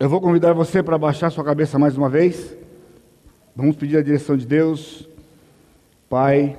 Eu 0.00 0.08
vou 0.08 0.18
convidar 0.18 0.54
você 0.54 0.82
para 0.82 0.96
baixar 0.96 1.28
sua 1.28 1.44
cabeça 1.44 1.78
mais 1.78 1.94
uma 1.94 2.08
vez. 2.08 2.56
Vamos 3.54 3.76
pedir 3.76 3.98
a 3.98 4.02
direção 4.02 4.34
de 4.34 4.46
Deus. 4.46 5.06
Pai, 6.08 6.58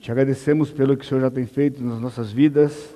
te 0.00 0.10
agradecemos 0.10 0.72
pelo 0.72 0.96
que 0.96 1.04
o 1.04 1.08
Senhor 1.08 1.20
já 1.20 1.30
tem 1.30 1.46
feito 1.46 1.80
nas 1.80 2.00
nossas 2.00 2.32
vidas, 2.32 2.92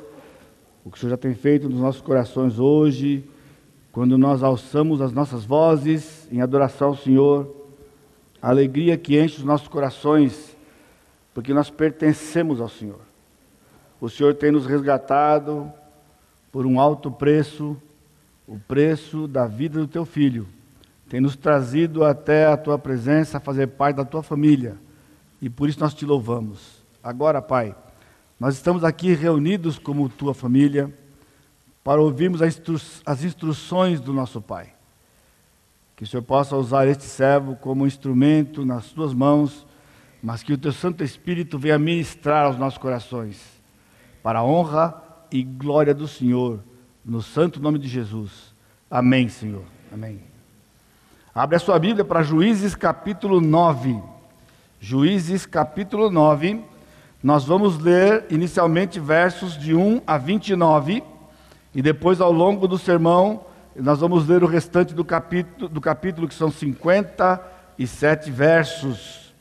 o 0.84 0.90
que 0.90 0.96
o 0.96 1.00
Senhor 1.00 1.10
já 1.10 1.16
tem 1.16 1.32
feito 1.32 1.68
nos 1.68 1.78
nossos 1.78 2.02
corações 2.02 2.58
hoje, 2.58 3.24
quando 3.92 4.18
nós 4.18 4.42
alçamos 4.42 5.00
as 5.00 5.12
nossas 5.12 5.44
vozes 5.44 6.26
em 6.32 6.40
adoração 6.40 6.88
ao 6.88 6.96
Senhor, 6.96 7.54
a 8.42 8.48
alegria 8.48 8.98
que 8.98 9.16
enche 9.16 9.36
os 9.36 9.44
nossos 9.44 9.68
corações, 9.68 10.56
porque 11.32 11.54
nós 11.54 11.70
pertencemos 11.70 12.60
ao 12.60 12.68
Senhor. 12.68 12.98
O 14.00 14.08
Senhor 14.08 14.34
tem 14.34 14.50
nos 14.50 14.66
resgatado 14.66 15.72
por 16.50 16.66
um 16.66 16.80
alto 16.80 17.12
preço 17.12 17.80
o 18.52 18.58
preço 18.58 19.26
da 19.26 19.46
vida 19.46 19.80
do 19.80 19.88
teu 19.88 20.04
filho. 20.04 20.46
Tem 21.08 21.22
nos 21.22 21.36
trazido 21.36 22.04
até 22.04 22.44
a 22.46 22.54
tua 22.54 22.78
presença, 22.78 23.38
a 23.38 23.40
fazer 23.40 23.66
parte 23.68 23.96
da 23.96 24.04
tua 24.04 24.22
família. 24.22 24.76
E 25.40 25.48
por 25.48 25.70
isso 25.70 25.80
nós 25.80 25.94
te 25.94 26.04
louvamos. 26.04 26.84
Agora, 27.02 27.40
Pai, 27.40 27.74
nós 28.38 28.54
estamos 28.54 28.84
aqui 28.84 29.14
reunidos 29.14 29.78
como 29.78 30.06
tua 30.06 30.34
família 30.34 30.92
para 31.82 32.02
ouvirmos 32.02 32.42
as 32.42 33.24
instruções 33.24 34.02
do 34.02 34.12
nosso 34.12 34.38
Pai. 34.42 34.74
Que 35.96 36.04
o 36.04 36.06
Senhor 36.06 36.22
possa 36.22 36.54
usar 36.54 36.86
este 36.86 37.04
servo 37.04 37.56
como 37.56 37.86
instrumento 37.86 38.66
nas 38.66 38.88
tuas 38.88 39.14
mãos, 39.14 39.66
mas 40.22 40.42
que 40.42 40.52
o 40.52 40.58
teu 40.58 40.72
Santo 40.72 41.02
Espírito 41.02 41.58
venha 41.58 41.78
ministrar 41.78 42.44
aos 42.44 42.58
nossos 42.58 42.78
corações, 42.78 43.40
para 44.22 44.40
a 44.40 44.44
honra 44.44 45.02
e 45.30 45.42
glória 45.42 45.94
do 45.94 46.06
Senhor 46.06 46.60
no 47.04 47.20
santo 47.20 47.60
nome 47.60 47.78
de 47.78 47.88
Jesus. 47.88 48.54
Amém, 48.90 49.28
Senhor. 49.28 49.64
Amém. 49.92 50.20
Abre 51.34 51.56
a 51.56 51.58
sua 51.58 51.78
Bíblia 51.78 52.04
para 52.04 52.22
Juízes 52.22 52.74
capítulo 52.74 53.40
9. 53.40 54.00
Juízes 54.80 55.46
capítulo 55.46 56.10
9. 56.10 56.62
Nós 57.22 57.44
vamos 57.44 57.78
ler 57.78 58.26
inicialmente 58.30 59.00
versos 59.00 59.56
de 59.58 59.74
1 59.74 60.02
a 60.06 60.18
29 60.18 61.02
e 61.74 61.80
depois 61.80 62.20
ao 62.20 62.32
longo 62.32 62.68
do 62.68 62.78
sermão 62.78 63.44
nós 63.74 64.00
vamos 64.00 64.28
ler 64.28 64.44
o 64.44 64.46
restante 64.46 64.92
do 64.92 65.04
capítulo, 65.04 65.68
do 65.68 65.80
capítulo 65.80 66.28
que 66.28 66.34
são 66.34 66.50
57 66.50 68.30
versos. 68.30 69.32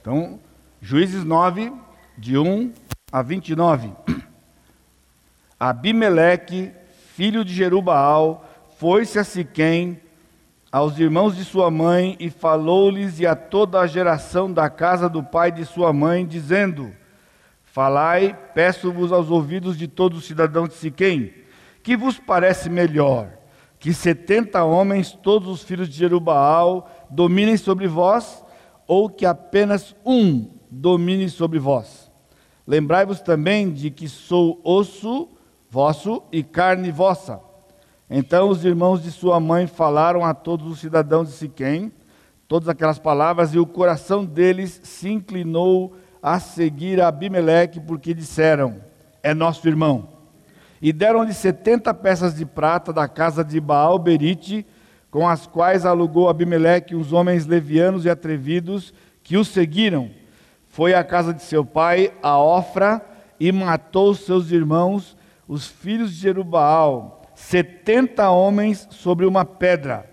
Então, 0.00 0.38
Juízes 0.80 1.24
9 1.24 1.72
de 2.18 2.36
1 2.36 2.72
a 3.10 3.22
29. 3.22 3.92
Abimeleque, 5.64 6.72
filho 7.14 7.44
de 7.44 7.54
Jerubaal, 7.54 8.44
foi-se 8.78 9.16
a 9.20 9.22
Siquém, 9.22 10.00
aos 10.72 10.98
irmãos 10.98 11.36
de 11.36 11.44
sua 11.44 11.70
mãe, 11.70 12.16
e 12.18 12.30
falou-lhes 12.30 13.20
e 13.20 13.28
a 13.28 13.36
toda 13.36 13.78
a 13.78 13.86
geração 13.86 14.52
da 14.52 14.68
casa 14.68 15.08
do 15.08 15.22
pai 15.22 15.52
de 15.52 15.64
sua 15.64 15.92
mãe, 15.92 16.26
dizendo: 16.26 16.90
Falai, 17.62 18.36
peço-vos 18.52 19.12
aos 19.12 19.30
ouvidos 19.30 19.78
de 19.78 19.86
todos 19.86 20.18
os 20.18 20.24
cidadãos 20.24 20.70
de 20.70 20.74
Siquém, 20.74 21.32
que 21.80 21.96
vos 21.96 22.18
parece 22.18 22.68
melhor 22.68 23.30
que 23.78 23.94
setenta 23.94 24.64
homens, 24.64 25.12
todos 25.12 25.48
os 25.48 25.62
filhos 25.62 25.88
de 25.88 25.96
Jerubaal, 25.96 26.90
dominem 27.08 27.56
sobre 27.56 27.86
vós, 27.86 28.44
ou 28.84 29.08
que 29.08 29.24
apenas 29.24 29.94
um 30.04 30.50
domine 30.68 31.28
sobre 31.28 31.60
vós? 31.60 32.10
Lembrai-vos 32.66 33.20
também 33.20 33.72
de 33.72 33.92
que 33.92 34.08
sou 34.08 34.60
osso 34.64 35.28
vosso 35.72 36.22
e 36.30 36.42
carne 36.42 36.90
vossa. 36.90 37.40
Então 38.10 38.50
os 38.50 38.62
irmãos 38.62 39.02
de 39.02 39.10
sua 39.10 39.40
mãe 39.40 39.66
falaram 39.66 40.22
a 40.22 40.34
todos 40.34 40.70
os 40.70 40.78
cidadãos 40.78 41.28
de 41.28 41.34
Siquém 41.34 41.90
todas 42.52 42.68
aquelas 42.68 42.98
palavras, 42.98 43.54
e 43.54 43.58
o 43.58 43.64
coração 43.64 44.26
deles 44.26 44.78
se 44.84 45.08
inclinou 45.08 45.96
a 46.22 46.38
seguir 46.38 47.00
Abimeleque, 47.00 47.80
porque 47.80 48.12
disseram: 48.12 48.76
É 49.22 49.32
nosso 49.32 49.66
irmão. 49.66 50.06
E 50.82 50.92
deram-lhe 50.92 51.32
setenta 51.32 51.94
peças 51.94 52.34
de 52.34 52.44
prata 52.44 52.92
da 52.92 53.08
casa 53.08 53.42
de 53.42 53.58
Baal 53.58 53.98
Berite, 53.98 54.66
com 55.10 55.26
as 55.26 55.46
quais 55.46 55.86
alugou 55.86 56.28
Abimeleque 56.28 56.94
os 56.94 57.10
homens 57.10 57.46
levianos 57.46 58.04
e 58.04 58.10
atrevidos 58.10 58.92
que 59.22 59.38
o 59.38 59.44
seguiram. 59.46 60.10
Foi 60.68 60.92
à 60.92 61.02
casa 61.02 61.32
de 61.32 61.40
seu 61.40 61.64
pai, 61.64 62.12
a 62.22 62.38
Ofra, 62.38 63.00
e 63.40 63.50
matou 63.50 64.14
seus 64.14 64.50
irmãos 64.50 65.16
os 65.46 65.66
filhos 65.66 66.12
de 66.12 66.20
Jerubaal, 66.20 67.22
setenta 67.34 68.30
homens 68.30 68.86
sobre 68.90 69.26
uma 69.26 69.44
pedra. 69.44 70.08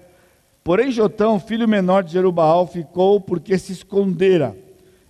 Porém, 0.64 0.92
Jotão, 0.92 1.40
filho 1.40 1.68
menor 1.68 2.04
de 2.04 2.14
Jerubaal, 2.14 2.68
ficou 2.68 3.20
porque 3.20 3.58
se 3.58 3.72
escondera. 3.72 4.56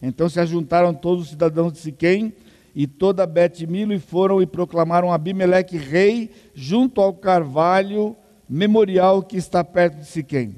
Então 0.02 0.29
se 0.29 0.40
ajuntaram 0.40 0.94
todos 0.94 1.24
os 1.24 1.29
cidadãos 1.29 1.74
de 1.74 1.79
Siquém 1.79 2.34
e 2.74 2.88
toda 2.88 3.25
Bet-Milo 3.25 3.94
e 3.94 4.00
foram 4.00 4.41
e 4.41 4.46
proclamaram 4.46 5.12
Abimeleque 5.12 5.78
rei 5.78 6.31
junto 6.53 7.02
ao 7.02 7.13
carvalho 7.13 8.16
memorial 8.47 9.22
que 9.22 9.38
está 9.38 9.63
perto 9.63 9.97
de 9.97 10.06
Siquém. 10.06 10.56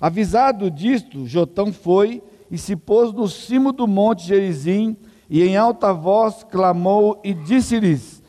Avisado 0.00 0.70
disto, 0.70 1.26
Jotão 1.26 1.72
foi 1.72 2.22
e 2.50 2.58
se 2.58 2.74
pôs 2.74 3.12
no 3.12 3.28
cimo 3.28 3.70
do 3.70 3.86
monte 3.86 4.26
Gerizim 4.26 4.96
e 5.28 5.42
em 5.42 5.56
alta 5.56 5.92
voz 5.92 6.42
clamou 6.42 7.20
e 7.22 7.32
disse-lhes: 7.32 8.19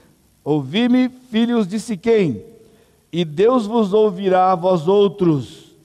Ouvi-me, 0.43 1.09
filhos 1.29 1.67
de 1.67 1.79
Siquém, 1.79 2.43
e 3.11 3.23
Deus 3.23 3.67
vos 3.67 3.93
ouvirá 3.93 4.55
vós 4.55 4.87
outros. 4.87 5.75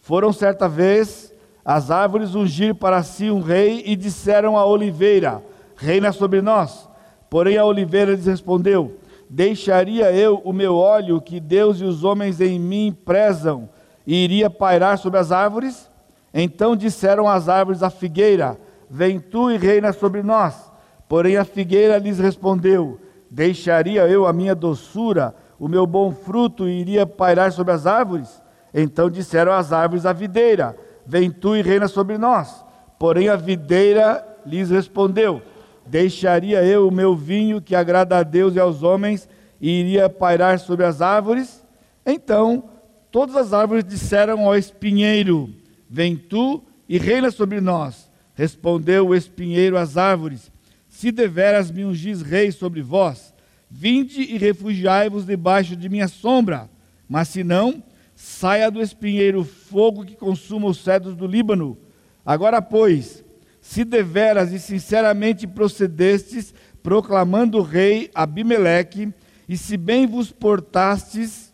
Foram 0.00 0.32
certa 0.32 0.68
vez 0.68 1.34
as 1.64 1.90
árvores 1.90 2.36
ungir 2.36 2.76
para 2.76 3.02
si 3.02 3.28
um 3.28 3.40
rei 3.40 3.82
e 3.84 3.96
disseram 3.96 4.56
à 4.56 4.64
oliveira: 4.64 5.42
Reina 5.74 6.12
sobre 6.12 6.40
nós. 6.40 6.88
Porém 7.28 7.56
a 7.56 7.64
oliveira 7.64 8.12
lhes 8.12 8.26
respondeu: 8.26 8.96
Deixaria 9.28 10.12
eu 10.12 10.40
o 10.44 10.52
meu 10.52 10.76
óleo 10.76 11.20
que 11.20 11.40
Deus 11.40 11.80
e 11.80 11.84
os 11.84 12.04
homens 12.04 12.40
em 12.40 12.60
mim 12.60 12.96
prezam 13.04 13.68
e 14.06 14.22
iria 14.22 14.48
pairar 14.48 14.98
sobre 14.98 15.18
as 15.18 15.32
árvores? 15.32 15.90
Então 16.32 16.76
disseram 16.76 17.26
as 17.26 17.48
árvores 17.48 17.82
à 17.82 17.90
figueira: 17.90 18.56
Vem 18.88 19.18
tu 19.18 19.50
e 19.50 19.56
reina 19.56 19.92
sobre 19.92 20.22
nós. 20.22 20.70
Porém 21.08 21.36
a 21.36 21.44
figueira 21.44 21.98
lhes 21.98 22.20
respondeu: 22.20 23.00
Deixaria 23.30 24.06
eu 24.06 24.26
a 24.26 24.32
minha 24.32 24.54
doçura, 24.54 25.34
o 25.58 25.68
meu 25.68 25.86
bom 25.86 26.12
fruto, 26.12 26.68
iria 26.68 27.06
pairar 27.06 27.52
sobre 27.52 27.72
as 27.72 27.86
árvores? 27.86 28.42
Então 28.72 29.10
disseram 29.10 29.52
as 29.52 29.72
árvores 29.72 30.06
à 30.06 30.12
videira: 30.12 30.76
Vem 31.06 31.30
tu 31.30 31.56
e 31.56 31.62
reina 31.62 31.88
sobre 31.88 32.18
nós. 32.18 32.64
Porém 32.98 33.28
a 33.28 33.36
videira 33.36 34.26
lhes 34.44 34.70
respondeu: 34.70 35.42
Deixaria 35.86 36.62
eu 36.64 36.88
o 36.88 36.92
meu 36.92 37.14
vinho 37.14 37.60
que 37.60 37.74
agrada 37.74 38.18
a 38.18 38.22
Deus 38.22 38.54
e 38.54 38.60
aos 38.60 38.82
homens, 38.82 39.28
e 39.60 39.70
iria 39.80 40.08
pairar 40.08 40.58
sobre 40.58 40.84
as 40.84 41.00
árvores? 41.00 41.64
Então 42.04 42.64
todas 43.10 43.36
as 43.36 43.52
árvores 43.52 43.84
disseram 43.84 44.46
ao 44.46 44.56
espinheiro: 44.56 45.50
Vem 45.88 46.16
tu 46.16 46.62
e 46.88 46.98
reina 46.98 47.30
sobre 47.30 47.60
nós. 47.60 48.10
Respondeu 48.34 49.08
o 49.08 49.14
espinheiro 49.14 49.78
às 49.78 49.96
árvores: 49.96 50.52
se 50.96 51.12
deveras 51.12 51.70
me 51.70 51.84
ungis 51.84 52.22
rei 52.22 52.50
sobre 52.50 52.80
vós, 52.80 53.34
vinde 53.70 54.22
e 54.22 54.38
refugiai-vos 54.38 55.26
debaixo 55.26 55.76
de 55.76 55.90
minha 55.90 56.08
sombra. 56.08 56.70
Mas 57.06 57.28
se 57.28 57.44
não, 57.44 57.82
saia 58.14 58.70
do 58.70 58.80
espinheiro 58.80 59.44
fogo 59.44 60.06
que 60.06 60.16
consuma 60.16 60.68
os 60.68 60.78
cedros 60.78 61.14
do 61.14 61.26
Líbano. 61.26 61.76
Agora, 62.24 62.62
pois, 62.62 63.22
se 63.60 63.84
deveras 63.84 64.52
e 64.52 64.58
sinceramente 64.58 65.46
procedestes, 65.46 66.54
proclamando 66.82 67.58
o 67.58 67.62
rei 67.62 68.10
Abimeleque, 68.14 69.12
e 69.46 69.54
se 69.58 69.76
bem 69.76 70.06
vos 70.06 70.32
portastes 70.32 71.52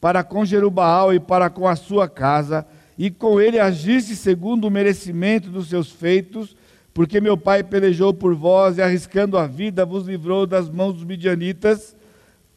para 0.00 0.24
com 0.24 0.42
Jerubaal 0.42 1.12
e 1.12 1.20
para 1.20 1.50
com 1.50 1.68
a 1.68 1.76
sua 1.76 2.08
casa, 2.08 2.66
e 2.96 3.10
com 3.10 3.38
ele 3.38 3.60
agiste 3.60 4.16
segundo 4.16 4.64
o 4.64 4.70
merecimento 4.70 5.50
dos 5.50 5.68
seus 5.68 5.90
feitos, 5.90 6.56
porque 6.92 7.20
meu 7.20 7.36
pai 7.36 7.62
pelejou 7.62 8.12
por 8.12 8.34
vós 8.34 8.78
e, 8.78 8.82
arriscando 8.82 9.38
a 9.38 9.46
vida, 9.46 9.86
vos 9.86 10.06
livrou 10.06 10.46
das 10.46 10.68
mãos 10.68 10.94
dos 10.94 11.04
midianitas. 11.04 11.96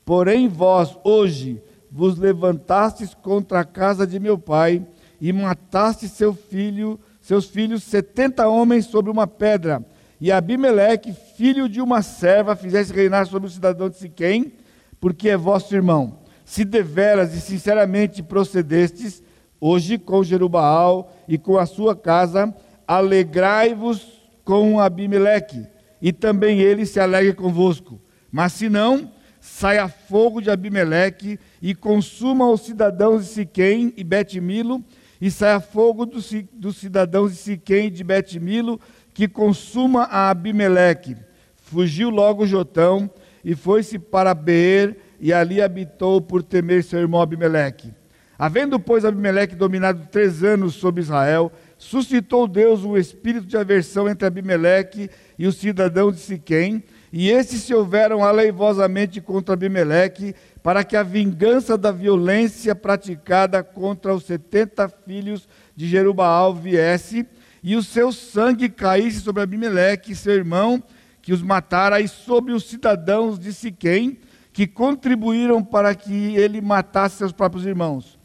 Porém, 0.03 0.47
vós, 0.47 0.97
hoje, 1.03 1.61
vos 1.91 2.17
levantastes 2.17 3.13
contra 3.13 3.59
a 3.59 3.65
casa 3.65 4.07
de 4.07 4.19
meu 4.19 4.37
pai 4.37 4.85
e 5.21 5.31
mataste 5.31 6.09
seu 6.09 6.33
filho, 6.33 6.99
seus 7.21 7.45
filhos, 7.45 7.83
setenta 7.83 8.47
homens 8.47 8.85
sobre 8.85 9.11
uma 9.11 9.27
pedra. 9.27 9.85
E 10.19 10.31
Abimeleque, 10.31 11.13
filho 11.37 11.69
de 11.69 11.79
uma 11.79 12.01
serva, 12.01 12.55
fizesse 12.55 12.91
reinar 12.91 13.27
sobre 13.27 13.47
o 13.47 13.51
cidadão 13.51 13.89
de 13.89 13.97
Siquém, 13.97 14.53
porque 14.99 15.29
é 15.29 15.37
vosso 15.37 15.75
irmão. 15.75 16.19
Se 16.43 16.65
deveras 16.65 17.33
e 17.33 17.41
sinceramente 17.41 18.23
procedestes, 18.23 19.21
hoje 19.59 19.97
com 19.97 20.23
Jerubaal 20.23 21.13
e 21.27 21.37
com 21.37 21.57
a 21.57 21.65
sua 21.65 21.95
casa, 21.95 22.53
alegrai-vos 22.87 24.22
com 24.43 24.79
Abimeleque, 24.79 25.65
e 26.01 26.11
também 26.11 26.59
ele 26.59 26.85
se 26.85 26.99
alegre 26.99 27.33
convosco. 27.33 27.99
Mas 28.31 28.53
se 28.53 28.69
não, 28.69 29.11
saia 29.39 29.87
fogo 29.87 30.41
de 30.41 30.49
Abimeleque 30.49 31.39
e 31.61 31.75
consuma 31.75 32.49
os 32.49 32.61
cidadãos 32.61 33.25
de 33.25 33.31
Siquém 33.31 33.93
e 33.95 34.03
Betimilo, 34.03 34.83
e 35.21 35.31
saia 35.31 35.59
fogo 35.59 36.05
dos, 36.05 36.31
cidadãos 36.75 37.31
de 37.31 37.37
Siquém 37.37 37.87
e 37.87 37.89
de 37.91 38.03
Betimilo, 38.03 38.79
que 39.13 39.27
consuma 39.27 40.03
a 40.03 40.29
Abimeleque. 40.29 41.15
Fugiu 41.55 42.09
logo 42.09 42.45
Jotão 42.45 43.09
e 43.43 43.55
foi-se 43.55 43.97
para 43.99 44.33
Beer, 44.33 44.97
e 45.19 45.31
ali 45.31 45.61
habitou 45.61 46.19
por 46.21 46.43
temer 46.43 46.83
seu 46.83 46.99
irmão 46.99 47.21
Abimeleque. 47.21 47.93
Havendo, 48.37 48.79
pois, 48.79 49.05
Abimeleque 49.05 49.55
dominado 49.55 50.07
três 50.11 50.43
anos 50.43 50.73
sobre 50.75 51.01
Israel, 51.01 51.51
suscitou 51.83 52.47
Deus 52.47 52.83
um 52.83 52.97
espírito 52.97 53.45
de 53.45 53.57
aversão 53.57 54.09
entre 54.09 54.25
Abimeleque 54.25 55.09
e 55.37 55.45
os 55.45 55.57
cidadãos 55.57 56.15
de 56.15 56.21
Siquém, 56.21 56.81
e 57.11 57.29
esses 57.29 57.61
se 57.61 57.73
houveram 57.73 58.23
aleivosamente 58.23 59.19
contra 59.19 59.53
Abimeleque, 59.53 60.33
para 60.63 60.83
que 60.83 60.95
a 60.95 61.03
vingança 61.03 61.77
da 61.77 61.91
violência 61.91 62.73
praticada 62.73 63.61
contra 63.61 64.15
os 64.15 64.23
setenta 64.23 64.87
filhos 64.87 65.47
de 65.75 65.87
Jerubaal 65.87 66.55
viesse, 66.55 67.27
e 67.61 67.75
o 67.75 67.83
seu 67.83 68.11
sangue 68.11 68.69
caísse 68.69 69.19
sobre 69.19 69.43
Abimeleque, 69.43 70.15
seu 70.15 70.33
irmão, 70.33 70.81
que 71.21 71.33
os 71.33 71.41
matara, 71.41 71.99
e 71.99 72.07
sobre 72.07 72.53
os 72.53 72.63
cidadãos 72.63 73.37
de 73.37 73.53
Siquém, 73.53 74.17
que 74.53 74.65
contribuíram 74.65 75.61
para 75.63 75.93
que 75.93 76.35
ele 76.35 76.61
matasse 76.61 77.17
seus 77.17 77.33
próprios 77.33 77.65
irmãos. 77.65 78.17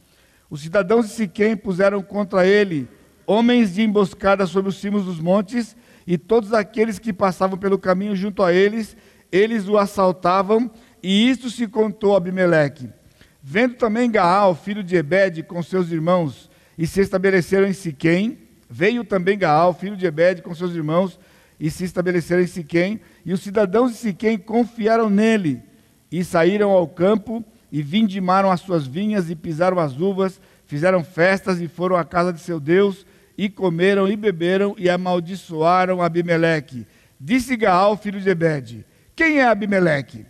Os 0.49 0.63
cidadãos 0.63 1.07
de 1.07 1.13
Siquém 1.13 1.57
puseram 1.57 2.03
contra 2.03 2.47
ele 2.47 2.89
homens 3.29 3.75
de 3.75 3.83
emboscada 3.83 4.47
sobre 4.47 4.71
os 4.71 4.81
cimos 4.81 5.05
dos 5.05 5.21
montes, 5.21 5.77
e 6.07 6.17
todos 6.17 6.55
aqueles 6.55 6.99
que 6.99 7.13
passavam 7.13 7.59
pelo 7.59 7.79
caminho 7.79 8.17
junto 8.17 8.43
a 8.43 8.55
eles, 8.55 8.97
eles 9.31 9.69
o 9.69 9.77
assaltavam, 9.77 10.71
e 11.03 11.29
isto 11.29 11.51
se 11.51 11.69
contou 11.69 12.15
a 12.15 12.17
Abimeleque. 12.17 12.89
Vendo 13.43 13.75
também 13.75 14.11
Gaal, 14.11 14.55
filho 14.55 14.83
de 14.83 14.97
Ebed, 14.97 15.43
com 15.43 15.63
seus 15.63 15.93
irmãos, 15.93 16.49
e 16.79 16.87
se 16.87 17.03
estabeleceram 17.03 17.67
em 17.67 17.75
Siquém, 17.75 18.39
veio 18.69 19.05
também 19.05 19.37
Gaal, 19.37 19.75
filho 19.75 19.95
de 19.95 20.07
Ebed, 20.07 20.41
com 20.41 20.55
seus 20.55 20.75
irmãos, 20.75 21.21
e 21.61 21.71
se 21.71 21.85
estabeleceram 21.85 22.41
em 22.41 22.47
Siquém, 22.47 22.99
e 23.27 23.35
os 23.35 23.43
cidadãos 23.43 23.93
de 23.93 23.99
Siquém 23.99 24.39
confiaram 24.39 25.11
nele, 25.11 25.63
e 26.11 26.25
saíram 26.25 26.71
ao 26.71 26.89
campo, 26.89 27.45
e 27.71 27.83
vindimaram 27.83 28.51
as 28.51 28.63
suas 28.63 28.87
vinhas, 28.87 29.29
e 29.29 29.37
pisaram 29.37 29.79
as 29.79 30.01
uvas, 30.01 30.41
fizeram 30.65 31.05
festas, 31.05 31.61
e 31.61 31.69
foram 31.69 31.95
à 31.95 32.05
casa 32.07 32.33
de 32.33 32.41
seu 32.41 32.59
Deus, 32.59 33.05
e 33.39 33.49
comeram 33.49 34.09
e 34.09 34.17
beberam 34.17 34.75
e 34.77 34.91
amaldiçoaram 34.91 36.03
Abimeleque. 36.03 36.85
Disse 37.21 37.57
Gaal, 37.57 37.97
filho 37.97 38.21
de 38.21 38.29
Ebed: 38.29 38.85
Quem 39.15 39.39
é 39.39 39.45
Abimeleque? 39.47 40.27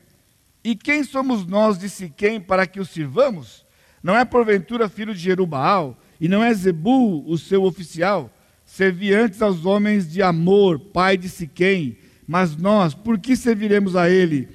E 0.63 0.77
quem 0.77 1.03
somos 1.03 1.47
nós 1.47 1.79
de 1.79 1.89
Siquém 1.89 2.39
para 2.39 2.67
que 2.67 2.79
o 2.79 2.85
sirvamos? 2.85 3.65
Não 4.03 4.15
é 4.15 4.25
porventura 4.27 4.91
filho 4.91 5.15
de 5.15 5.21
Jerubaal? 5.21 5.99
E 6.21 6.29
não 6.29 6.45
é 6.45 6.53
Zebul 6.53 7.25
o 7.27 7.39
seu 7.39 7.65
oficial? 7.65 8.31
Servi 8.67 9.15
antes 9.15 9.41
aos 9.41 9.65
homens 9.65 10.11
de 10.13 10.21
Amor, 10.21 10.79
pai 10.79 11.17
de 11.17 11.29
Siquém. 11.31 11.97
Mas 12.27 12.55
nós, 12.57 12.93
por 12.93 13.19
que 13.19 13.35
serviremos 13.35 13.97
a 13.97 14.11
ele? 14.11 14.49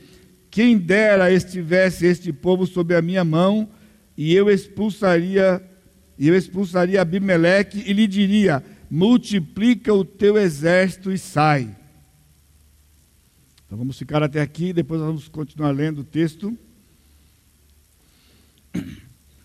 Quem 0.51 0.77
dera 0.77 1.31
estivesse 1.31 2.05
este 2.05 2.31
povo 2.31 2.67
sob 2.67 2.93
a 2.93 3.01
minha 3.01 3.23
mão, 3.23 3.67
e 4.15 4.35
eu 4.35 4.51
expulsaria 4.51 5.63
e 6.17 6.27
eu 6.27 6.35
expulsaria 6.37 7.01
Abimeleque 7.01 7.83
e 7.85 7.93
lhe 7.93 8.07
diria: 8.07 8.63
multiplica 8.89 9.93
o 9.93 10.05
teu 10.05 10.37
exército 10.37 11.11
e 11.11 11.17
sai. 11.17 11.75
Então 13.65 13.77
vamos 13.77 13.97
ficar 13.97 14.21
até 14.21 14.39
aqui, 14.39 14.71
depois 14.71 15.01
vamos 15.01 15.27
continuar 15.27 15.71
lendo 15.71 16.01
o 16.01 16.03
texto. 16.03 16.55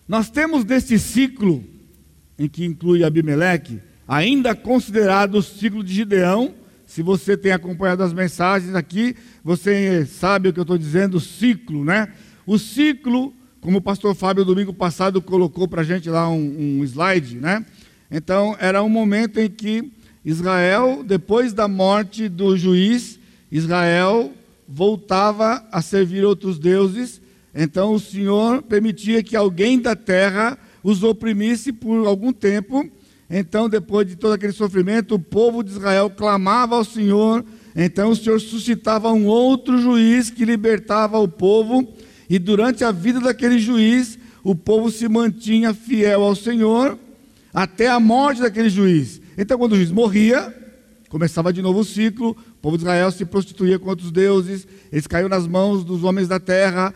Nós 0.07 0.29
temos 0.31 0.65
neste 0.65 0.99
ciclo, 0.99 1.65
em 2.39 2.49
que 2.49 2.65
inclui 2.65 3.05
Abimeleque, 3.05 3.81
ainda 4.07 4.55
considerado 4.55 5.37
o 5.37 5.43
ciclo 5.43 5.83
de 5.83 5.95
Gideão. 5.95 6.55
Se 6.87 7.03
você 7.03 7.37
tem 7.37 7.53
acompanhado 7.53 8.03
as 8.03 8.13
mensagens 8.13 8.75
aqui, 8.75 9.17
você 9.45 10.07
sabe 10.07 10.49
o 10.49 10.53
que 10.53 10.61
eu 10.61 10.63
estou 10.63 10.79
dizendo, 10.79 11.21
ciclo, 11.21 11.85
né? 11.85 12.13
O 12.47 12.59
ciclo 12.59 13.35
como 13.69 13.81
o 13.81 13.83
pastor 13.83 14.15
Fábio 14.15 14.47
domingo 14.47 14.73
passado 14.73 15.21
colocou 15.21 15.69
para 15.69 15.83
a 15.83 15.85
gente 15.85 16.09
lá 16.09 16.27
um, 16.31 16.79
um 16.81 16.85
slide, 16.85 17.37
né? 17.37 17.67
Então 18.11 18.57
era 18.59 18.83
um 18.83 18.89
momento 18.89 19.39
em 19.39 19.51
que 19.51 19.93
Israel, 20.25 21.05
depois 21.05 21.53
da 21.53 21.69
morte 21.69 22.31
do 22.31 22.57
juiz, 22.57 23.21
Israel 23.53 24.33
voltava 24.67 25.63
a 25.71 25.83
servir 25.83 26.25
outros 26.25 26.59
deuses. 26.59 27.21
Então 27.55 27.93
o 27.93 28.01
Senhor 28.01 28.63
permitia 28.63 29.23
que 29.23 29.37
alguém 29.37 29.79
da 29.79 29.95
terra 29.95 30.57
os 30.83 31.03
oprimisse 31.03 31.71
por 31.71 32.07
algum 32.07 32.33
tempo. 32.33 32.89
Então, 33.29 33.69
depois 33.69 34.09
de 34.09 34.17
todo 34.17 34.33
aquele 34.33 34.55
sofrimento, 34.55 35.17
o 35.17 35.19
povo 35.19 35.63
de 35.63 35.73
Israel 35.73 36.09
clamava 36.09 36.75
ao 36.75 36.85
Senhor. 36.85 37.45
Então 37.77 38.13
o 38.13 38.17
Senhor 38.17 38.41
suscitava 38.41 39.13
um 39.13 39.27
outro 39.27 39.77
juiz 39.77 40.31
que 40.31 40.47
libertava 40.47 41.19
o 41.19 41.29
povo 41.29 41.87
e 42.29 42.39
durante 42.39 42.85
a 42.85 42.93
vida 42.93 43.21
daquele 43.21 43.59
juiz, 43.59 44.19
o 44.43 44.55
povo 44.55 44.91
se 44.91 45.09
mantinha 45.09 45.73
fiel 45.73 46.23
ao 46.23 46.35
Senhor 46.35 46.99
até 47.53 47.89
a 47.89 47.99
morte 47.99 48.43
daquele 48.43 48.69
juiz. 48.69 49.21
Então, 49.37 49.59
quando 49.59 49.73
o 49.73 49.77
juiz 49.77 49.91
morria, 49.91 50.55
começava 51.09 51.53
de 51.53 51.63
novo 51.63 51.81
o 51.81 51.85
ciclo, 51.85 52.31
o 52.31 52.61
povo 52.61 52.77
de 52.77 52.85
Israel 52.85 53.11
se 53.11 53.25
prostituía 53.25 53.79
com 53.79 53.89
outros 53.89 54.13
deuses, 54.13 54.67
eles 54.93 55.07
caíam 55.07 55.29
nas 55.29 55.47
mãos 55.47 55.85
dos 55.85 56.05
homens 56.05 56.29
da 56.29 56.39
terra, 56.39 56.93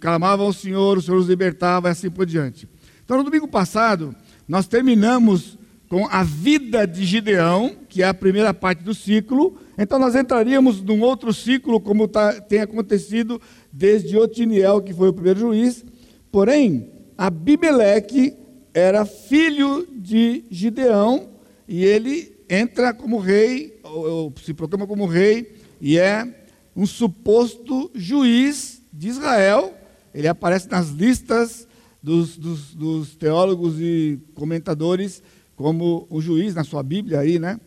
clamavam 0.00 0.46
ao 0.46 0.52
Senhor, 0.52 0.98
o 0.98 1.02
Senhor 1.02 1.18
os 1.18 1.28
libertava 1.28 1.88
e 1.88 1.92
assim 1.92 2.10
por 2.10 2.26
diante. 2.26 2.68
Então, 3.04 3.18
no 3.18 3.24
domingo 3.24 3.46
passado, 3.46 4.14
nós 4.48 4.66
terminamos 4.66 5.58
com 5.88 6.06
a 6.06 6.22
vida 6.22 6.86
de 6.86 7.04
Gideão, 7.04 7.76
que 7.88 8.02
é 8.02 8.06
a 8.06 8.14
primeira 8.14 8.52
parte 8.52 8.82
do 8.82 8.94
ciclo. 8.94 9.58
Então, 9.78 9.98
nós 9.98 10.14
entraríamos 10.14 10.82
num 10.82 11.00
outro 11.02 11.32
ciclo, 11.32 11.80
como 11.80 12.08
tá, 12.08 12.40
tem 12.40 12.60
acontecido 12.60 13.40
desde 13.72 14.16
Otiniel, 14.16 14.82
que 14.82 14.94
foi 14.94 15.08
o 15.08 15.12
primeiro 15.12 15.40
juiz. 15.40 15.84
Porém, 16.32 16.90
Abimeleque 17.16 18.34
era 18.72 19.04
filho 19.04 19.86
de 19.92 20.44
Gideão 20.50 21.28
e 21.68 21.84
ele 21.84 22.34
entra 22.48 22.92
como 22.92 23.18
rei, 23.18 23.78
ou, 23.82 24.10
ou, 24.10 24.34
se 24.44 24.52
proclama 24.52 24.86
como 24.86 25.06
rei, 25.06 25.54
e 25.80 25.98
é 25.98 26.26
um 26.74 26.86
suposto 26.86 27.90
juiz 27.94 28.82
de 28.92 29.08
Israel. 29.08 29.74
Ele 30.12 30.28
aparece 30.28 30.68
nas 30.68 30.90
listas 30.90 31.68
dos, 32.02 32.36
dos, 32.36 32.74
dos 32.74 33.14
teólogos 33.16 33.80
e 33.80 34.20
comentadores 34.34 35.22
como 35.56 36.06
o 36.10 36.20
juiz 36.20 36.54
na 36.54 36.64
sua 36.64 36.82
Bíblia 36.82 37.20
aí, 37.20 37.38
né? 37.38 37.60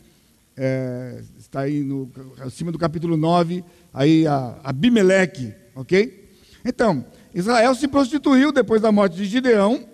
É, 0.56 1.22
está 1.38 1.62
aí 1.62 1.82
no, 1.82 2.12
acima 2.40 2.72
do 2.72 2.80
capítulo 2.80 3.16
9, 3.16 3.64
aí 3.94 4.26
a 4.26 4.60
Abimeleque, 4.64 5.54
ok? 5.76 6.30
Então, 6.66 7.06
Israel 7.34 7.76
se 7.76 7.88
prostituiu 7.88 8.52
depois 8.52 8.82
da 8.82 8.92
morte 8.92 9.18
de 9.18 9.26
Gideão 9.26 9.86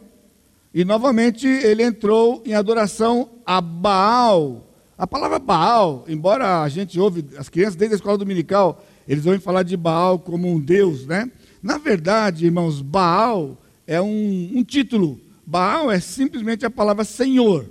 e 0.73 0.85
novamente 0.85 1.45
ele 1.45 1.83
entrou 1.83 2.41
em 2.45 2.53
adoração 2.53 3.29
a 3.45 3.59
Baal. 3.59 4.69
A 4.97 5.05
palavra 5.05 5.37
Baal, 5.37 6.05
embora 6.07 6.61
a 6.61 6.69
gente 6.69 6.99
ouve, 6.99 7.25
as 7.37 7.49
crianças 7.49 7.75
desde 7.75 7.95
a 7.95 7.97
escola 7.97 8.17
dominical, 8.17 8.83
eles 9.07 9.25
ouvem 9.25 9.39
falar 9.39 9.63
de 9.63 9.75
Baal 9.75 10.17
como 10.17 10.47
um 10.47 10.59
deus, 10.59 11.05
né? 11.05 11.29
Na 11.61 11.77
verdade, 11.77 12.45
irmãos, 12.45 12.81
Baal 12.81 13.57
é 13.85 14.01
um, 14.01 14.51
um 14.55 14.63
título. 14.63 15.19
Baal 15.45 15.91
é 15.91 15.99
simplesmente 15.99 16.65
a 16.65 16.69
palavra 16.69 17.03
Senhor. 17.03 17.69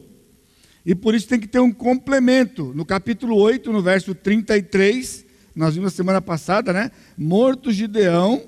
E 0.84 0.94
por 0.94 1.14
isso 1.14 1.28
tem 1.28 1.38
que 1.38 1.46
ter 1.46 1.60
um 1.60 1.72
complemento. 1.72 2.72
No 2.74 2.84
capítulo 2.84 3.36
8, 3.36 3.72
no 3.72 3.82
verso 3.82 4.14
33, 4.14 5.24
nós 5.54 5.74
vimos 5.74 5.92
na 5.92 5.96
semana 5.96 6.20
passada, 6.20 6.72
né? 6.72 6.90
Morto 7.16 7.70
Gideão, 7.70 8.42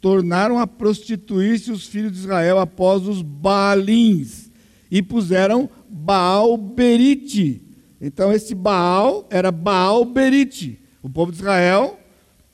tornaram 0.00 0.58
a 0.58 0.66
prostituir-se 0.66 1.72
os 1.72 1.86
filhos 1.86 2.12
de 2.12 2.18
Israel 2.18 2.58
após 2.58 3.08
os 3.08 3.22
Baalins 3.22 4.50
e 4.90 5.02
puseram 5.02 5.68
Baal 5.88 6.58
Berite. 6.58 7.62
Então 7.98 8.30
esse 8.30 8.54
Baal 8.54 9.26
era 9.30 9.50
Baal 9.50 10.04
Berite. 10.04 10.78
O 11.02 11.08
povo 11.08 11.32
de 11.32 11.38
Israel 11.38 11.98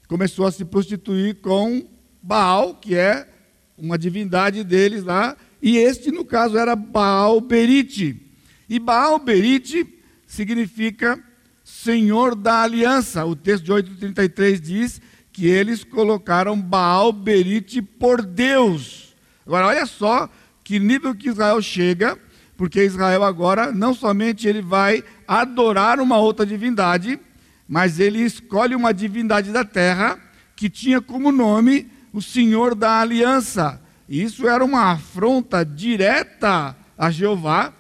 começou 0.07 0.47
a 0.47 0.53
se 0.53 0.65
prostituir 0.65 1.41
com 1.41 1.83
Baal, 2.23 2.77
que 2.77 2.95
é 2.95 3.29
uma 3.77 3.99
divindade 3.99 4.63
deles 4.63 5.03
lá, 5.03 5.37
e 5.61 5.77
este 5.77 6.13
no 6.13 6.25
caso 6.25 6.57
era 6.57 6.77
Baal 6.77 7.41
Berite. 7.41 8.30
E 8.71 8.79
Baal 8.79 9.19
Berite 9.19 9.85
significa 10.29 11.21
Senhor 11.65 12.37
da 12.37 12.63
Aliança. 12.63 13.25
O 13.25 13.35
texto 13.35 13.65
de 13.65 13.73
8:33 13.73 14.61
diz 14.61 15.01
que 15.33 15.47
eles 15.47 15.83
colocaram 15.83 16.61
Baal 16.61 17.13
Berite 17.13 17.83
por 17.83 18.23
Deus. 18.23 19.17
Agora 19.45 19.67
olha 19.67 19.87
só 19.87 20.31
que 20.63 20.79
nível 20.79 21.17
que 21.17 21.29
Israel 21.29 21.61
chega, 21.61 22.17
porque 22.57 22.85
Israel 22.85 23.25
agora 23.25 23.73
não 23.73 23.93
somente 23.93 24.47
ele 24.47 24.63
vai 24.63 25.03
adorar 25.27 25.99
uma 25.99 26.19
outra 26.19 26.47
divindade, 26.47 27.19
mas 27.67 27.99
ele 27.99 28.21
escolhe 28.23 28.77
uma 28.77 28.95
divindade 28.95 29.51
da 29.51 29.65
terra 29.65 30.17
que 30.55 30.71
tinha 30.71 31.01
como 31.01 31.33
nome 31.33 31.91
o 32.13 32.23
Senhor 32.23 32.77
da 32.77 33.01
aliança. 33.01 33.83
Isso 34.09 34.47
era 34.47 34.65
uma 34.65 34.93
afronta 34.93 35.65
direta 35.65 36.77
a 36.97 37.11
Jeová, 37.11 37.73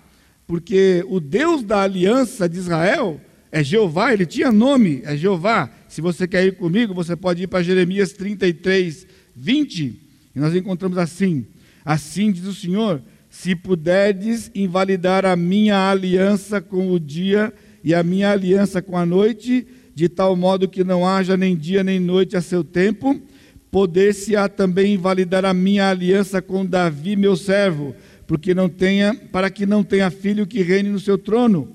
porque 0.50 1.04
o 1.07 1.21
Deus 1.21 1.62
da 1.62 1.83
aliança 1.83 2.49
de 2.49 2.59
Israel 2.59 3.21
é 3.52 3.62
Jeová, 3.62 4.12
ele 4.12 4.26
tinha 4.26 4.50
nome, 4.50 5.00
é 5.04 5.16
Jeová. 5.16 5.71
Se 5.87 6.00
você 6.00 6.26
quer 6.26 6.45
ir 6.45 6.57
comigo, 6.57 6.92
você 6.92 7.14
pode 7.14 7.45
ir 7.45 7.47
para 7.47 7.62
Jeremias 7.62 8.12
33, 8.14 9.07
20, 9.37 10.00
e 10.35 10.40
nós 10.40 10.52
encontramos 10.52 10.99
assim: 10.99 11.47
Assim 11.85 12.33
diz 12.33 12.47
o 12.47 12.52
Senhor: 12.52 13.00
se 13.28 13.54
puderdes 13.54 14.50
invalidar 14.52 15.25
a 15.25 15.37
minha 15.37 15.88
aliança 15.88 16.61
com 16.61 16.90
o 16.90 16.99
dia 16.99 17.52
e 17.85 17.95
a 17.95 18.02
minha 18.02 18.33
aliança 18.33 18.83
com 18.83 18.97
a 18.97 19.07
noite, 19.07 19.64
de 19.95 20.09
tal 20.09 20.35
modo 20.35 20.69
que 20.69 20.83
não 20.83 21.07
haja 21.07 21.37
nem 21.37 21.57
dia 21.57 21.85
nem 21.85 22.00
noite 22.00 22.37
a 22.37 22.40
seu 22.40 22.64
tempo, 22.64 23.23
poder-se-á 23.71 24.49
também 24.49 24.95
invalidar 24.95 25.45
a 25.45 25.54
minha 25.54 25.88
aliança 25.88 26.42
com 26.42 26.66
Davi, 26.66 27.14
meu 27.14 27.37
servo, 27.37 27.95
porque 28.30 28.54
não 28.54 28.68
tenha, 28.68 29.12
para 29.32 29.50
que 29.50 29.66
não 29.66 29.82
tenha 29.82 30.08
filho 30.08 30.46
que 30.46 30.62
reine 30.62 30.88
no 30.88 31.00
seu 31.00 31.18
trono. 31.18 31.66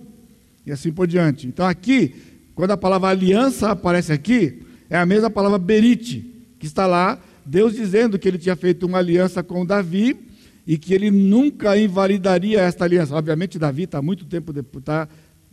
E 0.65 0.71
assim 0.71 0.89
por 0.89 1.05
diante. 1.05 1.45
Então 1.47 1.67
aqui, 1.67 2.15
quando 2.55 2.71
a 2.71 2.77
palavra 2.77 3.09
aliança 3.09 3.71
aparece 3.71 4.13
aqui, 4.13 4.61
é 4.89 4.95
a 4.95 5.05
mesma 5.05 5.29
palavra 5.29 5.57
berite, 5.57 6.25
que 6.57 6.65
está 6.65 6.87
lá, 6.87 7.21
Deus 7.45 7.75
dizendo 7.75 8.17
que 8.17 8.25
ele 8.25 8.37
tinha 8.37 8.55
feito 8.55 8.85
uma 8.85 8.99
aliança 8.99 9.43
com 9.43 9.65
Davi 9.65 10.15
e 10.65 10.77
que 10.77 10.93
ele 10.93 11.11
nunca 11.11 11.77
invalidaria 11.77 12.61
esta 12.61 12.85
aliança. 12.85 13.13
Obviamente, 13.13 13.59
Davi 13.59 13.83
está 13.83 14.01
muito 14.01 14.23
tempo 14.23 14.53
depois, 14.53 14.81
está 14.81 15.09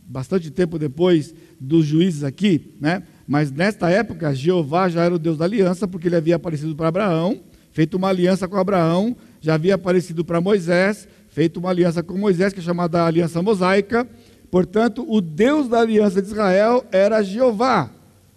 bastante 0.07 0.49
tempo 0.51 0.79
depois 0.79 1.35
dos 1.59 1.85
juízes 1.85 2.23
aqui, 2.23 2.75
né? 2.79 3.03
Mas 3.27 3.51
nesta 3.51 3.89
época, 3.89 4.33
Jeová 4.33 4.87
já 4.87 5.03
era 5.03 5.13
o 5.13 5.19
Deus 5.19 5.37
da 5.37 5.43
aliança, 5.43 5.85
porque 5.85 6.07
ele 6.07 6.15
havia 6.15 6.37
aparecido 6.37 6.73
para 6.77 6.87
Abraão, 6.87 7.41
feito 7.73 7.97
uma 7.97 8.07
aliança 8.07 8.47
com 8.47 8.55
Abraão, 8.55 9.17
já 9.43 9.55
havia 9.55 9.75
aparecido 9.75 10.23
para 10.23 10.39
Moisés, 10.39 11.05
feito 11.27 11.59
uma 11.59 11.69
aliança 11.69 12.01
com 12.01 12.17
Moisés, 12.17 12.53
que 12.53 12.61
é 12.61 12.63
chamada 12.63 13.05
aliança 13.05 13.41
mosaica. 13.41 14.07
Portanto, 14.49 15.05
o 15.05 15.19
Deus 15.19 15.67
da 15.67 15.81
aliança 15.81 16.21
de 16.21 16.29
Israel 16.29 16.85
era 16.93 17.21
Jeová, 17.21 17.91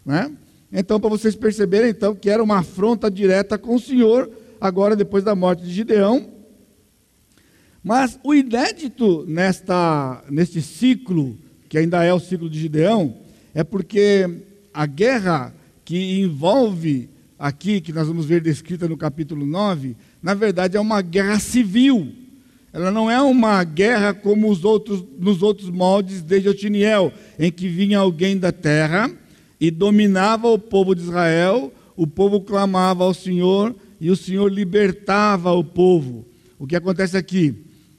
né? 0.04 0.32
Então, 0.72 0.98
para 0.98 1.08
vocês 1.08 1.36
perceberem 1.36 1.90
então 1.90 2.12
que 2.12 2.28
era 2.28 2.42
uma 2.42 2.58
afronta 2.58 3.08
direta 3.08 3.56
com 3.56 3.76
o 3.76 3.80
Senhor, 3.80 4.28
agora 4.60 4.96
depois 4.96 5.22
da 5.22 5.32
morte 5.32 5.62
de 5.62 5.70
Gideão. 5.70 6.28
Mas 7.84 8.18
o 8.24 8.34
inédito 8.34 9.24
nesta 9.28 10.24
neste 10.28 10.60
ciclo 10.60 11.38
que 11.68 11.78
ainda 11.78 12.02
é 12.02 12.12
o 12.12 12.18
ciclo 12.18 12.50
de 12.50 12.58
Gideão, 12.58 13.16
é 13.54 13.62
porque 13.62 14.28
a 14.74 14.86
guerra 14.86 15.54
que 15.84 16.20
envolve 16.20 17.08
aqui, 17.38 17.80
que 17.80 17.92
nós 17.92 18.08
vamos 18.08 18.26
ver 18.26 18.40
descrita 18.40 18.88
no 18.88 18.96
capítulo 18.96 19.46
9, 19.46 19.94
na 20.22 20.34
verdade 20.34 20.76
é 20.76 20.80
uma 20.80 21.02
guerra 21.02 21.38
civil. 21.38 22.12
Ela 22.72 22.90
não 22.90 23.10
é 23.10 23.20
uma 23.22 23.64
guerra 23.64 24.12
como 24.12 24.50
os 24.50 24.64
outros, 24.64 25.02
nos 25.18 25.42
outros 25.42 25.70
moldes 25.70 26.20
desde 26.22 26.48
Otiniel, 26.48 27.12
em 27.38 27.50
que 27.50 27.68
vinha 27.68 27.98
alguém 27.98 28.36
da 28.36 28.52
terra 28.52 29.10
e 29.60 29.70
dominava 29.70 30.48
o 30.48 30.58
povo 30.58 30.94
de 30.94 31.02
Israel, 31.02 31.72
o 31.96 32.06
povo 32.06 32.40
clamava 32.40 33.04
ao 33.04 33.14
Senhor 33.14 33.74
e 34.00 34.10
o 34.10 34.16
Senhor 34.16 34.52
libertava 34.52 35.52
o 35.52 35.64
povo. 35.64 36.26
O 36.58 36.66
que 36.66 36.76
acontece 36.76 37.16
aqui? 37.16 37.54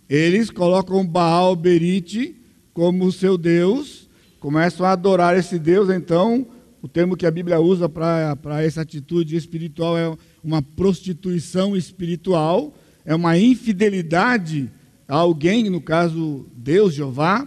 Eles 0.10 0.50
colocam 0.50 1.06
Baal 1.06 1.56
Berite 1.56 2.36
como 2.74 3.12
seu 3.12 3.38
Deus, 3.38 4.08
começam 4.40 4.86
a 4.86 4.92
adorar 4.92 5.36
esse 5.36 5.58
Deus, 5.58 5.90
então, 5.90 6.46
o 6.88 6.90
termo 6.90 7.18
que 7.18 7.26
a 7.26 7.32
Bíblia 7.32 7.60
usa 7.60 7.90
para 7.90 8.64
essa 8.64 8.80
atitude 8.80 9.36
espiritual 9.36 9.98
é 9.98 10.18
uma 10.42 10.62
prostituição 10.62 11.76
espiritual, 11.76 12.74
é 13.04 13.14
uma 13.14 13.38
infidelidade 13.38 14.72
a 15.06 15.18
alguém, 15.18 15.70
no 15.70 15.82
caso 15.82 16.48
Deus, 16.56 16.94
Jeová, 16.94 17.46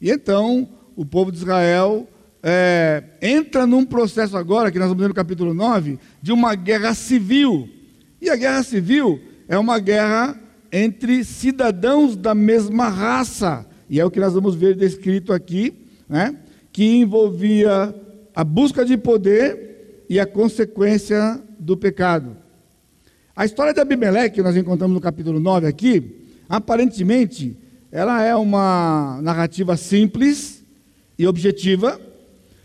e 0.00 0.10
então 0.10 0.68
o 0.96 1.06
povo 1.06 1.30
de 1.30 1.38
Israel 1.38 2.08
é, 2.42 3.04
entra 3.22 3.68
num 3.68 3.86
processo 3.86 4.36
agora, 4.36 4.72
que 4.72 4.80
nós 4.80 4.88
vamos 4.88 5.00
ver 5.00 5.08
no 5.08 5.14
capítulo 5.14 5.54
9, 5.54 6.00
de 6.20 6.32
uma 6.32 6.56
guerra 6.56 6.92
civil. 6.92 7.68
E 8.20 8.28
a 8.28 8.34
guerra 8.34 8.64
civil 8.64 9.20
é 9.46 9.56
uma 9.56 9.78
guerra 9.78 10.36
entre 10.72 11.22
cidadãos 11.22 12.16
da 12.16 12.34
mesma 12.34 12.88
raça. 12.88 13.64
E 13.88 14.00
é 14.00 14.04
o 14.04 14.10
que 14.10 14.18
nós 14.18 14.34
vamos 14.34 14.56
ver 14.56 14.74
descrito 14.74 15.32
aqui, 15.32 15.72
né? 16.08 16.36
que 16.72 16.84
envolvia 16.84 17.94
a 18.34 18.44
busca 18.44 18.84
de 18.84 18.96
poder 18.96 20.04
e 20.08 20.18
a 20.18 20.26
consequência 20.26 21.40
do 21.58 21.76
pecado. 21.76 22.36
A 23.34 23.44
história 23.44 23.72
de 23.72 23.80
Abimeleque, 23.80 24.36
que 24.36 24.42
nós 24.42 24.56
encontramos 24.56 24.94
no 24.94 25.00
capítulo 25.00 25.40
9 25.40 25.66
aqui, 25.66 26.26
aparentemente, 26.48 27.56
ela 27.90 28.22
é 28.22 28.34
uma 28.34 29.20
narrativa 29.22 29.76
simples 29.76 30.62
e 31.18 31.26
objetiva. 31.26 32.00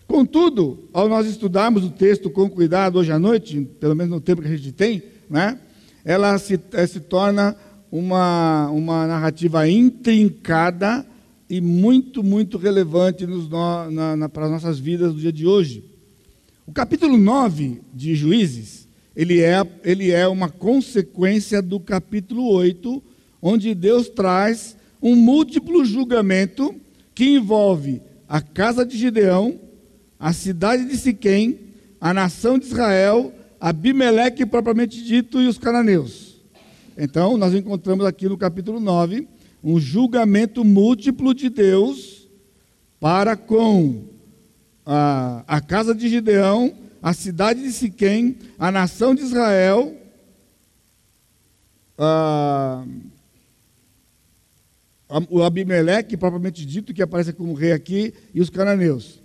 Contudo, 0.08 0.90
ao 0.94 1.08
nós 1.08 1.28
estudarmos 1.28 1.84
o 1.84 1.90
texto 1.90 2.30
com 2.30 2.50
cuidado 2.50 2.98
hoje 3.00 3.12
à 3.12 3.20
noite, 3.20 3.62
pelo 3.80 3.96
menos 3.96 4.12
no 4.12 4.22
tempo 4.22 4.42
que 4.42 4.48
a 4.48 4.56
gente 4.56 4.72
tem, 4.72 5.04
né, 5.30 5.60
ela 6.04 6.38
se, 6.38 6.60
eh, 6.74 6.88
se 6.88 7.02
torna 7.02 7.56
uma, 7.92 8.70
uma 8.70 9.06
narrativa 9.06 9.68
intrincada 9.68 11.06
e 11.50 11.62
muito, 11.62 12.24
muito 12.24 12.58
relevante 12.58 13.26
nos, 13.26 13.50
na, 13.50 14.16
na, 14.16 14.30
para 14.30 14.46
as 14.46 14.52
nossas 14.52 14.80
vidas 14.80 15.14
no 15.14 15.20
dia 15.20 15.32
de 15.32 15.48
hoje. 15.48 15.84
O 16.66 16.72
capítulo 16.72 17.18
9 17.18 17.82
de 17.94 18.16
Juízes, 18.16 18.88
ele 19.16 19.42
é, 19.42 19.66
ele 19.84 20.12
é 20.12 20.28
uma 20.28 20.50
consequência 20.50 21.62
do 21.62 21.80
capítulo 21.80 22.50
8, 22.50 23.02
onde 23.42 23.74
Deus 23.74 24.10
traz 24.10 24.76
um 25.02 25.16
múltiplo 25.16 25.86
julgamento 25.86 26.76
que 27.16 27.36
envolve 27.36 28.02
a 28.28 28.42
casa 28.42 28.86
de 28.86 28.98
Gideão, 28.98 29.60
a 30.20 30.34
cidade 30.34 30.86
de 30.86 30.98
Siquém, 30.98 31.60
a 32.02 32.14
nação 32.14 32.60
de 32.60 32.66
Israel, 32.66 33.34
Abimeleque 33.60 34.46
propriamente 34.46 35.04
dito 35.04 35.42
e 35.42 35.48
os 35.48 35.58
cananeus. 35.58 36.36
Então, 36.98 37.38
nós 37.38 37.54
encontramos 37.54 38.06
aqui 38.06 38.28
no 38.28 38.38
capítulo 38.38 38.80
9 38.80 39.28
um 39.64 39.80
julgamento 39.80 40.64
múltiplo 40.64 41.34
de 41.34 41.50
Deus 41.50 42.28
para 43.00 43.36
com 43.36 44.06
a, 44.86 45.44
a 45.48 45.62
casa 45.62 45.94
de 45.94 46.08
Gideão, 46.10 46.76
a 47.02 47.14
cidade 47.14 47.62
de 47.62 47.72
Siquém, 47.72 48.38
a 48.58 48.72
nação 48.72 49.14
de 49.14 49.22
Israel, 49.22 49.96
a, 51.98 52.86
o 55.30 55.44
Abimeleque, 55.44 56.18
propriamente 56.18 56.66
dito, 56.66 56.94
que 56.94 57.02
aparece 57.02 57.34
como 57.34 57.54
rei 57.54 57.72
aqui, 57.72 58.14
e 58.34 58.42
os 58.42 58.50
cananeus. 58.50 59.22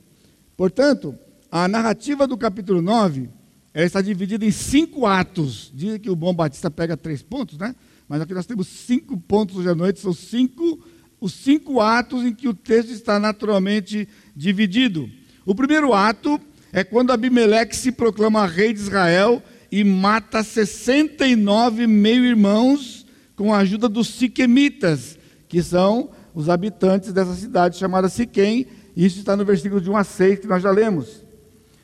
Portanto, 0.57 1.17
a 1.51 1.67
narrativa 1.67 2.27
do 2.27 2.37
capítulo 2.37 2.81
9 2.81 3.29
ela 3.75 3.87
está 3.87 4.03
dividida 4.03 4.45
em 4.45 4.51
cinco 4.51 5.07
atos. 5.07 5.73
Dizem 5.75 5.99
que 5.99 6.11
o 6.11 6.17
bom 6.17 6.35
batista 6.35 6.71
pega 6.71 6.97
três 6.97 7.23
pontos, 7.23 7.57
né? 7.57 7.75
Mas 8.13 8.21
aqui 8.21 8.35
nós 8.35 8.45
temos 8.45 8.67
cinco 8.67 9.17
pontos 9.17 9.57
hoje 9.57 9.71
à 9.71 9.75
noite, 9.75 9.99
são 9.99 10.13
cinco, 10.13 10.79
os 11.19 11.33
cinco 11.33 11.81
atos 11.81 12.23
em 12.23 12.35
que 12.35 12.47
o 12.47 12.53
texto 12.53 12.91
está 12.91 13.19
naturalmente 13.19 14.07
dividido. 14.37 15.09
O 15.47 15.55
primeiro 15.55 15.95
ato 15.95 16.39
é 16.75 16.85
quando 16.85 17.11
Abimeleque 17.11 17.75
se 17.75 17.91
proclama 17.91 18.47
rei 18.47 18.75
de 18.75 18.81
Israel 18.81 19.43
e 19.71 19.83
mata 19.83 20.43
69 20.43 21.87
meio-irmãos 21.87 23.07
com 23.35 23.55
a 23.55 23.61
ajuda 23.61 23.89
dos 23.89 24.09
siquemitas, 24.09 25.19
que 25.49 25.63
são 25.63 26.11
os 26.35 26.51
habitantes 26.51 27.15
dessa 27.15 27.33
cidade 27.35 27.79
chamada 27.79 28.11
Siquém. 28.11 28.67
Isso 28.95 29.21
está 29.21 29.35
no 29.35 29.45
versículo 29.47 29.81
de 29.81 29.89
1 29.89 29.97
a 29.97 30.05
6 30.05 30.39
que 30.41 30.47
nós 30.47 30.63
já 30.63 30.71
lemos. 30.71 31.25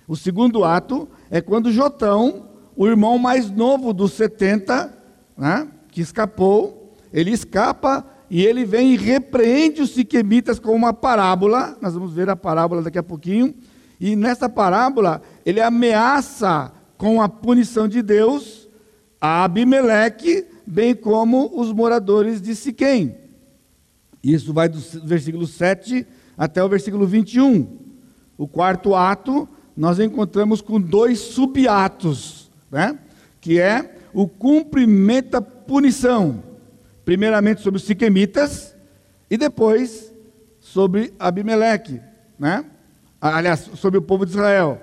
O 0.07 0.15
segundo 0.15 0.63
ato 0.63 1.09
é 1.31 1.41
quando 1.41 1.73
Jotão, 1.73 2.51
o 2.77 2.87
irmão 2.87 3.17
mais 3.17 3.51
novo 3.51 3.95
dos 3.95 4.13
70, 4.13 4.93
né, 5.35 5.69
que 5.99 6.03
escapou, 6.03 6.97
ele 7.13 7.33
escapa 7.33 8.07
e 8.31 8.47
ele 8.47 8.65
vem 8.65 8.95
e 8.95 8.97
repreende 8.97 9.83
os 9.83 9.91
siquemitas 9.91 10.61
com 10.61 10.73
uma 10.73 10.93
parábola. 10.93 11.77
Nós 11.83 11.95
vamos 11.95 12.13
ver 12.13 12.31
a 12.31 12.37
parábola 12.37 12.83
daqui 12.83 12.99
a 12.99 13.03
pouquinho. 13.03 13.53
E 13.99 14.15
nessa 14.15 14.49
parábola, 14.49 15.21
ele 15.45 15.61
ameaça 15.61 16.71
com 16.97 17.21
a 17.21 17.29
punição 17.29 17.89
de 17.89 18.01
Deus 18.01 18.69
a 19.21 19.43
Abimeleque, 19.43 20.47
bem 20.65 20.95
como 20.95 21.51
os 21.53 21.73
moradores 21.73 22.41
de 22.41 22.55
Siquém. 22.55 23.17
Isso 24.23 24.53
vai 24.53 24.69
do 24.69 24.79
versículo 25.03 25.49
7 25.49 26.07
até 26.37 26.63
o 26.63 26.69
versículo 26.69 27.09
21. 27.09 27.77
O 28.37 28.47
quarto 28.47 28.95
ato, 28.95 29.49
nós 29.77 29.99
encontramos 29.99 30.61
com 30.61 30.81
dois 30.81 31.19
subatos, 31.19 32.53
né? 32.71 32.97
que 33.41 33.59
é 33.59 33.97
o 34.15 34.29
cumprimento 34.29 35.37
punição, 35.69 36.43
primeiramente 37.05 37.61
sobre 37.61 37.77
os 37.77 37.85
siquemitas 37.85 38.75
e 39.31 39.37
depois 39.37 40.13
sobre 40.59 41.13
Abimeleque, 41.19 42.01
né? 42.39 42.65
aliás, 43.21 43.71
sobre 43.75 43.99
o 43.99 44.03
povo 44.03 44.25
de 44.25 44.33
Israel. 44.33 44.81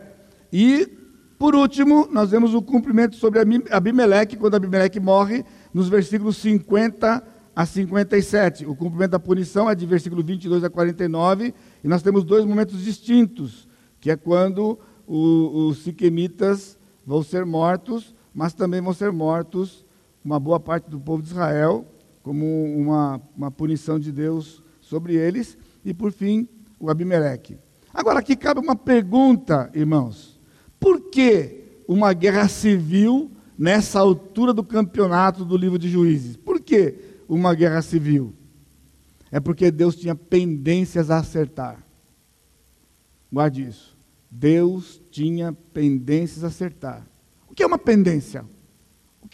E 0.54 0.88
Por 1.38 1.54
último, 1.54 2.08
nós 2.10 2.32
vemos 2.32 2.54
o 2.54 2.62
cumprimento 2.62 3.18
sobre 3.18 3.42
Abimeleque, 3.70 4.38
quando 4.38 4.56
Abimeleque 4.56 5.02
morre, 5.02 5.44
nos 5.74 5.90
versículos 5.90 6.38
50 6.38 7.22
a 7.54 7.66
57. 7.66 8.66
O 8.66 8.74
cumprimento 8.74 9.12
da 9.12 9.20
punição 9.20 9.70
é 9.70 9.76
de 9.76 9.86
versículo 9.86 10.24
22 10.24 10.64
a 10.64 10.70
49, 10.70 11.54
e 11.84 11.88
nós 11.90 12.02
temos 12.02 12.24
dois 12.24 12.46
momentos 12.46 12.82
distintos, 12.82 13.68
que 14.00 14.10
é 14.10 14.16
quando 14.16 14.80
os 15.06 15.80
siquemitas 15.80 16.78
vão 17.06 17.22
ser 17.22 17.46
mortos, 17.46 18.16
mas 18.34 18.54
também 18.54 18.80
vão 18.80 18.94
ser 18.94 19.12
mortos 19.12 19.85
uma 20.26 20.40
boa 20.40 20.60
parte 20.60 20.90
do 20.90 21.00
povo 21.00 21.22
de 21.22 21.30
Israel, 21.30 21.86
como 22.24 22.46
uma, 22.76 23.22
uma 23.38 23.52
punição 23.52 24.00
de 24.00 24.12
Deus 24.12 24.64
sobre 24.82 25.14
eles, 25.14 25.56
e 25.86 25.94
por 25.94 26.12
fim, 26.12 26.50
o 26.80 26.90
Abimeleque. 26.90 27.60
Agora, 27.94 28.20
aqui 28.20 28.36
cabe 28.36 28.60
uma 28.60 28.76
pergunta, 28.76 29.70
irmãos: 29.76 30.42
por 30.80 31.12
que 31.12 31.84
uma 31.88 32.12
guerra 32.12 32.48
civil 32.48 33.30
nessa 33.56 34.00
altura 34.00 34.52
do 34.52 34.64
campeonato 34.64 35.46
do 35.46 35.56
livro 35.56 35.78
de 35.78 35.88
Juízes? 35.88 36.36
Por 36.36 36.60
que 36.60 36.96
uma 37.30 37.54
guerra 37.54 37.84
civil? 37.84 38.34
É 39.32 39.40
porque 39.40 39.70
Deus 39.70 39.96
tinha 39.96 40.16
pendências 40.16 41.12
a 41.12 41.20
acertar. 41.20 41.86
Guarde 43.32 43.68
isso. 43.68 43.96
Deus 44.32 45.00
tinha 45.12 45.54
pendências 45.54 46.44
a 46.44 46.48
acertar. 46.48 47.06
O 47.48 47.54
que 47.54 47.62
é 47.62 47.68
uma 47.68 47.78
pendência? 47.78 48.44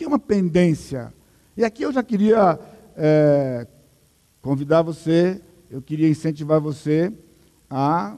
Que 0.02 0.06
é 0.06 0.08
uma 0.08 0.18
pendência? 0.18 1.14
E 1.56 1.64
aqui 1.64 1.84
eu 1.84 1.94
já 1.94 2.02
queria 2.02 2.60
é, 2.98 3.68
convidar 4.42 4.82
você, 4.82 5.40
eu 5.70 5.80
queria 5.80 6.10
incentivar 6.10 6.60
você 6.60 7.14
a 7.70 8.18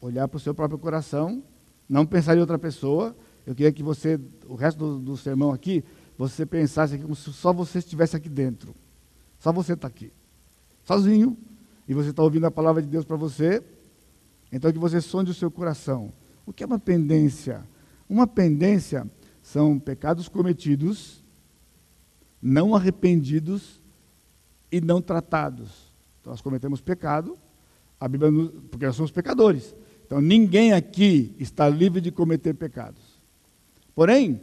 olhar 0.00 0.28
para 0.28 0.36
o 0.36 0.38
seu 0.38 0.54
próprio 0.54 0.78
coração, 0.78 1.42
não 1.88 2.06
pensar 2.06 2.36
em 2.36 2.38
outra 2.38 2.56
pessoa. 2.56 3.16
Eu 3.44 3.52
queria 3.52 3.72
que 3.72 3.82
você, 3.82 4.20
o 4.46 4.54
resto 4.54 4.78
do, 4.78 4.98
do 5.00 5.16
sermão 5.16 5.50
aqui, 5.50 5.82
você 6.16 6.46
pensasse 6.46 6.96
como 6.98 7.16
se 7.16 7.32
só 7.32 7.52
você 7.52 7.80
estivesse 7.80 8.14
aqui 8.14 8.28
dentro. 8.28 8.72
Só 9.40 9.52
você 9.52 9.72
está 9.72 9.88
aqui. 9.88 10.12
Sozinho. 10.84 11.36
E 11.88 11.94
você 11.94 12.10
está 12.10 12.22
ouvindo 12.22 12.46
a 12.46 12.50
palavra 12.52 12.80
de 12.80 12.86
Deus 12.86 13.04
para 13.04 13.16
você. 13.16 13.60
Então 14.52 14.70
que 14.70 14.78
você 14.78 15.00
sonde 15.00 15.32
o 15.32 15.34
seu 15.34 15.50
coração. 15.50 16.12
O 16.46 16.52
que 16.52 16.62
é 16.62 16.66
uma 16.66 16.78
pendência? 16.78 17.64
Uma 18.08 18.28
pendência 18.28 19.04
são 19.46 19.78
pecados 19.78 20.28
cometidos, 20.28 21.22
não 22.42 22.74
arrependidos 22.74 23.80
e 24.72 24.80
não 24.80 25.00
tratados. 25.00 25.92
Então 26.20 26.32
nós 26.32 26.40
cometemos 26.40 26.80
pecado, 26.80 27.38
a 28.00 28.08
Bíblia 28.08 28.28
porque 28.68 28.86
nós 28.86 28.96
somos 28.96 29.12
pecadores. 29.12 29.72
Então 30.04 30.20
ninguém 30.20 30.72
aqui 30.72 31.32
está 31.38 31.68
livre 31.68 32.00
de 32.00 32.10
cometer 32.10 32.54
pecados. 32.54 33.00
Porém, 33.94 34.40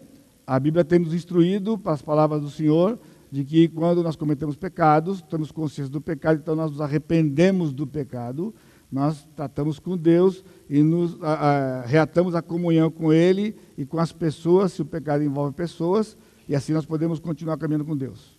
a 0.48 0.58
Bíblia 0.58 0.86
tem 0.86 1.00
nos 1.00 1.14
instruído, 1.14 1.78
para 1.78 1.92
as 1.92 2.02
palavras 2.02 2.42
do 2.42 2.50
Senhor, 2.50 2.98
de 3.30 3.44
que 3.44 3.68
quando 3.68 4.02
nós 4.02 4.16
cometemos 4.16 4.56
pecados, 4.56 5.18
estamos 5.18 5.52
conscientes 5.52 5.90
do 5.90 6.00
pecado, 6.00 6.40
então 6.40 6.56
nós 6.56 6.72
nos 6.72 6.80
arrependemos 6.80 7.74
do 7.74 7.86
pecado 7.86 8.56
nós 8.94 9.28
tratamos 9.36 9.80
com 9.80 9.98
Deus 9.98 10.46
e 10.70 10.84
nos 10.84 11.20
a, 11.24 11.34
a, 11.34 11.82
reatamos 11.82 12.36
a 12.36 12.44
comunhão 12.44 12.92
com 12.92 13.12
Ele 13.12 13.56
e 13.76 13.88
com 13.88 13.98
as 13.98 14.12
pessoas, 14.12 14.74
se 14.74 14.84
o 14.84 14.86
pecado 14.86 15.24
envolve 15.24 15.52
pessoas, 15.52 16.16
e 16.48 16.56
assim 16.56 16.74
nós 16.74 16.86
podemos 16.86 17.20
continuar 17.20 17.58
caminhando 17.58 17.86
com 17.86 17.98
Deus. 17.98 18.38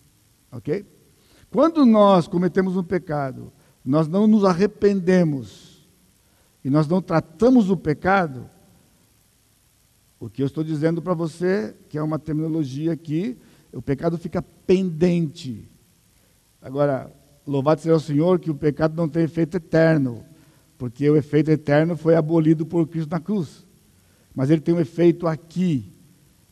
Ok? 0.49 0.85
Quando 1.51 1.85
nós 1.85 2.25
cometemos 2.25 2.77
um 2.77 2.83
pecado, 2.83 3.51
nós 3.83 4.07
não 4.07 4.27
nos 4.27 4.45
arrependemos 4.45 5.85
e 6.63 6.69
nós 6.69 6.87
não 6.87 7.01
tratamos 7.01 7.69
o 7.69 7.75
pecado, 7.75 8.49
o 10.17 10.29
que 10.29 10.41
eu 10.41 10.45
estou 10.45 10.63
dizendo 10.63 11.01
para 11.01 11.13
você, 11.13 11.75
que 11.89 11.97
é 11.97 12.01
uma 12.01 12.17
terminologia 12.17 12.93
aqui, 12.93 13.37
o 13.73 13.81
pecado 13.81 14.17
fica 14.17 14.41
pendente. 14.41 15.69
Agora, 16.61 17.11
louvado 17.45 17.81
seja 17.81 17.95
o 17.97 17.99
Senhor 17.99 18.39
que 18.39 18.49
o 18.49 18.55
pecado 18.55 18.95
não 18.95 19.09
tem 19.09 19.23
efeito 19.23 19.57
eterno 19.57 20.23
porque 20.77 21.09
o 21.09 21.15
efeito 21.15 21.49
eterno 21.51 21.95
foi 21.95 22.15
abolido 22.15 22.65
por 22.65 22.87
Cristo 22.87 23.09
na 23.09 23.19
cruz. 23.19 23.65
Mas 24.33 24.49
ele 24.49 24.61
tem 24.61 24.73
um 24.73 24.79
efeito 24.79 25.27
aqui, 25.27 25.91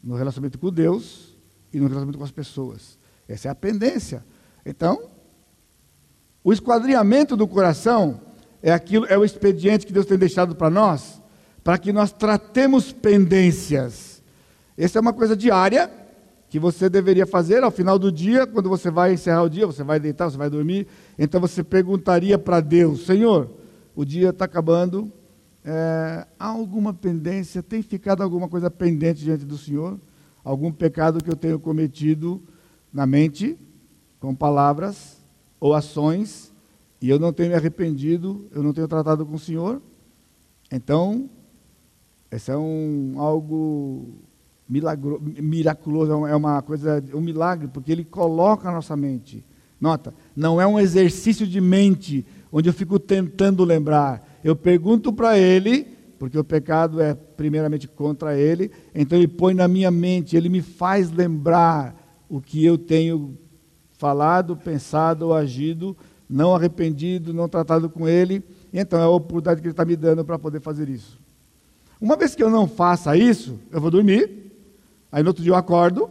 no 0.04 0.16
relacionamento 0.16 0.58
com 0.60 0.72
Deus 0.72 1.36
e 1.72 1.78
no 1.78 1.84
relacionamento 1.84 2.18
com 2.18 2.24
as 2.24 2.32
pessoas. 2.32 2.98
Essa 3.28 3.48
é 3.48 3.52
a 3.52 3.56
pendência. 3.56 4.24
Então, 4.66 5.10
o 6.44 6.52
esquadrinhamento 6.52 7.36
do 7.36 7.48
coração 7.48 8.22
é 8.62 8.72
aquilo, 8.72 9.06
é 9.08 9.18
o 9.18 9.26
expediente 9.26 9.86
que 9.86 9.94
Deus 9.94 10.06
tem 10.06 10.18
deixado 10.18 10.56
para 10.56 10.70
nós, 10.70 11.22
para 11.64 11.78
que 11.78 11.92
nós 11.94 12.12
tratemos 12.12 12.92
pendências. 12.92 14.22
Essa 14.78 15.00
é 15.00 15.02
uma 15.02 15.14
coisa 15.14 15.36
diária 15.36 15.90
que 16.50 16.60
você 16.60 16.90
deveria 16.90 17.26
fazer 17.26 17.64
ao 17.64 17.72
final 17.72 17.98
do 17.98 18.12
dia, 18.12 18.46
quando 18.46 18.70
você 18.70 18.92
vai 18.92 19.14
encerrar 19.14 19.44
o 19.44 19.50
dia, 19.50 19.66
você 19.66 19.84
vai 19.84 20.00
deitar, 20.00 20.30
você 20.30 20.38
vai 20.38 20.50
dormir, 20.50 20.88
então 21.18 21.42
você 21.42 21.64
perguntaria 21.64 22.38
para 22.38 22.60
Deus: 22.60 23.06
Senhor, 23.06 23.50
o 23.96 24.04
dia 24.04 24.30
está 24.30 24.46
acabando. 24.46 25.12
É, 25.64 26.28
há 26.38 26.48
alguma 26.48 26.94
pendência? 26.94 27.64
Tem 27.64 27.82
ficado 27.82 28.22
alguma 28.22 28.50
coisa 28.50 28.70
pendente 28.70 29.24
diante 29.24 29.46
do 29.46 29.58
Senhor? 29.58 30.00
Algum 30.44 30.72
pecado 30.72 31.24
que 31.24 31.30
eu 31.30 31.36
tenho 31.36 31.60
cometido 31.60 32.42
na 32.92 33.06
mente, 33.06 33.58
com 34.20 34.36
palavras 34.36 35.24
ou 35.60 35.74
ações, 35.74 36.54
e 37.02 37.10
eu 37.10 37.18
não 37.18 37.32
tenho 37.32 37.50
me 37.50 37.56
arrependido, 37.56 38.48
eu 38.52 38.62
não 38.62 38.74
tenho 38.74 38.88
tratado 38.88 39.26
com 39.26 39.36
o 39.36 39.40
Senhor? 39.40 39.82
Então, 40.72 41.30
esse 42.30 42.52
é 42.52 42.58
um 42.58 43.16
algo 43.18 44.22
milagro, 44.68 45.22
miraculoso, 45.22 46.26
é 46.26 46.36
uma 46.36 46.62
coisa, 46.62 47.04
um 47.14 47.22
milagre, 47.22 47.68
porque 47.68 47.92
ele 47.92 48.04
coloca 48.04 48.68
a 48.68 48.72
nossa 48.72 48.96
mente. 48.96 49.46
Nota, 49.80 50.14
não 50.36 50.60
é 50.60 50.66
um 50.66 50.80
exercício 50.80 51.46
de 51.46 51.60
mente 51.60 52.26
onde 52.56 52.70
eu 52.70 52.74
fico 52.74 53.00
tentando 53.00 53.64
lembrar. 53.66 54.40
Eu 54.44 54.56
pergunto 54.56 55.12
para 55.12 55.40
ele, 55.40 55.88
porque 56.20 56.38
o 56.38 56.44
pecado 56.44 57.02
é 57.02 57.16
primeiramente 57.16 57.88
contra 57.88 58.38
ele, 58.38 58.70
então 58.94 59.18
ele 59.18 59.28
põe 59.28 59.56
na 59.56 59.68
minha 59.68 59.90
mente, 59.90 60.38
ele 60.38 60.50
me 60.50 60.62
faz 60.62 61.12
lembrar 61.12 62.24
o 62.30 62.40
que 62.40 62.64
eu 62.64 62.78
tenho 62.78 63.36
falado, 63.98 64.56
pensado 64.56 65.34
agido, 65.34 65.98
não 66.30 66.56
arrependido, 66.56 67.34
não 67.34 67.50
tratado 67.50 67.90
com 67.90 68.08
ele. 68.08 68.44
Então 68.72 69.00
é 69.00 69.04
a 69.04 69.10
oportunidade 69.10 69.60
que 69.60 69.68
ele 69.68 69.74
está 69.74 69.84
me 69.84 69.96
dando 69.96 70.24
para 70.24 70.38
poder 70.38 70.62
fazer 70.62 70.90
isso. 70.90 71.20
Uma 72.00 72.16
vez 72.16 72.36
que 72.36 72.44
eu 72.44 72.52
não 72.52 72.68
faça 72.68 73.18
isso, 73.18 73.60
eu 73.72 73.82
vou 73.82 73.90
dormir. 73.90 74.52
Aí 75.12 75.24
no 75.24 75.30
outro 75.30 75.42
dia 75.42 75.54
eu 75.54 75.56
acordo. 75.56 76.10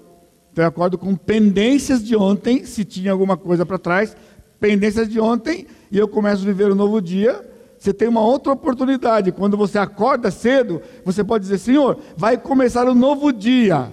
Então 0.53 0.65
eu 0.65 0.69
acordo 0.69 0.99
com 0.99 1.15
pendências 1.15 2.05
de 2.05 2.15
ontem, 2.15 2.65
se 2.65 2.85
tinha 2.85 3.13
alguma 3.13 3.37
coisa 3.37 3.65
para 3.65 3.79
trás, 3.79 4.17
pendências 4.63 5.09
de 5.09 5.19
ontem, 5.19 5.67
e 5.91 5.99
eu 5.99 6.07
começo 6.07 6.43
a 6.43 6.47
viver 6.47 6.71
um 6.71 6.77
novo 6.77 7.03
dia, 7.03 7.45
você 7.77 7.93
tem 7.93 8.07
uma 8.07 8.21
outra 8.21 8.53
oportunidade. 8.53 9.33
Quando 9.33 9.57
você 9.57 9.77
acorda 9.77 10.31
cedo, 10.31 10.81
você 11.05 11.25
pode 11.25 11.43
dizer: 11.43 11.59
Senhor, 11.59 11.99
vai 12.17 12.39
começar 12.39 12.89
um 12.89 12.95
novo 12.95 13.33
dia. 13.33 13.91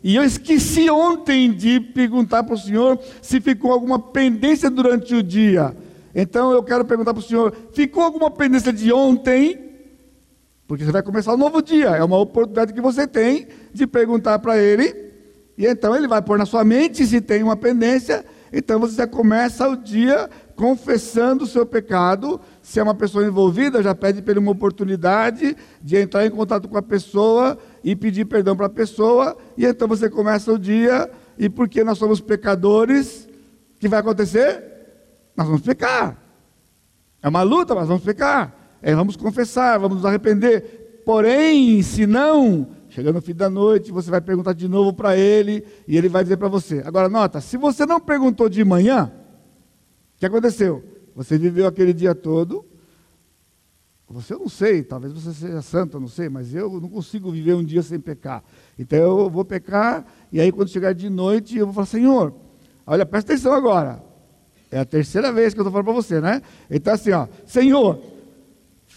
E 0.00 0.14
eu 0.14 0.22
esqueci 0.22 0.88
ontem 0.88 1.52
de 1.52 1.80
perguntar 1.80 2.44
para 2.44 2.54
o 2.54 2.58
Senhor 2.58 3.00
se 3.20 3.40
ficou 3.40 3.72
alguma 3.72 3.98
pendência 3.98 4.70
durante 4.70 5.12
o 5.12 5.24
dia. 5.24 5.76
Então 6.14 6.52
eu 6.52 6.62
quero 6.62 6.84
perguntar 6.84 7.12
para 7.12 7.20
o 7.20 7.24
Senhor: 7.24 7.52
ficou 7.72 8.04
alguma 8.04 8.30
pendência 8.30 8.72
de 8.72 8.92
ontem? 8.92 9.58
Porque 10.68 10.84
você 10.84 10.92
vai 10.92 11.02
começar 11.02 11.34
um 11.34 11.36
novo 11.36 11.60
dia. 11.60 11.88
É 11.88 12.04
uma 12.04 12.18
oportunidade 12.18 12.72
que 12.72 12.80
você 12.80 13.08
tem 13.08 13.48
de 13.74 13.88
perguntar 13.88 14.38
para 14.38 14.56
Ele. 14.56 14.94
E 15.58 15.66
então 15.66 15.96
Ele 15.96 16.06
vai 16.06 16.22
pôr 16.22 16.38
na 16.38 16.46
sua 16.46 16.62
mente 16.62 17.04
se 17.04 17.20
tem 17.20 17.42
uma 17.42 17.56
pendência. 17.56 18.24
Então 18.52 18.78
você 18.78 19.06
começa 19.06 19.66
o 19.68 19.76
dia 19.76 20.28
confessando 20.54 21.44
o 21.44 21.46
seu 21.46 21.64
pecado. 21.64 22.40
Se 22.60 22.78
é 22.78 22.82
uma 22.82 22.94
pessoa 22.94 23.24
envolvida, 23.24 23.82
já 23.82 23.94
pede 23.94 24.20
para 24.20 24.32
ele 24.32 24.40
uma 24.40 24.52
oportunidade 24.52 25.56
de 25.80 25.96
entrar 25.96 26.26
em 26.26 26.30
contato 26.30 26.68
com 26.68 26.76
a 26.76 26.82
pessoa 26.82 27.56
e 27.82 27.96
pedir 27.96 28.26
perdão 28.26 28.54
para 28.54 28.66
a 28.66 28.70
pessoa. 28.70 29.36
E 29.56 29.64
então 29.64 29.88
você 29.88 30.10
começa 30.10 30.52
o 30.52 30.58
dia, 30.58 31.10
e 31.38 31.48
porque 31.48 31.82
nós 31.82 31.98
somos 31.98 32.20
pecadores, 32.20 33.28
o 33.76 33.80
que 33.80 33.88
vai 33.88 34.00
acontecer? 34.00 34.62
Nós 35.36 35.46
vamos 35.46 35.62
pecar. 35.62 36.18
É 37.22 37.28
uma 37.28 37.42
luta, 37.42 37.74
mas 37.74 37.88
vamos 37.88 38.02
pecar. 38.02 38.54
É, 38.82 38.94
vamos 38.94 39.16
confessar, 39.16 39.78
vamos 39.78 39.98
nos 39.98 40.06
arrepender. 40.06 41.02
Porém, 41.04 41.82
se 41.82 42.06
não, 42.06 42.68
chegando 42.92 43.16
no 43.16 43.22
fim 43.22 43.34
da 43.34 43.50
noite, 43.50 43.90
você 43.90 44.10
vai 44.10 44.20
perguntar 44.20 44.52
de 44.52 44.68
novo 44.68 44.92
para 44.92 45.16
ele 45.16 45.64
e 45.88 45.96
ele 45.96 46.08
vai 46.08 46.22
dizer 46.22 46.36
para 46.36 46.48
você. 46.48 46.82
Agora, 46.84 47.08
nota: 47.08 47.40
se 47.40 47.56
você 47.56 47.84
não 47.84 47.98
perguntou 48.00 48.48
de 48.48 48.64
manhã, 48.64 49.10
que 50.22 50.26
aconteceu? 50.26 50.84
Você 51.16 51.36
viveu 51.36 51.66
aquele 51.66 51.92
dia 51.92 52.14
todo. 52.14 52.64
Você 54.08 54.34
eu 54.34 54.38
não 54.38 54.48
sei, 54.48 54.84
talvez 54.84 55.12
você 55.12 55.32
seja 55.32 55.60
santo, 55.62 55.96
eu 55.96 56.00
não 56.00 56.06
sei, 56.06 56.28
mas 56.28 56.54
eu 56.54 56.80
não 56.80 56.88
consigo 56.88 57.32
viver 57.32 57.54
um 57.54 57.64
dia 57.64 57.82
sem 57.82 57.98
pecar. 57.98 58.44
Então 58.78 58.98
eu 58.98 59.28
vou 59.28 59.44
pecar, 59.44 60.06
e 60.30 60.38
aí 60.38 60.52
quando 60.52 60.68
chegar 60.68 60.92
de 60.92 61.08
noite, 61.08 61.56
eu 61.56 61.66
vou 61.66 61.74
falar, 61.74 61.86
Senhor, 61.86 62.34
olha, 62.86 63.04
presta 63.06 63.32
atenção 63.32 63.52
agora. 63.52 64.00
É 64.70 64.78
a 64.78 64.84
terceira 64.84 65.32
vez 65.32 65.54
que 65.54 65.60
eu 65.60 65.62
estou 65.62 65.72
falando 65.72 65.86
para 65.86 65.94
você, 65.94 66.20
né? 66.20 66.42
Então 66.70 66.92
assim, 66.92 67.10
ó, 67.10 67.26
Senhor, 67.44 68.00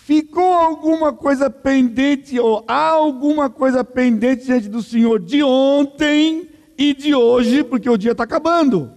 ficou 0.05 0.53
alguma 0.53 1.11
coisa 1.11 1.49
pendente, 1.49 2.39
ou 2.39 2.63
há 2.67 2.89
alguma 2.89 3.49
coisa 3.49 3.83
pendente 3.83 4.45
diante 4.45 4.69
do 4.69 4.83
Senhor 4.83 5.19
de 5.19 5.41
ontem 5.41 6.47
e 6.77 6.93
de 6.93 7.15
hoje, 7.15 7.63
porque 7.63 7.89
o 7.89 7.97
dia 7.97 8.11
está 8.11 8.23
acabando. 8.23 8.91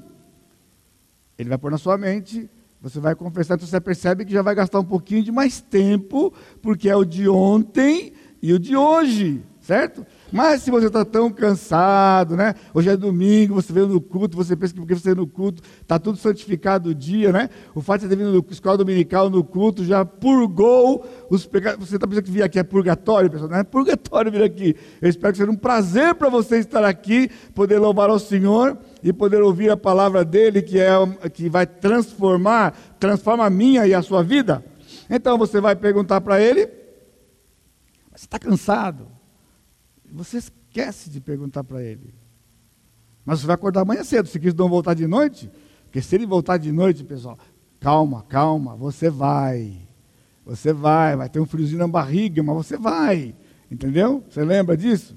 Ele 1.39 1.49
vai 1.49 1.57
pôr 1.57 1.71
na 1.71 1.79
sua 1.79 1.97
mente, 1.97 2.51
você 2.79 3.01
vai 3.01 3.15
confessar, 3.15 3.55
então 3.55 3.67
você 3.67 3.81
percebe 3.81 4.27
que 4.27 4.33
já 4.33 4.43
vai 4.43 4.55
gastar 4.55 4.81
um 4.81 4.85
pouquinho 4.85 5.23
de 5.23 5.33
mais 5.33 5.63
tempo, 5.63 6.31
porque 6.61 6.91
é 6.91 6.95
o 6.95 7.07
de 7.07 7.27
ontem 7.27 8.13
e 8.43 8.53
o 8.53 8.59
de 8.59 8.77
hoje, 8.77 9.43
certo? 9.63 10.05
Mas 10.31 10.63
se 10.63 10.71
você 10.71 10.89
está 10.89 11.05
tão 11.05 11.31
cansado, 11.31 12.37
né? 12.37 12.55
Hoje 12.75 12.91
é 12.91 12.97
domingo, 12.97 13.55
você 13.55 13.73
veio 13.73 13.87
no 13.87 14.01
culto, 14.01 14.37
você 14.37 14.55
pensa 14.55 14.75
que 14.75 14.81
porque 14.81 14.95
você 14.95 15.05
veio 15.05 15.17
no 15.17 15.27
culto, 15.27 15.63
está 15.81 15.99
tudo 15.99 16.19
santificado 16.19 16.91
o 16.91 16.95
dia, 16.95 17.33
né? 17.33 17.49
O 17.75 17.81
fato 17.81 18.01
de 18.01 18.09
você 18.09 18.15
ter 18.15 18.23
vindo 18.23 18.33
na 18.33 18.45
escola 18.51 18.77
dominical 18.77 19.31
no 19.31 19.43
culto 19.43 19.85
já 19.85 20.05
purgou 20.05 21.07
os 21.31 21.47
pecados. 21.47 21.89
Você 21.89 21.97
está 21.97 22.07
pensando 22.07 22.25
que 22.25 22.31
vir 22.31 22.43
aqui 22.43 22.59
é 22.59 22.63
purgatório, 22.63 23.31
pessoal? 23.31 23.51
Não 23.51 23.59
é 23.59 23.65
purgatório 23.65 24.31
vir 24.31 24.43
aqui. 24.43 24.77
Eu 25.01 25.09
espero 25.09 25.33
que 25.33 25.39
seja 25.39 25.51
um 25.51 25.57
prazer 25.57 26.15
para 26.15 26.29
você 26.29 26.59
estar 26.59 26.85
aqui, 26.85 27.31
poder 27.55 27.79
louvar 27.79 28.11
ao 28.11 28.19
Senhor 28.19 28.77
e 29.03 29.15
poder 29.15 29.43
ouvir 29.43 29.71
a 29.71 29.77
palavra 29.79 30.27
dele, 30.27 30.61
que, 30.61 30.79
é, 30.79 30.91
que 31.33 31.49
vai 31.49 31.67
transformar, 31.67 32.77
transforma 33.01 33.47
a 33.47 33.51
minha 33.51 33.87
e 33.87 33.95
a 33.95 34.03
sua 34.03 34.23
vida. 34.23 34.63
Então 35.09 35.39
você 35.39 35.59
vai 35.59 35.75
perguntar 35.75 36.21
para 36.21 36.39
ele: 36.39 36.67
Você 38.15 38.27
está 38.27 38.39
cansado? 38.39 39.18
Você 40.13 40.39
esquece 40.39 41.11
de 41.11 41.21
perguntar 41.21 41.65
para 41.65 41.83
ele. 41.83 42.15
Mas 43.25 43.41
você 43.41 43.47
vai 43.47 43.55
acordar 43.55 43.83
amanhã 43.83 44.03
cedo. 44.05 44.29
Se 44.29 44.39
quis 44.41 44.55
não 44.55 44.69
voltar 44.69 44.95
de 44.95 45.07
noite, 45.07 45.51
porque 45.85 46.01
se 46.01 46.15
ele 46.15 46.27
voltar 46.27 46.57
de 46.57 46.73
noite, 46.73 47.05
pessoal, 47.05 47.39
calma, 47.79 48.23
calma, 48.29 48.75
você 48.75 49.11
vai. 49.11 49.77
Você 50.45 50.73
vai, 50.73 51.15
vai 51.15 51.29
ter 51.29 51.41
um 51.41 51.47
friozinho 51.47 51.79
na 51.79 51.89
barriga, 51.89 52.43
mas 52.43 52.57
você 52.57 52.77
vai. 52.77 53.35
Entendeu? 53.71 54.25
Você 54.29 54.43
lembra 54.43 54.77
disso? 54.77 55.15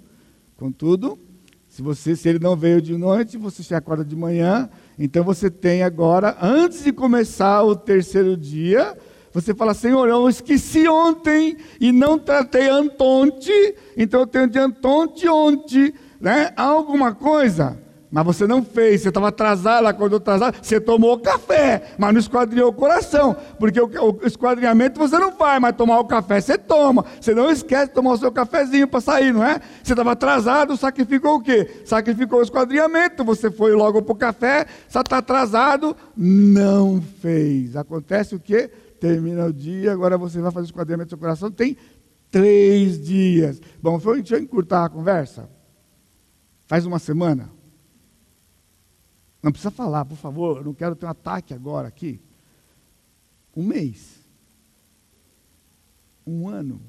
Contudo, 0.58 1.17
se 1.71 1.82
você, 1.82 2.17
se 2.17 2.27
ele 2.27 2.39
não 2.39 2.56
veio 2.56 2.82
de 2.82 2.97
noite, 2.97 3.38
você 3.38 3.63
se 3.63 3.73
acorda 3.73 4.04
de 4.04 4.13
manhã, 4.13 4.69
então 4.99 5.23
você 5.23 5.49
tem 5.49 5.84
agora, 5.84 6.38
antes 6.41 6.84
de 6.84 6.91
começar 6.91 7.63
o 7.63 7.77
terceiro 7.77 8.36
dia, 8.36 8.97
você 9.34 9.54
fala, 9.54 9.74
Senhor, 9.74 10.08
eu 10.10 10.28
esqueci 10.28 10.88
ontem 10.88 11.58
e 11.80 11.91
não 11.91 12.20
tratei 12.20 12.67
Antonte, 12.67 13.52
então 13.96 14.22
eu 14.22 14.28
tenho 14.28 14.48
de 14.48 14.60
Antonte 14.60 15.28
ontem, 15.28 15.94
né? 16.20 16.52
Alguma 16.56 17.15
coisa? 17.15 17.80
Mas 18.12 18.26
você 18.26 18.46
não 18.46 18.62
fez, 18.62 19.02
você 19.02 19.08
estava 19.08 19.30
atrasado, 19.30 19.88
acordou 19.88 20.17
atrasado, 20.17 20.58
você 20.62 20.82
tomou 20.82 21.17
café, 21.17 21.94
mas 21.98 22.12
não 22.12 22.20
esquadrinhou 22.20 22.70
o 22.70 22.74
coração, 22.74 23.34
porque 23.58 23.80
o, 23.80 23.88
o 23.88 24.28
esquadrinhamento 24.28 25.00
você 25.00 25.17
não 25.17 25.32
vai, 25.32 25.62
mas 25.62 25.78
tomar 25.78 25.98
o 26.00 26.06
café 26.06 26.41
você 26.41 26.58
toma. 26.58 27.06
Você 27.22 27.34
não 27.34 27.50
esquece 27.50 27.88
de 27.88 27.94
tomar 27.94 28.12
o 28.12 28.17
seu 28.17 28.30
cafezinho 28.30 28.86
para 28.86 29.00
sair, 29.00 29.34
não 29.34 29.46
é? 29.46 29.62
Você 29.82 29.94
estava 29.94 30.12
atrasado, 30.12 30.76
sacrificou 30.76 31.36
o 31.36 31.41
quê? 31.41 31.84
Sacrificou 31.86 32.39
o 32.39 32.44
esquadrinhamento, 32.44 33.24
você 33.24 33.50
foi 33.50 33.72
logo 33.72 34.02
para 34.02 34.12
o 34.12 34.17
café, 34.17 34.65
só 34.89 35.00
está 35.00 35.20
atrasado, 35.20 35.96
não 36.17 37.02
fez. 37.22 37.78
Acontece 37.78 38.36
o 38.36 38.39
quê? 38.41 38.70
Termina 39.02 39.48
o 39.48 39.52
dia, 39.52 39.92
agora 39.92 40.16
você 40.16 40.40
vai 40.40 40.52
fazer 40.52 40.66
o 40.66 40.70
esquadrinhamento 40.70 41.08
do 41.08 41.10
seu 41.10 41.18
coração, 41.18 41.50
tem 41.50 41.76
três 42.30 43.04
dias. 43.04 43.60
Bom, 43.82 43.98
deixa 43.98 44.36
eu 44.36 44.44
encurtar 44.44 44.86
a 44.86 44.90
conversa. 44.90 45.50
Faz 46.68 46.86
uma 46.86 47.00
semana. 47.00 47.50
Não 49.42 49.52
precisa 49.52 49.72
falar, 49.72 50.06
por 50.06 50.18
favor, 50.18 50.58
eu 50.58 50.64
não 50.64 50.74
quero 50.76 50.96
ter 50.96 51.08
um 51.08 51.10
ataque 51.10 51.52
agora 51.52 51.88
aqui. 51.88 52.22
Um 53.58 53.64
mês. 53.64 54.20
Um 56.26 56.48
ano. 56.48 56.80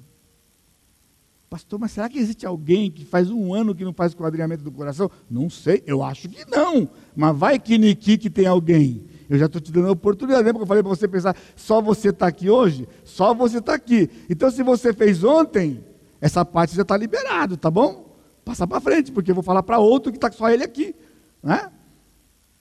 Pastor, 1.49 1.79
mas 1.79 1.93
será 1.93 2.11
que 2.11 2.19
existe 2.19 2.45
alguém 2.45 2.91
que 2.91 3.07
faz 3.07 3.31
um 3.31 3.55
ano 3.55 3.75
que 3.75 3.85
não 3.85 3.95
faz 3.95 4.13
o 4.13 4.17
do 4.59 4.73
coração? 4.73 5.11
Não 5.31 5.49
sei, 5.49 5.83
eu 5.87 6.03
acho 6.03 6.29
que 6.29 6.45
não. 6.51 6.91
Mas 7.17 7.37
vai 7.37 7.59
que 7.59 7.79
Niki 7.79 8.19
que 8.19 8.29
tem 8.29 8.47
alguém. 8.47 9.07
Eu 9.29 9.39
já 9.39 9.47
estou 9.47 9.61
te 9.61 9.73
dando 9.73 9.89
a 9.89 9.93
oportunidade. 9.93 10.43
Lembra 10.45 10.61
que 10.61 10.63
eu 10.63 10.67
falei 10.67 10.83
para 10.83 10.91
você 10.91 11.09
pensar, 11.09 11.37
só 11.57 11.81
você 11.81 12.11
está 12.11 12.27
aqui 12.27 12.51
hoje? 12.51 12.89
Só 13.05 13.35
você 13.35 13.59
está 13.59 13.75
aqui. 13.75 14.09
Então, 14.29 14.51
se 14.51 14.63
você 14.63 14.93
fez 14.93 15.23
ontem, 15.25 15.85
essa 16.21 16.45
parte 16.45 16.75
já 16.75 16.83
está 16.83 16.97
liberado, 16.97 17.57
tá 17.57 17.71
bom? 17.71 18.17
Passa 18.45 18.67
para 18.67 18.81
frente, 18.81 19.13
porque 19.13 19.31
eu 19.31 19.35
vou 19.35 19.45
falar 19.45 19.63
para 19.63 19.79
outro 19.79 20.11
que 20.13 20.19
está 20.19 20.31
só 20.31 20.51
ele 20.51 20.65
aqui. 20.65 20.95
Né? 21.43 21.71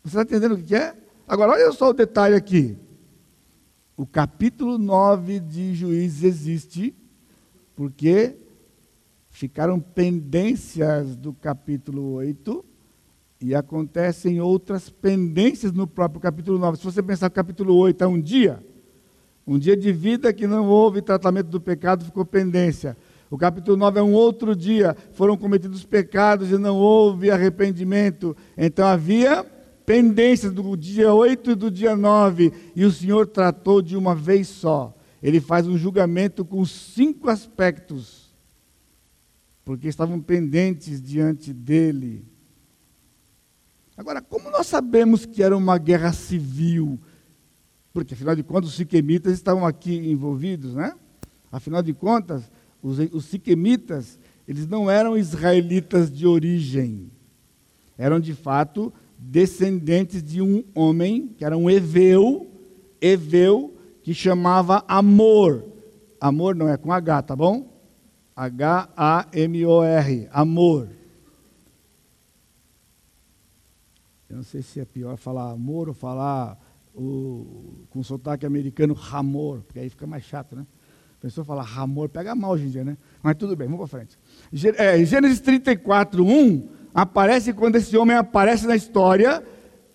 Você 0.03 0.19
está 0.19 0.21
entendendo 0.21 0.59
o 0.59 0.63
que 0.63 0.75
é? 0.75 0.95
Agora, 1.27 1.53
olha 1.53 1.71
só 1.71 1.89
o 1.89 1.93
detalhe 1.93 2.35
aqui. 2.35 2.77
O 3.95 4.05
capítulo 4.05 4.77
9 4.77 5.39
de 5.39 5.75
Juízes 5.75 6.23
existe 6.23 6.95
porque 7.75 8.35
ficaram 9.29 9.79
pendências 9.79 11.15
do 11.15 11.33
capítulo 11.33 12.13
8 12.13 12.65
e 13.41 13.55
acontecem 13.55 14.39
outras 14.39 14.89
pendências 14.89 15.71
no 15.71 15.87
próprio 15.87 16.21
capítulo 16.21 16.59
9. 16.59 16.77
Se 16.77 16.83
você 16.83 17.01
pensar 17.01 17.29
que 17.29 17.33
o 17.33 17.35
capítulo 17.35 17.75
8 17.75 18.03
é 18.03 18.07
um 18.07 18.21
dia, 18.21 18.63
um 19.45 19.57
dia 19.57 19.75
de 19.75 19.91
vida 19.91 20.31
que 20.31 20.45
não 20.45 20.67
houve 20.67 21.01
tratamento 21.01 21.47
do 21.47 21.59
pecado, 21.59 22.05
ficou 22.05 22.23
pendência. 22.23 22.95
O 23.31 23.37
capítulo 23.37 23.75
9 23.77 23.99
é 23.99 24.03
um 24.03 24.13
outro 24.13 24.55
dia, 24.55 24.95
foram 25.13 25.35
cometidos 25.35 25.83
pecados 25.83 26.51
e 26.51 26.57
não 26.57 26.77
houve 26.77 27.31
arrependimento. 27.31 28.35
Então 28.55 28.85
havia 28.85 29.43
pendências 29.85 30.53
do 30.53 30.77
dia 30.77 31.13
8 31.13 31.51
e 31.51 31.55
do 31.55 31.71
dia 31.71 31.95
9, 31.95 32.53
e 32.75 32.85
o 32.85 32.91
Senhor 32.91 33.25
tratou 33.25 33.81
de 33.81 33.97
uma 33.97 34.13
vez 34.13 34.47
só. 34.47 34.95
Ele 35.21 35.39
faz 35.39 35.67
um 35.67 35.77
julgamento 35.77 36.45
com 36.45 36.63
cinco 36.65 37.29
aspectos, 37.29 38.31
porque 39.65 39.87
estavam 39.87 40.19
pendentes 40.19 41.01
diante 41.01 41.53
dele. 41.53 42.30
Agora, 44.01 44.19
como 44.19 44.49
nós 44.49 44.65
sabemos 44.65 45.27
que 45.27 45.43
era 45.43 45.55
uma 45.55 45.77
guerra 45.77 46.11
civil? 46.11 46.99
Porque, 47.93 48.15
afinal 48.15 48.35
de 48.35 48.41
contas, 48.41 48.71
os 48.71 48.75
siquemitas 48.75 49.31
estavam 49.31 49.63
aqui 49.63 49.95
envolvidos, 49.95 50.73
né? 50.73 50.95
Afinal 51.51 51.83
de 51.83 51.93
contas, 51.93 52.49
os, 52.81 52.97
os 52.97 53.25
siquemitas, 53.25 54.17
eles 54.47 54.65
não 54.65 54.89
eram 54.89 55.15
israelitas 55.15 56.11
de 56.11 56.25
origem. 56.25 57.11
Eram, 57.95 58.19
de 58.19 58.33
fato, 58.33 58.91
descendentes 59.19 60.23
de 60.23 60.41
um 60.41 60.63
homem, 60.73 61.27
que 61.37 61.45
era 61.45 61.55
um 61.55 61.69
Eveu, 61.69 62.49
Eveu, 62.99 63.77
que 64.01 64.15
chamava 64.15 64.83
Amor. 64.87 65.63
Amor 66.19 66.55
não 66.55 66.67
é 66.67 66.75
com 66.75 66.91
H, 66.91 67.21
tá 67.21 67.35
bom? 67.35 67.71
H-A-M-O-R, 68.35 70.27
Amor. 70.31 70.89
Eu 74.31 74.37
não 74.37 74.43
sei 74.43 74.61
se 74.61 74.79
é 74.79 74.85
pior 74.85 75.17
falar 75.17 75.51
amor 75.51 75.89
ou 75.89 75.93
falar 75.93 76.57
o, 76.95 77.85
com 77.89 78.01
sotaque 78.01 78.45
americano 78.45 78.93
ramor, 78.93 79.59
porque 79.59 79.77
aí 79.77 79.89
fica 79.89 80.07
mais 80.07 80.23
chato, 80.23 80.55
né? 80.55 80.65
A 81.17 81.21
pessoa 81.21 81.43
fala 81.43 81.61
ramor, 81.61 82.07
pega 82.07 82.33
mal 82.33 82.51
hoje 82.51 82.65
em 82.65 82.69
dia, 82.69 82.85
né? 82.85 82.95
Mas 83.21 83.35
tudo 83.35 83.57
bem, 83.57 83.67
vamos 83.67 83.89
para 83.89 83.99
frente. 83.99 84.17
É, 84.77 85.03
Gênesis 85.03 85.41
34, 85.41 86.23
1, 86.25 86.69
aparece 86.93 87.51
quando 87.51 87.75
esse 87.75 87.97
homem 87.97 88.15
aparece 88.15 88.65
na 88.65 88.73
história, 88.73 89.43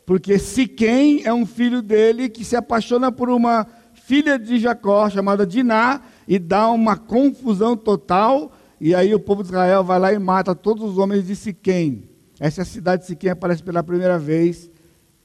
porque 0.05 0.39
Siquém 0.39 1.25
é 1.25 1.33
um 1.33 1.47
filho 1.47 1.81
dele 1.81 2.29
que 2.29 2.45
se 2.45 2.57
apaixona 2.57 3.11
por 3.11 3.31
uma 3.31 3.67
filha 3.95 4.39
de 4.39 4.59
Jacó, 4.59 5.09
chamada 5.09 5.47
Diná, 5.47 6.03
e 6.29 6.39
dá 6.39 6.71
uma 6.71 6.95
confusão 6.99 7.75
total, 7.75 8.53
e 8.79 8.95
aí 8.95 9.15
o 9.15 9.19
povo 9.19 9.43
de 9.43 9.49
Israel 9.49 9.83
vai 9.83 9.99
lá 9.99 10.13
e 10.13 10.19
mata 10.19 10.55
todos 10.55 10.85
os 10.85 10.99
homens 10.99 11.27
de 11.27 11.35
Siquém. 11.35 12.16
Essa 12.39 12.63
é 12.63 12.65
cidade 12.65 13.03
de 13.03 13.09
Siquém 13.09 13.31
aparece 13.31 13.63
pela 13.63 13.83
primeira 13.83 14.19
vez 14.19 14.71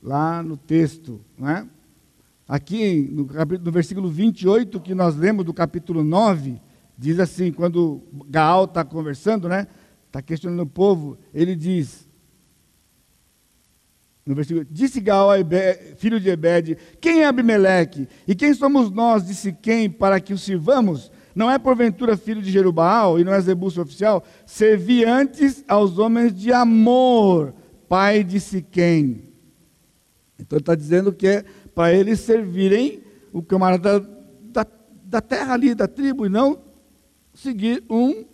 lá 0.02 0.42
no 0.42 0.56
texto. 0.56 1.22
Não 1.38 1.50
é? 1.50 1.68
Aqui 2.48 3.10
no, 3.12 3.28
no 3.60 3.72
versículo 3.72 4.10
28, 4.10 4.80
que 4.80 4.94
nós 4.94 5.16
lemos 5.16 5.46
do 5.46 5.54
capítulo 5.54 6.04
9, 6.04 6.60
diz 6.98 7.20
assim, 7.20 7.52
quando 7.52 8.02
Gaal 8.28 8.66
está 8.66 8.84
conversando, 8.84 9.48
né? 9.48 9.68
Está 10.08 10.22
questionando 10.22 10.62
o 10.62 10.68
povo, 10.68 11.18
ele 11.34 11.56
diz, 11.56 12.08
no 14.26 14.36
versículo, 14.36 14.66
disse 14.70 15.00
Gaal 15.00 15.30
filho 15.98 16.20
de 16.20 16.30
Ebed, 16.30 16.78
quem 17.00 17.22
é 17.22 17.26
Abimeleque? 17.26 18.08
E 18.28 18.36
quem 18.36 18.54
somos 18.54 18.92
nós, 18.92 19.26
disse 19.26 19.54
quem, 19.54 19.90
para 19.90 20.20
que 20.20 20.34
o 20.34 20.38
sirvamos? 20.38 21.12
Não 21.36 21.50
é 21.50 21.58
porventura 21.58 22.18
filho 22.18 22.42
de 22.42 22.52
Jerubaal 22.52 23.20
e 23.20 23.24
não 23.24 23.34
é 23.34 23.40
Zebúcio 23.42 23.82
oficial? 23.82 24.24
Servi 24.46 25.06
antes 25.06 25.64
aos 25.68 25.98
homens 25.98 26.34
de 26.34 26.52
amor, 26.52 27.54
pai 27.88 28.24
de 28.24 28.40
Siquém. 28.40 29.24
Então 30.40 30.58
ele 30.58 30.62
está 30.62 30.76
dizendo 30.76 31.14
que 31.14 31.28
é 31.28 31.46
para 31.74 31.94
eles 31.94 32.20
servirem 32.20 33.02
o 33.32 33.42
camarada 33.42 34.00
da, 34.44 34.66
da 35.04 35.22
terra 35.22 35.54
ali, 35.54 35.74
da 35.74 35.88
tribo, 35.88 36.26
e 36.26 36.30
não 36.30 36.60
seguir 37.34 37.84
um 37.90 38.26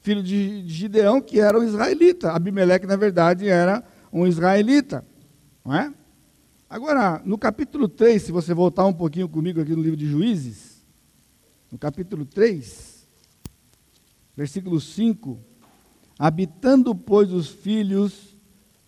filho 0.00 0.22
de 0.22 0.66
Gideão, 0.66 1.20
que 1.20 1.38
era 1.38 1.58
um 1.58 1.62
israelita. 1.62 2.32
Abimeleque, 2.32 2.86
na 2.86 2.96
verdade, 2.96 3.48
era 3.48 3.84
um 4.12 4.26
israelita. 4.26 5.04
Não 5.64 5.74
é? 5.74 5.92
Agora, 6.68 7.20
no 7.24 7.36
capítulo 7.36 7.88
3, 7.88 8.22
se 8.22 8.32
você 8.32 8.54
voltar 8.54 8.86
um 8.86 8.92
pouquinho 8.92 9.28
comigo 9.28 9.60
aqui 9.60 9.74
no 9.74 9.82
livro 9.82 9.96
de 9.96 10.06
Juízes, 10.06 10.69
no 11.70 11.78
capítulo 11.78 12.24
3, 12.24 13.06
versículo 14.36 14.80
5, 14.80 15.38
habitando, 16.18 16.94
pois, 16.94 17.30
os 17.32 17.48
filhos 17.48 18.36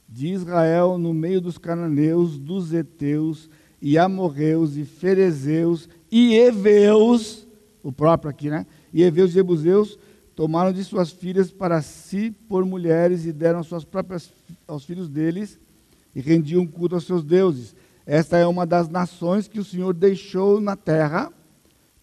de 0.09 0.29
Israel 0.29 0.99
no 0.99 1.15
meio 1.15 1.41
dos 1.41 1.57
cananeus, 1.59 2.39
dos 2.39 2.73
heteus 2.75 3.49
e 3.81 3.97
amorreus 3.97 4.77
e 4.77 4.85
ferezeus 4.85 5.89
e 6.11 6.35
heveus, 6.35 7.47
o 7.83 7.93
próprio 7.93 8.31
aqui, 8.31 8.51
né? 8.51 8.67
E 8.93 9.03
heveus 9.03 9.31
e 9.31 9.35
jebuseus 9.35 9.99
tomaram 10.35 10.73
de 10.73 10.83
suas 10.83 11.11
filhas 11.11 11.51
para 11.51 11.81
si 11.83 12.31
por 12.49 12.65
mulheres 12.65 13.25
e 13.25 13.33
deram 13.33 13.63
suas 13.63 13.85
próprias 13.85 14.33
aos 14.67 14.85
filhos 14.85 15.09
deles 15.09 15.59
e 16.15 16.21
rendiam 16.21 16.67
culto 16.67 16.97
aos 16.97 17.05
seus 17.05 17.23
deuses. 17.23 17.75
Esta 18.05 18.37
é 18.39 18.47
uma 18.47 18.67
das 18.67 18.89
nações 18.89 19.47
que 19.47 19.61
o 19.61 19.65
Senhor 19.65 19.95
deixou 19.95 20.61
na 20.61 20.75
terra 20.75 21.33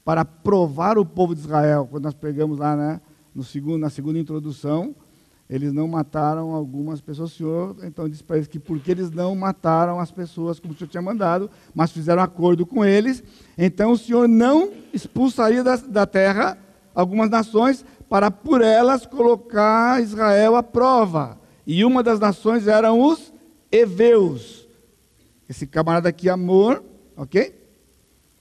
para 0.09 0.25
provar 0.25 0.97
o 0.97 1.05
povo 1.05 1.35
de 1.35 1.41
Israel. 1.41 1.87
Quando 1.87 2.05
nós 2.05 2.15
pegamos 2.15 2.57
lá, 2.57 2.75
né, 2.75 2.99
no 3.35 3.43
segundo, 3.43 3.77
na 3.77 3.91
segunda 3.91 4.17
introdução, 4.17 4.95
eles 5.47 5.71
não 5.71 5.87
mataram 5.87 6.55
algumas 6.55 6.99
pessoas. 6.99 7.31
O 7.31 7.37
Senhor 7.37 7.75
então 7.83 8.09
disse 8.09 8.23
para 8.23 8.37
eles 8.37 8.47
que 8.47 8.57
porque 8.57 8.89
eles 8.89 9.11
não 9.11 9.35
mataram 9.35 9.99
as 9.99 10.09
pessoas 10.09 10.59
como 10.59 10.73
o 10.73 10.75
Senhor 10.75 10.89
tinha 10.89 11.03
mandado, 11.03 11.47
mas 11.75 11.91
fizeram 11.91 12.23
acordo 12.23 12.65
com 12.65 12.83
eles, 12.83 13.23
então 13.55 13.91
o 13.91 13.97
Senhor 13.99 14.27
não 14.27 14.71
expulsaria 14.91 15.63
da, 15.63 15.75
da 15.75 16.07
terra 16.07 16.57
algumas 16.95 17.29
nações 17.29 17.85
para 18.09 18.31
por 18.31 18.63
elas 18.63 19.05
colocar 19.05 20.01
Israel 20.01 20.55
à 20.55 20.63
prova. 20.63 21.39
E 21.67 21.85
uma 21.85 22.01
das 22.01 22.19
nações 22.19 22.67
eram 22.67 22.99
os 22.99 23.31
Eveus. 23.71 24.67
Esse 25.47 25.67
camarada 25.67 26.09
aqui, 26.09 26.27
amor, 26.29 26.83
ok? 27.15 27.53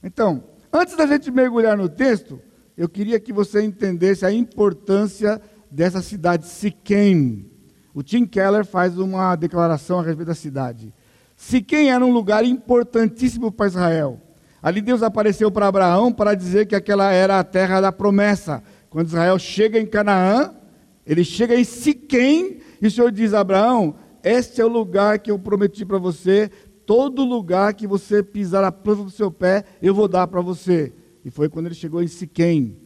Então, 0.03 0.43
antes 0.71 0.95
da 0.95 1.05
gente 1.05 1.31
mergulhar 1.31 1.77
no 1.77 1.89
texto, 1.89 2.41
eu 2.77 2.87
queria 2.87 3.19
que 3.19 3.33
você 3.33 3.61
entendesse 3.61 4.25
a 4.25 4.31
importância 4.31 5.41
dessa 5.69 6.01
cidade 6.01 6.47
Siquém. 6.47 7.45
O 7.93 8.01
Tim 8.01 8.25
Keller 8.25 8.65
faz 8.65 8.97
uma 8.97 9.35
declaração 9.35 9.99
a 9.99 10.03
respeito 10.03 10.27
da 10.27 10.35
cidade. 10.35 10.93
Siquém 11.35 11.91
era 11.91 12.05
um 12.05 12.11
lugar 12.11 12.45
importantíssimo 12.45 13.51
para 13.51 13.67
Israel. 13.67 14.21
Ali 14.61 14.81
Deus 14.81 15.01
apareceu 15.01 15.49
para 15.51 15.67
Abraão 15.67 16.11
para 16.11 16.35
dizer 16.35 16.67
que 16.67 16.75
aquela 16.75 17.11
era 17.11 17.39
a 17.39 17.43
terra 17.43 17.79
da 17.79 17.91
promessa. 17.91 18.61
Quando 18.89 19.07
Israel 19.07 19.39
chega 19.39 19.79
em 19.79 19.85
Canaã, 19.85 20.53
ele 21.05 21.23
chega 21.23 21.55
em 21.55 21.63
Siquém 21.63 22.59
e 22.81 22.87
o 22.87 22.91
Senhor 22.91 23.11
diz 23.11 23.33
a 23.33 23.39
Abraão: 23.39 23.95
Este 24.23 24.61
é 24.61 24.65
o 24.65 24.69
lugar 24.69 25.19
que 25.19 25.31
eu 25.31 25.39
prometi 25.39 25.85
para 25.85 25.97
você. 25.97 26.51
Todo 26.89 27.23
lugar 27.23 27.75
que 27.75 27.85
você 27.85 28.23
pisar 28.23 28.63
a 28.63 28.71
planta 28.71 29.03
do 29.03 29.11
seu 29.11 29.29
pé, 29.29 29.63
eu 29.79 29.93
vou 29.93 30.07
dar 30.07 30.25
para 30.25 30.41
você. 30.41 30.91
E 31.23 31.29
foi 31.29 31.47
quando 31.47 31.67
ele 31.67 31.75
chegou 31.75 32.01
em 32.01 32.07
Siquém. 32.07 32.79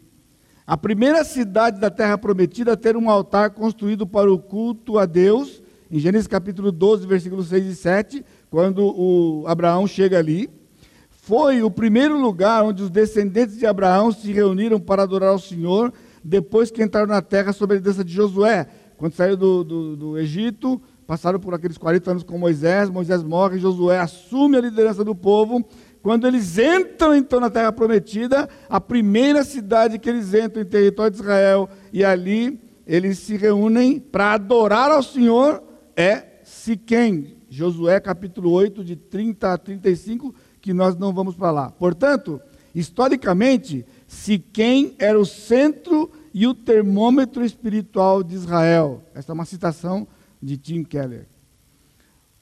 A 0.68 0.76
primeira 0.76 1.24
cidade 1.24 1.80
da 1.80 1.90
terra 1.90 2.18
prometida 2.18 2.74
a 2.74 2.76
ter 2.76 2.98
um 2.98 3.10
altar 3.10 3.52
construído 3.52 4.06
para 4.06 4.30
o 4.30 4.38
culto 4.38 5.00
a 5.00 5.06
Deus, 5.06 5.64
em 5.90 6.00
Gênesis 6.00 6.28
capítulo 6.28 6.70
12, 6.70 7.08
versículos 7.08 7.48
6 7.48 7.66
e 7.66 7.76
7, 7.78 8.26
quando 8.50 8.84
o 8.84 9.46
Abraão 9.48 9.88
chega 9.88 10.20
ali, 10.20 10.50
foi 11.10 11.64
o 11.64 11.72
primeiro 11.72 12.20
lugar 12.20 12.62
onde 12.62 12.84
os 12.84 12.90
descendentes 12.90 13.58
de 13.58 13.66
Abraão 13.66 14.12
se 14.12 14.34
reuniram 14.34 14.82
para 14.82 15.04
adorar 15.04 15.30
ao 15.30 15.40
Senhor, 15.40 15.94
depois 16.22 16.70
que 16.70 16.84
entraram 16.84 17.08
na 17.08 17.22
terra 17.22 17.54
sob 17.54 17.74
a 17.74 17.78
liderança 17.78 18.04
de 18.04 18.12
Josué. 18.12 18.68
Quando 18.98 19.14
saíram 19.14 19.38
do, 19.38 19.64
do, 19.64 19.96
do 19.96 20.18
Egito, 20.18 20.82
passaram 21.06 21.40
por 21.40 21.54
aqueles 21.54 21.78
40 21.78 22.12
anos 22.12 22.24
com 22.24 22.38
Moisés, 22.38 22.90
Moisés 22.90 23.24
morre, 23.24 23.60
Josué 23.60 24.00
assume 24.00 24.58
a 24.58 24.62
liderança 24.62 25.04
do 25.04 25.14
povo, 25.14 25.66
quando 26.02 26.28
eles 26.28 26.58
entram 26.58 27.16
então 27.16 27.40
na 27.40 27.50
terra 27.50 27.72
prometida, 27.72 28.50
a 28.70 28.82
primeira 28.82 29.44
cidade 29.44 29.98
que 29.98 30.10
eles 30.10 30.34
entram 30.34 30.62
em 30.62 30.66
território 30.66 31.12
de 31.12 31.22
Israel, 31.22 31.70
e 31.92 32.04
ali 32.04 32.60
eles 32.86 33.20
se 33.20 33.38
reúnem 33.38 34.00
para 34.00 34.34
adorar 34.34 34.92
ao 34.92 35.02
Senhor, 35.02 35.64
é 35.96 36.34
Siquém. 36.44 37.38
Josué 37.50 38.00
capítulo 38.00 38.52
8, 38.52 38.84
de 38.84 38.96
30 38.96 39.54
a 39.54 39.58
35, 39.58 40.34
que 40.60 40.74
nós 40.74 40.98
não 40.98 41.14
vamos 41.14 41.36
para 41.36 41.52
lá. 41.52 41.70
Portanto, 41.70 42.42
historicamente, 42.74 43.86
Siquém 44.08 44.96
era 44.98 45.20
o 45.20 45.26
centro 45.26 46.12
e 46.34 46.48
o 46.48 46.54
termômetro 46.54 47.46
espiritual 47.46 48.24
de 48.24 48.36
Israel. 48.36 49.04
Esta 49.14 49.32
é 49.32 49.36
uma 49.36 49.46
citação 49.46 50.08
de 50.44 50.58
Tim 50.58 50.84
Keller. 50.84 51.26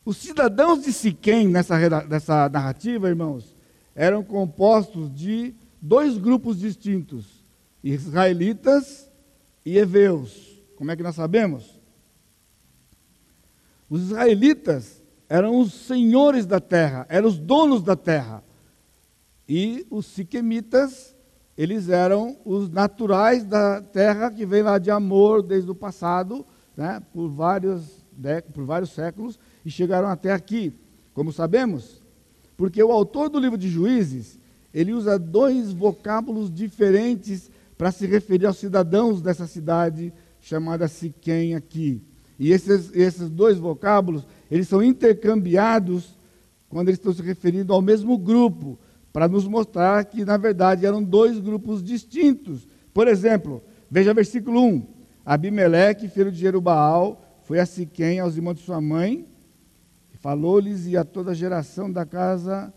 Os 0.04 0.18
cidadãos 0.18 0.84
de 0.84 0.92
Siquém, 0.92 1.48
nessa, 1.48 1.78
nessa 2.08 2.50
narrativa, 2.50 3.08
irmãos, 3.08 3.56
eram 3.94 4.24
compostos 4.24 5.14
de 5.14 5.54
dois 5.80 6.18
grupos 6.18 6.60
distintos: 6.60 7.44
israelitas 7.84 9.10
e 9.64 9.78
heveus. 9.78 10.60
Como 10.76 10.90
é 10.90 10.96
que 10.96 11.04
nós 11.04 11.16
sabemos? 11.16 11.80
Os 13.88 14.02
israelitas 14.04 15.04
eram 15.30 15.60
os 15.60 15.72
senhores 15.72 16.46
da 16.48 16.60
terra, 16.60 17.06
eram 17.08 17.28
os 17.28 17.38
donos 17.38 17.84
da 17.84 17.96
terra. 17.96 18.44
E 19.48 19.86
os 19.90 20.08
siquemitas, 20.08 21.16
eles 21.56 21.90
eram 21.90 22.38
os 22.44 22.70
naturais 22.70 23.44
da 23.44 23.82
terra 23.82 24.32
que 24.32 24.46
vem 24.46 24.64
lá 24.64 24.80
de 24.80 24.90
amor 24.90 25.44
desde 25.44 25.70
o 25.70 25.76
passado, 25.76 26.46
né, 26.76 27.02
por, 27.14 27.30
vários, 27.30 28.06
por 28.54 28.66
vários 28.66 28.92
séculos, 28.92 29.40
e 29.66 29.70
chegaram 29.70 30.08
até 30.08 30.32
aqui, 30.32 30.74
como 31.14 31.32
sabemos, 31.32 32.02
porque 32.56 32.82
o 32.82 32.92
autor 32.92 33.30
do 33.30 33.40
livro 33.40 33.58
de 33.58 33.70
Juízes, 33.70 34.40
ele 34.74 34.94
usa 34.94 35.18
dois 35.20 35.72
vocábulos 35.72 36.54
diferentes 36.54 37.50
para 37.78 37.92
se 37.92 38.06
referir 38.06 38.46
aos 38.46 38.58
cidadãos 38.58 39.22
dessa 39.22 39.48
cidade 39.48 40.14
chamada 40.40 40.88
Siquém 40.88 41.56
aqui. 41.56 42.02
E 42.38 42.52
esses, 42.52 42.92
esses 42.96 43.30
dois 43.30 43.58
vocábulos, 43.58 44.26
eles 44.50 44.68
são 44.68 44.84
intercambiados 44.84 46.16
quando 46.70 46.88
eles 46.88 47.00
estão 47.00 47.14
se 47.14 47.22
referindo 47.22 47.74
ao 47.74 47.82
mesmo 47.82 48.18
grupo, 48.18 48.80
para 49.12 49.28
nos 49.28 49.46
mostrar 49.46 50.06
que, 50.06 50.24
na 50.24 50.38
verdade, 50.38 50.86
eram 50.86 51.04
dois 51.04 51.38
grupos 51.38 51.84
distintos. 51.84 52.68
Por 52.94 53.08
exemplo, 53.08 53.62
veja 53.90 54.14
versículo 54.14 54.64
1. 54.64 55.01
Abimeleque, 55.26 56.08
filho 56.08 56.32
de 56.32 56.40
Jerubaal, 56.40 57.22
foi 57.44 57.60
a 57.60 57.66
Siquém, 57.66 58.20
aos 58.20 58.36
irmãos 58.36 58.56
de 58.56 58.62
sua 58.62 58.82
mãe, 58.82 59.28
Falou-lhes 60.22 60.86
e 60.86 60.96
a 60.96 61.04
toda 61.04 61.32
a 61.32 61.34
geração 61.34 61.92
da 61.92 62.06
casa 62.06 62.72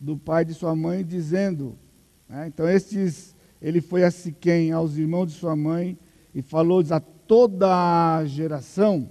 do 0.00 0.16
pai 0.16 0.42
de 0.42 0.54
sua 0.54 0.74
mãe, 0.74 1.04
dizendo: 1.04 1.78
né, 2.26 2.48
Então, 2.48 2.66
estes, 2.66 3.36
ele 3.60 3.82
foi 3.82 4.04
a 4.04 4.10
Siquém, 4.10 4.72
aos 4.72 4.96
irmãos 4.96 5.26
de 5.26 5.32
sua 5.32 5.54
mãe, 5.54 5.98
e 6.34 6.40
falou-lhes 6.40 6.90
a 6.90 6.98
toda 6.98 8.16
a 8.16 8.24
geração, 8.24 9.10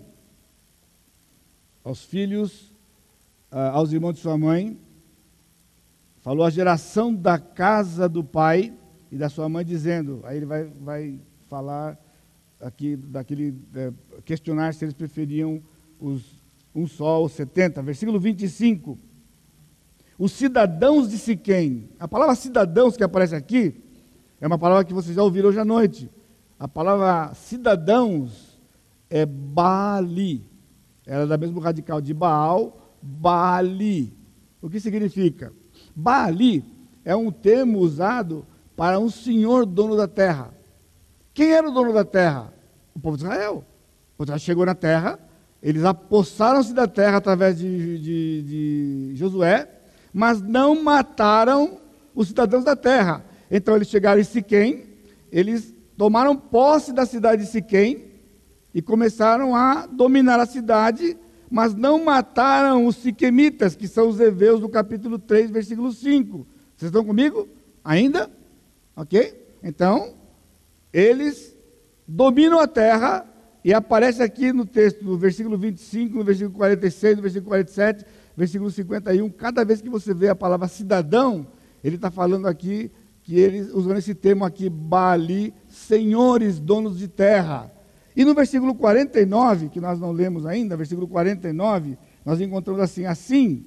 aos 1.84 2.04
filhos, 2.04 2.72
uh, 3.52 3.74
aos 3.74 3.94
irmãos 3.94 4.13
de 4.13 4.22
sua 4.22 4.40
mãe, 4.40 4.80
falou 6.22 6.48
a 6.48 6.50
geração 6.50 7.13
da 7.13 7.38
casa 7.38 8.10
do 8.10 8.24
pai 8.24 8.74
e 9.12 9.18
da 9.18 9.30
sua 9.30 9.48
mãe, 9.48 9.63
dizendo: 9.63 10.22
Aí 10.24 10.38
ele 10.38 10.48
vai, 10.48 10.63
vai 10.63 11.22
falar 11.48 11.96
aqui, 12.62 12.96
daquele, 12.96 13.56
é, 13.76 13.91
questionar 14.26 14.74
se 14.74 14.86
eles 14.86 14.93
preferiam 14.93 15.62
os 16.00 16.38
um 16.78 16.86
só 16.86 17.22
ou 17.22 17.28
70, 17.28 17.82
versículo 17.82 18.20
25. 18.20 19.00
Os 20.17 20.32
cidadãos 20.32 21.10
de 21.10 21.17
Siquém. 21.17 21.89
A 22.00 22.08
palavra 22.08 22.36
cidadãos 22.36 22.96
que 22.96 23.04
aparece 23.04 23.36
aqui 23.36 23.84
é 24.39 24.46
uma 24.46 24.60
palavra 24.60 24.84
que 24.84 24.93
vocês 24.93 25.15
já 25.15 25.24
ouviram 25.24 25.50
hoje 25.50 25.60
à 25.60 25.65
noite. 25.65 26.10
A 26.60 26.67
palavra 26.67 27.34
cidadãos 27.34 28.60
é 29.10 29.26
Baali. 29.26 30.48
Ela 31.06 31.24
é 31.24 31.28
da 31.28 31.38
mesmo 31.38 31.60
radical 31.60 32.00
de 32.00 32.13
Baal, 32.13 32.96
Baali. 33.02 34.15
O 34.62 34.70
que 34.70 34.80
significa? 34.80 35.52
Baali 35.96 36.63
é 37.04 37.15
um 37.15 37.32
termo 37.32 37.80
usado 37.80 38.46
para 38.76 39.00
um 39.00 39.10
senhor 39.10 39.65
dono 39.65 39.96
da 39.96 40.08
terra. 40.08 40.54
Quem 41.38 41.52
era 41.52 41.69
o 41.69 41.71
dono 41.71 41.93
da 41.93 42.04
terra? 42.04 42.52
O 42.95 43.00
povo 43.00 43.15
de 43.15 43.23
Israel. 43.23 43.63
O 44.17 44.26
povo 44.26 44.39
chegou 44.39 44.65
na 44.65 44.73
terra 44.73 45.19
eles 45.62 45.84
apossaram-se 45.84 46.73
da 46.73 46.88
terra 46.88 47.17
através 47.17 47.58
de, 47.58 47.97
de, 48.00 48.41
de, 48.43 49.15
Josué, 49.15 49.67
mas 50.13 50.41
não 50.41 50.82
mataram 50.84 51.80
os 52.13 52.30
cidadãos 52.30 52.63
da 52.63 52.76
terra. 52.76 53.26
Então 53.50 53.76
eles 53.76 53.88
chegaram 53.88 54.21
em 54.21 54.23
Siquém, 54.23 54.86
eles 55.32 55.73
tomaram 55.97 56.36
posse 56.36 56.93
da 56.93 57.06
cidade 57.06 57.43
de 57.43 57.50
Siquém 57.50 58.06
e 58.73 58.82
começaram 58.82 59.56
a 59.56 59.88
dominar 59.88 60.39
a 60.39 60.45
cidade, 60.45 61.17
mas 61.50 61.73
não 61.73 62.04
mataram 62.06 62.86
os 62.86 62.97
siquemitas, 62.97 63.76
que 63.76 63.88
são 63.88 64.10
os 64.10 64.19
heveus 64.19 64.60
do 64.60 64.69
capítulo 64.69 65.17
3, 65.17 65.50
versículo 65.50 65.91
5. 65.91 66.47
Vocês 66.76 66.89
estão 66.89 67.04
comigo? 67.04 67.47
Ainda? 67.84 68.30
Ok? 68.95 69.58
Então, 69.63 70.13
eles 70.98 71.56
dominam 72.08 72.60
a 72.60 72.68
terra, 72.68 73.24
e 73.64 73.72
aparece 73.72 74.24
aqui 74.24 74.52
no 74.52 74.66
texto, 74.66 75.06
no 75.06 75.16
versículo 75.16 75.56
25, 75.56 76.18
no 76.18 76.24
versículo 76.24 76.58
46, 76.58 77.18
no 77.18 77.22
versículo 77.22 77.50
47, 77.50 78.06
versículo 78.36 78.72
51, 78.72 79.30
cada 79.30 79.64
vez 79.64 79.80
que 79.80 79.90
você 79.90 80.12
vê 80.12 80.28
a 80.28 80.36
palavra 80.36 80.68
cidadão, 80.68 81.46
ele 81.84 81.98
está 81.98 82.10
falando 82.10 82.48
aqui 82.48 82.90
que 83.22 83.38
eles 83.38 83.72
usam 83.72 83.96
esse 83.96 84.16
termo 84.16 84.44
aqui, 84.44 84.70
Baali, 84.70 85.54
senhores, 85.68 86.60
donos 86.60 86.98
de 86.98 87.08
terra. 87.08 87.72
E 88.16 88.26
no 88.26 88.34
versículo 88.34 88.74
49, 88.74 89.70
que 89.70 89.80
nós 89.80 90.00
não 90.00 90.12
lemos 90.12 90.48
ainda, 90.48 90.76
versículo 90.76 91.08
49, 91.08 91.96
nós 92.26 92.42
encontramos 92.42 92.82
assim: 92.82 93.06
Assim, 93.06 93.66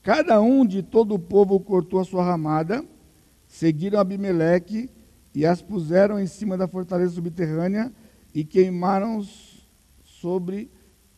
cada 0.00 0.40
um 0.40 0.64
de 0.64 0.80
todo 0.80 1.14
o 1.14 1.18
povo 1.18 1.58
cortou 1.58 1.98
a 1.98 2.04
sua 2.04 2.22
ramada, 2.22 2.84
seguiram 3.48 3.98
Abimeleque 3.98 4.88
e 5.34 5.46
as 5.46 5.62
puseram 5.62 6.18
em 6.18 6.26
cima 6.26 6.56
da 6.56 6.68
fortaleza 6.68 7.14
subterrânea 7.14 7.92
e 8.34 8.44
queimaram 8.44 9.24
sobre 10.04 10.70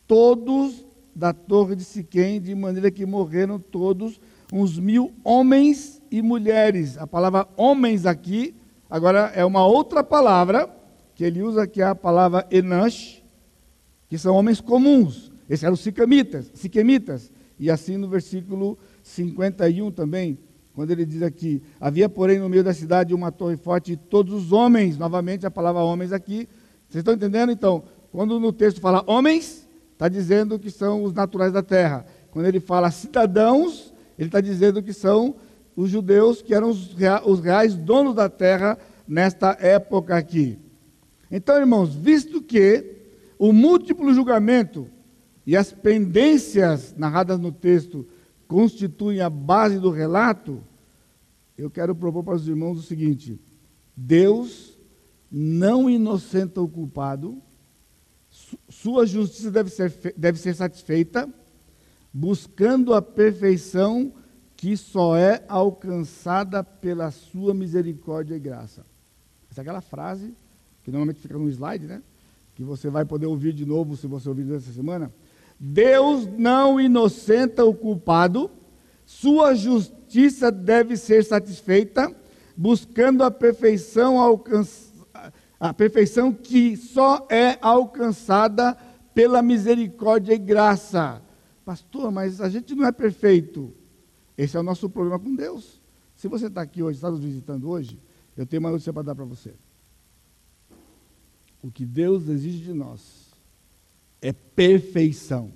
todos 0.07 0.85
da 1.13 1.33
torre 1.33 1.75
de 1.75 1.83
Siquém, 1.83 2.41
de 2.41 2.53
maneira 2.53 2.91
que 2.91 3.05
morreram 3.05 3.59
todos 3.59 4.19
uns 4.51 4.77
mil 4.77 5.13
homens 5.23 6.01
e 6.11 6.21
mulheres. 6.21 6.97
A 6.97 7.07
palavra 7.07 7.47
homens 7.55 8.05
aqui, 8.05 8.55
agora 8.89 9.31
é 9.35 9.43
uma 9.45 9.65
outra 9.65 10.03
palavra, 10.03 10.69
que 11.13 11.23
ele 11.23 11.41
usa 11.41 11.65
que 11.65 11.81
é 11.81 11.85
a 11.85 11.95
palavra 11.95 12.45
enash, 12.51 13.23
que 14.09 14.17
são 14.17 14.35
homens 14.35 14.59
comuns. 14.59 15.31
Esses 15.49 15.63
eram 15.63 15.73
os 15.73 15.79
siquemitas, 15.79 16.51
siquemitas. 16.53 17.31
E 17.57 17.71
assim 17.71 17.95
no 17.95 18.09
versículo 18.09 18.77
51 19.01 19.91
também, 19.91 20.37
quando 20.75 20.91
ele 20.91 21.05
diz 21.05 21.23
aqui: 21.23 21.63
Havia, 21.79 22.09
porém, 22.09 22.37
no 22.37 22.49
meio 22.49 22.63
da 22.63 22.73
cidade 22.73 23.13
uma 23.13 23.31
torre 23.31 23.55
forte 23.55 23.93
e 23.93 23.97
todos 23.97 24.33
os 24.33 24.51
homens, 24.51 24.97
novamente 24.97 25.45
a 25.45 25.51
palavra 25.51 25.81
homens 25.81 26.11
aqui. 26.11 26.47
Vocês 26.87 27.01
estão 27.01 27.13
entendendo? 27.13 27.51
Então, 27.51 27.83
quando 28.11 28.39
no 28.39 28.51
texto 28.51 28.81
fala 28.81 29.03
homens, 29.07 29.67
está 29.93 30.09
dizendo 30.09 30.59
que 30.59 30.69
são 30.69 31.03
os 31.03 31.13
naturais 31.13 31.53
da 31.53 31.63
terra. 31.63 32.05
Quando 32.29 32.45
ele 32.45 32.59
fala 32.59 32.91
cidadãos, 32.91 33.93
ele 34.19 34.27
está 34.27 34.41
dizendo 34.41 34.83
que 34.83 34.91
são 34.91 35.35
os 35.75 35.89
judeus 35.89 36.41
que 36.41 36.53
eram 36.53 36.69
os, 36.69 37.39
reais 37.41 37.75
donos 37.75 38.13
da 38.13 38.29
terra 38.29 38.77
nesta 39.07 39.57
época 39.59 40.15
aqui. 40.15 40.59
Então, 41.31 41.57
irmãos, 41.57 41.95
visto 41.95 42.41
que 42.41 42.97
o 43.39 43.51
múltiplo 43.51 44.13
julgamento 44.13 44.87
e 45.45 45.55
as 45.55 45.71
pendências 45.71 46.93
narradas 46.97 47.39
no 47.39 47.51
texto 47.51 48.05
constituem 48.47 49.21
a 49.21 49.29
base 49.29 49.79
do 49.79 49.89
relato, 49.89 50.63
eu 51.57 51.69
quero 51.69 51.95
propor 51.95 52.23
para 52.23 52.35
os 52.35 52.47
irmãos 52.47 52.79
o 52.79 52.83
seguinte: 52.83 53.39
Deus 53.95 54.77
não 55.31 55.89
inocenta 55.89 56.61
o 56.61 56.67
culpado, 56.67 57.41
sua 58.69 59.05
justiça 59.05 59.51
deve 59.51 59.69
ser, 59.69 60.13
deve 60.17 60.39
ser 60.39 60.55
satisfeita, 60.55 61.29
buscando 62.13 62.93
a 62.93 63.01
perfeição 63.01 64.13
que 64.55 64.75
só 64.75 65.15
é 65.15 65.43
alcançada 65.47 66.63
pela 66.63 67.11
sua 67.11 67.53
misericórdia 67.53 68.35
e 68.35 68.39
graça. 68.39 68.85
Essa 69.49 69.61
é 69.61 69.63
aquela 69.63 69.81
frase 69.81 70.33
que 70.83 70.91
normalmente 70.91 71.19
fica 71.19 71.37
no 71.37 71.49
slide, 71.49 71.85
né? 71.85 72.01
Que 72.53 72.63
você 72.63 72.89
vai 72.89 73.05
poder 73.05 73.25
ouvir 73.25 73.53
de 73.53 73.65
novo 73.65 73.97
se 73.97 74.07
você 74.07 74.29
ouvir 74.29 74.49
essa 74.53 74.71
semana. 74.71 75.11
Deus 75.59 76.27
não 76.27 76.79
inocenta 76.79 77.63
o 77.63 77.73
culpado, 77.73 78.51
sua 79.05 79.55
justiça 79.55 80.51
deve 80.51 80.97
ser 80.97 81.23
satisfeita, 81.23 82.13
buscando 82.55 83.23
a 83.23 83.31
perfeição 83.31 84.17
a 85.59 85.73
perfeição 85.73 86.33
que 86.33 86.75
só 86.75 87.25
é 87.29 87.57
alcançada 87.61 88.77
pela 89.13 89.41
misericórdia 89.41 90.33
e 90.33 90.37
graça. 90.37 91.21
Pastor, 91.63 92.11
mas 92.11 92.41
a 92.41 92.49
gente 92.49 92.75
não 92.75 92.85
é 92.85 92.91
perfeito. 92.91 93.73
Esse 94.37 94.57
é 94.57 94.59
o 94.59 94.63
nosso 94.63 94.89
problema 94.89 95.17
com 95.17 95.33
Deus. 95.33 95.81
Se 96.15 96.27
você 96.27 96.47
está 96.47 96.61
aqui 96.61 96.83
hoje, 96.83 96.97
está 96.97 97.09
nos 97.09 97.21
visitando 97.21 97.69
hoje, 97.69 97.97
eu 98.35 98.45
tenho 98.45 98.59
uma 98.59 98.71
notícia 98.71 98.91
para 98.91 99.03
dar 99.03 99.15
para 99.15 99.25
você. 99.25 99.53
O 101.63 101.71
que 101.71 101.85
Deus 101.85 102.27
exige 102.27 102.59
de 102.59 102.73
nós 102.73 103.24
é 104.27 104.33
perfeição. 104.33 105.51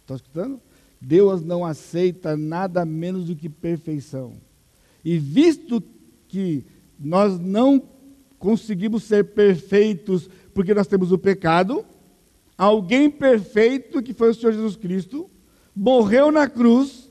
Está 0.00 0.14
escutando? 0.14 0.60
Deus 1.00 1.42
não 1.42 1.64
aceita 1.64 2.36
nada 2.36 2.84
menos 2.84 3.26
do 3.26 3.36
que 3.36 3.48
perfeição. 3.48 4.34
E 5.04 5.18
visto 5.18 5.82
que 6.26 6.64
nós 6.98 7.38
não 7.38 7.82
conseguimos 8.38 9.04
ser 9.04 9.32
perfeitos 9.32 10.28
porque 10.54 10.74
nós 10.74 10.86
temos 10.86 11.12
o 11.12 11.18
pecado, 11.18 11.84
alguém 12.56 13.10
perfeito, 13.10 14.02
que 14.02 14.14
foi 14.14 14.30
o 14.30 14.34
Senhor 14.34 14.52
Jesus 14.52 14.76
Cristo, 14.76 15.30
morreu 15.74 16.32
na 16.32 16.48
cruz 16.48 17.10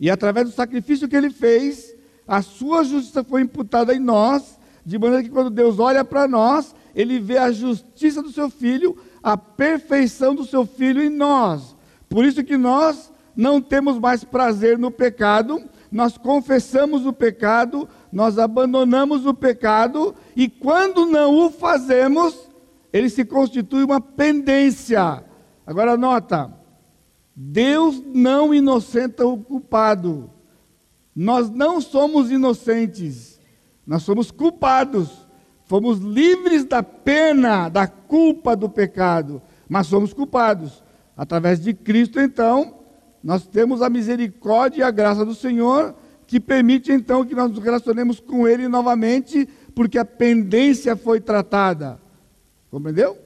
e 0.00 0.10
através 0.10 0.48
do 0.48 0.54
sacrifício 0.54 1.08
que 1.08 1.14
ele 1.14 1.30
fez, 1.30 1.94
a 2.26 2.42
sua 2.42 2.82
justiça 2.82 3.22
foi 3.22 3.42
imputada 3.42 3.94
em 3.94 4.00
nós, 4.00 4.58
de 4.84 4.98
maneira 4.98 5.22
que 5.22 5.30
quando 5.30 5.48
Deus 5.48 5.78
olha 5.78 6.04
para 6.04 6.26
nós, 6.26 6.74
ele 6.94 7.20
vê 7.20 7.38
a 7.38 7.52
justiça 7.52 8.20
do 8.20 8.32
seu 8.32 8.50
filho, 8.50 8.96
a 9.22 9.36
perfeição 9.36 10.34
do 10.34 10.44
seu 10.44 10.66
filho 10.66 11.02
em 11.02 11.10
nós. 11.10 11.76
Por 12.08 12.24
isso 12.24 12.42
que 12.42 12.56
nós 12.56 13.12
não 13.36 13.60
temos 13.60 13.98
mais 13.98 14.24
prazer 14.24 14.78
no 14.78 14.90
pecado, 14.90 15.62
nós 15.90 16.16
confessamos 16.18 17.06
o 17.06 17.12
pecado, 17.12 17.88
nós 18.10 18.38
abandonamos 18.38 19.26
o 19.26 19.34
pecado 19.34 20.14
e 20.34 20.48
quando 20.48 21.06
não 21.06 21.46
o 21.46 21.50
fazemos, 21.50 22.48
ele 22.92 23.08
se 23.08 23.24
constitui 23.24 23.84
uma 23.84 24.00
pendência. 24.00 25.24
Agora 25.66 25.96
nota, 25.96 26.52
Deus 27.34 28.02
não 28.06 28.52
inocenta 28.52 29.26
o 29.26 29.38
culpado. 29.38 30.30
Nós 31.14 31.50
não 31.50 31.80
somos 31.80 32.30
inocentes, 32.30 33.38
nós 33.86 34.02
somos 34.02 34.30
culpados. 34.30 35.21
Fomos 35.72 36.00
livres 36.00 36.66
da 36.66 36.82
pena, 36.82 37.70
da 37.70 37.86
culpa 37.86 38.54
do 38.54 38.68
pecado, 38.68 39.40
mas 39.66 39.86
somos 39.86 40.12
culpados. 40.12 40.84
Através 41.16 41.62
de 41.62 41.72
Cristo, 41.72 42.20
então, 42.20 42.80
nós 43.24 43.46
temos 43.46 43.80
a 43.80 43.88
misericórdia 43.88 44.80
e 44.80 44.82
a 44.82 44.90
graça 44.90 45.24
do 45.24 45.34
Senhor, 45.34 45.94
que 46.26 46.38
permite 46.38 46.92
então 46.92 47.24
que 47.24 47.34
nós 47.34 47.50
nos 47.50 47.58
relacionemos 47.58 48.20
com 48.20 48.46
Ele 48.46 48.68
novamente, 48.68 49.48
porque 49.74 49.96
a 49.96 50.04
pendência 50.04 50.94
foi 50.94 51.22
tratada. 51.22 51.98
Compreendeu? 52.70 53.16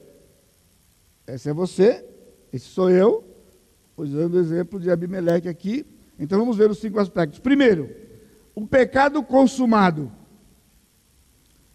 Esse 1.27 1.49
é 1.49 1.53
você, 1.53 2.05
esse 2.53 2.67
sou 2.67 2.89
eu, 2.89 3.25
usando 3.97 4.35
o 4.35 4.39
exemplo 4.39 4.79
de 4.79 4.89
Abimeleque 4.89 5.49
aqui. 5.49 5.85
Então 6.17 6.39
vamos 6.39 6.55
ver 6.55 6.71
os 6.71 6.77
cinco 6.77 6.97
aspectos. 6.97 7.39
Primeiro, 7.39 7.89
o 8.55 8.65
pecado 8.65 9.21
consumado. 9.21 10.09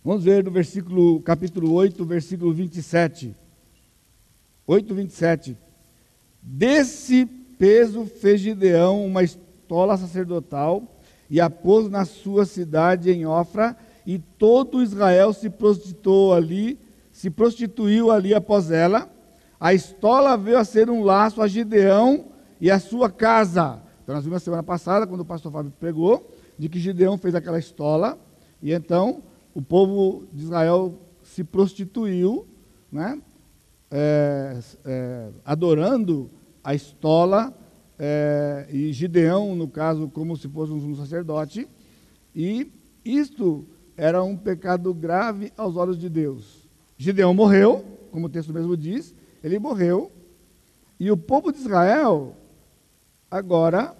Vamos 0.05 0.25
ver 0.25 0.43
no 0.43 0.51
versículo, 0.51 1.21
capítulo 1.21 1.73
8, 1.75 2.05
versículo 2.05 2.53
27. 2.53 3.37
8, 4.67 4.95
27. 4.97 5.57
Desse 6.43 7.25
peso 7.25 8.05
fez 8.05 8.41
Gideão 8.41 9.07
uma 9.07 9.23
estola 9.23 9.97
sacerdotal 9.97 10.83
e 11.31 11.41
a 11.41 11.49
pôs 11.49 11.89
na 11.89 12.05
sua 12.05 12.45
cidade 12.45 13.13
em 13.13 13.25
Ofra, 13.25 13.77
e 14.05 14.19
todo 14.19 14.83
Israel 14.83 15.33
se 15.33 15.49
prostituiu 15.49 16.33
ali, 16.33 16.81
se 17.13 17.31
prostituiu 17.31 18.11
ali 18.11 18.35
após 18.35 18.73
ela. 18.73 19.09
A 19.61 19.73
estola 19.73 20.37
veio 20.37 20.59
a 20.59 20.65
ser 20.65 20.91
um 20.91 21.05
laço 21.05 21.41
a 21.41 21.47
Gideão 21.47 22.25
e 22.61 22.73
a 22.73 22.81
sua 22.81 23.09
casa. 23.09 23.81
Então, 24.03 24.17
nós 24.17 24.25
vimos 24.25 24.35
na 24.35 24.45
semana 24.45 24.65
passada, 24.65 25.07
quando 25.07 25.21
o 25.21 25.25
pastor 25.25 25.53
Fábio 25.53 25.73
pregou, 25.79 26.29
de 26.59 26.69
que 26.69 26.81
Gideão 26.81 27.17
fez 27.17 27.37
aquela 27.37 27.61
estola, 27.61 28.19
e 28.61 28.73
então 28.73 29.23
o 29.55 29.61
povo 29.61 30.27
de 30.33 30.43
Israel 30.43 30.99
se 31.23 31.45
prostituiu, 31.45 32.47
né? 32.91 33.21
É, 33.91 34.59
é, 34.85 35.29
adorando 35.45 36.31
a 36.65 36.75
estola, 36.75 37.53
é, 37.99 38.67
e 38.71 38.93
Gideão, 38.93 39.55
no 39.55 39.69
caso, 39.69 40.09
como 40.09 40.37
se 40.37 40.49
fosse 40.49 40.73
um 40.73 40.97
sacerdote, 40.97 41.69
e 42.35 42.73
isto 43.05 43.67
era 43.97 44.23
um 44.23 44.37
pecado 44.37 44.93
grave 44.95 45.53
aos 45.57 45.77
olhos 45.77 45.99
de 45.99 46.09
Deus. 46.09 46.69
Gideão 46.97 47.35
morreu, 47.35 47.85
como 48.11 48.27
o 48.27 48.29
texto 48.29 48.53
mesmo 48.53 48.77
diz, 48.77 49.15
ele 49.43 49.59
morreu. 49.59 50.11
E 50.99 51.11
o 51.11 51.17
povo 51.17 51.53
de 51.53 51.59
Israel, 51.59 52.37
agora, 53.31 53.97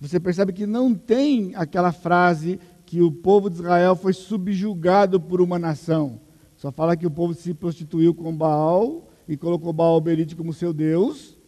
você 0.00 0.18
percebe 0.18 0.52
que 0.52 0.66
não 0.66 0.94
tem 0.94 1.54
aquela 1.54 1.92
frase 1.92 2.58
que 2.92 3.00
o 3.00 3.10
povo 3.10 3.48
de 3.48 3.56
Israel 3.56 3.96
foi 3.96 4.12
subjugado 4.12 5.18
por 5.18 5.40
uma 5.40 5.58
nação. 5.58 6.20
Só 6.58 6.70
fala 6.70 6.94
que 6.94 7.06
o 7.06 7.10
povo 7.10 7.32
se 7.32 7.54
prostituiu 7.54 8.12
com 8.12 8.36
Baal 8.36 9.08
e 9.26 9.34
colocou 9.34 9.72
Baal 9.72 9.98
Berite 9.98 10.36
como 10.36 10.52
seu 10.52 10.74
Deus. 10.74 11.38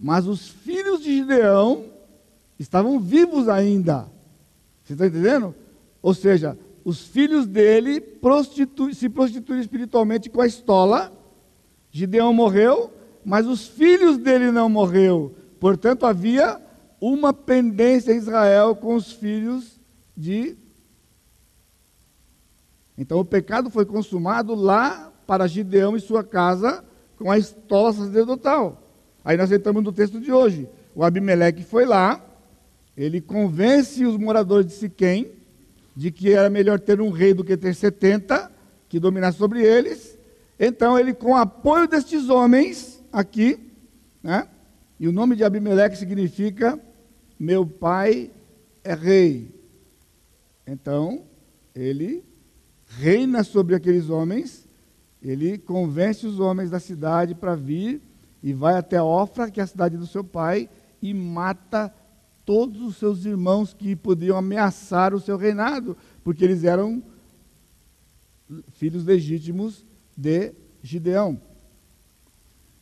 Mas 0.00 0.26
os 0.26 0.48
filhos 0.48 1.00
de 1.00 1.18
Gideão 1.18 1.84
estavam 2.58 2.98
vivos 2.98 3.48
ainda. 3.48 4.08
Você 4.82 4.94
está 4.94 5.06
entendendo? 5.06 5.54
Ou 6.02 6.12
seja, 6.12 6.58
os 6.84 7.06
filhos 7.06 7.46
dele 7.46 8.00
prostitu 8.00 8.92
se 8.92 9.08
prostituíram 9.08 9.62
espiritualmente 9.62 10.28
com 10.28 10.40
a 10.40 10.46
estola 10.48 11.12
Gideão 11.92 12.32
morreu, 12.32 12.92
mas 13.24 13.46
os 13.46 13.68
filhos 13.68 14.18
dele 14.18 14.50
não 14.50 14.68
morreu. 14.68 15.36
Portanto, 15.60 16.04
havia 16.04 16.60
uma 17.00 17.32
pendência 17.32 18.10
em 18.10 18.16
Israel 18.16 18.74
com 18.74 18.96
os 18.96 19.12
filhos 19.12 19.77
de 20.18 20.56
Então 22.96 23.20
o 23.20 23.24
pecado 23.24 23.70
foi 23.70 23.86
consumado 23.86 24.52
lá 24.56 25.12
para 25.24 25.46
Gideão 25.46 25.96
e 25.96 26.00
sua 26.00 26.24
casa 26.24 26.84
com 27.16 27.30
a 27.30 27.38
estola 27.38 27.92
sacerdotal. 27.92 28.82
Aí 29.24 29.36
nós 29.36 29.52
entramos 29.52 29.84
no 29.84 29.92
texto 29.92 30.20
de 30.20 30.32
hoje. 30.32 30.68
O 30.96 31.04
Abimeleque 31.04 31.62
foi 31.62 31.84
lá, 31.84 32.20
ele 32.96 33.20
convence 33.20 34.04
os 34.04 34.16
moradores 34.16 34.66
de 34.66 34.72
Siquém 34.72 35.30
de 35.94 36.10
que 36.10 36.32
era 36.32 36.50
melhor 36.50 36.80
ter 36.80 37.00
um 37.00 37.10
rei 37.10 37.32
do 37.32 37.44
que 37.44 37.56
ter 37.56 37.74
70 37.74 38.50
que 38.88 38.98
dominasse 38.98 39.38
sobre 39.38 39.62
eles. 39.62 40.18
Então 40.58 40.98
ele, 40.98 41.14
com 41.14 41.32
o 41.32 41.36
apoio 41.36 41.86
destes 41.86 42.28
homens 42.28 43.00
aqui, 43.12 43.70
né? 44.20 44.48
E 44.98 45.06
o 45.06 45.12
nome 45.12 45.36
de 45.36 45.44
Abimeleque 45.44 45.96
significa 45.96 46.80
meu 47.38 47.64
pai 47.64 48.32
é 48.82 48.94
rei. 48.94 49.57
Então, 50.70 51.24
ele 51.74 52.22
reina 52.86 53.42
sobre 53.42 53.74
aqueles 53.74 54.10
homens, 54.10 54.68
ele 55.22 55.56
convence 55.56 56.26
os 56.26 56.38
homens 56.38 56.68
da 56.68 56.78
cidade 56.78 57.34
para 57.34 57.54
vir 57.54 58.02
e 58.42 58.52
vai 58.52 58.74
até 58.74 59.00
Ofra, 59.02 59.50
que 59.50 59.60
é 59.60 59.62
a 59.62 59.66
cidade 59.66 59.96
do 59.96 60.06
seu 60.06 60.22
pai, 60.22 60.68
e 61.00 61.14
mata 61.14 61.92
todos 62.44 62.82
os 62.82 62.96
seus 62.96 63.24
irmãos 63.24 63.72
que 63.72 63.96
podiam 63.96 64.36
ameaçar 64.36 65.14
o 65.14 65.20
seu 65.20 65.38
reinado, 65.38 65.96
porque 66.22 66.44
eles 66.44 66.62
eram 66.64 67.02
filhos 68.72 69.06
legítimos 69.06 69.86
de 70.14 70.52
Gideão. 70.82 71.40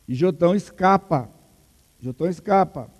E 0.05 0.13
Jotão 0.13 0.53
escapa. 0.53 1.29
Jotão 2.01 2.27
escapa. 2.27 2.91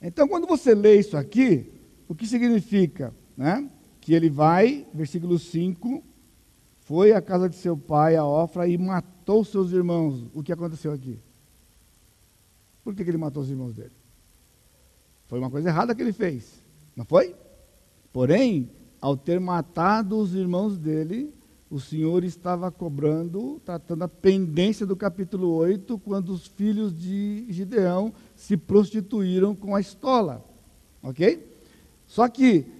Então, 0.00 0.26
quando 0.26 0.46
você 0.46 0.74
lê 0.74 0.98
isso 0.98 1.16
aqui, 1.16 1.70
o 2.08 2.14
que 2.14 2.26
significa? 2.26 3.14
Né? 3.36 3.68
Que 4.10 4.16
ele 4.16 4.28
vai, 4.28 4.88
versículo 4.92 5.38
5, 5.38 6.02
foi 6.80 7.12
à 7.12 7.22
casa 7.22 7.48
de 7.48 7.54
seu 7.54 7.76
pai, 7.76 8.16
a 8.16 8.24
Ofra, 8.24 8.66
e 8.66 8.76
matou 8.76 9.44
seus 9.44 9.70
irmãos. 9.70 10.26
O 10.34 10.42
que 10.42 10.52
aconteceu 10.52 10.92
aqui? 10.92 11.16
Por 12.82 12.92
que, 12.92 13.04
que 13.04 13.10
ele 13.10 13.16
matou 13.16 13.40
os 13.40 13.48
irmãos 13.48 13.72
dele? 13.72 13.92
Foi 15.28 15.38
uma 15.38 15.48
coisa 15.48 15.68
errada 15.68 15.94
que 15.94 16.02
ele 16.02 16.12
fez, 16.12 16.60
não 16.96 17.04
foi? 17.04 17.36
Porém, 18.12 18.68
ao 19.00 19.16
ter 19.16 19.38
matado 19.38 20.18
os 20.18 20.34
irmãos 20.34 20.76
dele, 20.76 21.32
o 21.70 21.78
Senhor 21.78 22.24
estava 22.24 22.68
cobrando, 22.68 23.62
tratando 23.64 24.02
a 24.02 24.08
pendência 24.08 24.84
do 24.84 24.96
capítulo 24.96 25.52
8, 25.52 25.96
quando 26.00 26.30
os 26.30 26.48
filhos 26.48 26.92
de 26.92 27.46
Gideão 27.48 28.12
se 28.34 28.56
prostituíram 28.56 29.54
com 29.54 29.76
a 29.76 29.80
estola. 29.80 30.44
Ok? 31.00 31.48
Só 32.08 32.26
que 32.26 32.79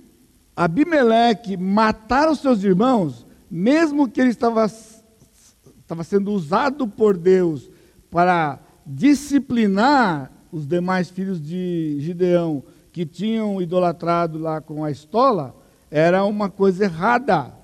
Abimeleque 0.61 1.57
matar 1.57 2.31
os 2.31 2.41
seus 2.41 2.63
irmãos 2.63 3.27
mesmo 3.51 4.07
que 4.07 4.21
ele 4.21 4.29
estava, 4.29 4.67
estava 4.67 6.05
sendo 6.05 6.31
usado 6.33 6.87
por 6.87 7.17
Deus 7.17 7.71
para 8.11 8.61
disciplinar 8.85 10.31
os 10.53 10.67
demais 10.67 11.09
filhos 11.09 11.41
de 11.41 11.97
Gideão 12.01 12.63
que 12.93 13.07
tinham 13.07 13.63
idolatrado 13.63 14.39
lá 14.39 14.61
com 14.61 14.85
a 14.85 14.91
estola, 14.91 15.57
era 15.91 16.25
uma 16.25 16.51
coisa 16.51 16.85
errada. 16.85 17.55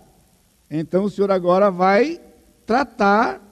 Então 0.71 1.05
o 1.05 1.11
Senhor 1.11 1.31
agora 1.31 1.71
vai 1.71 2.19
tratar 2.65 3.43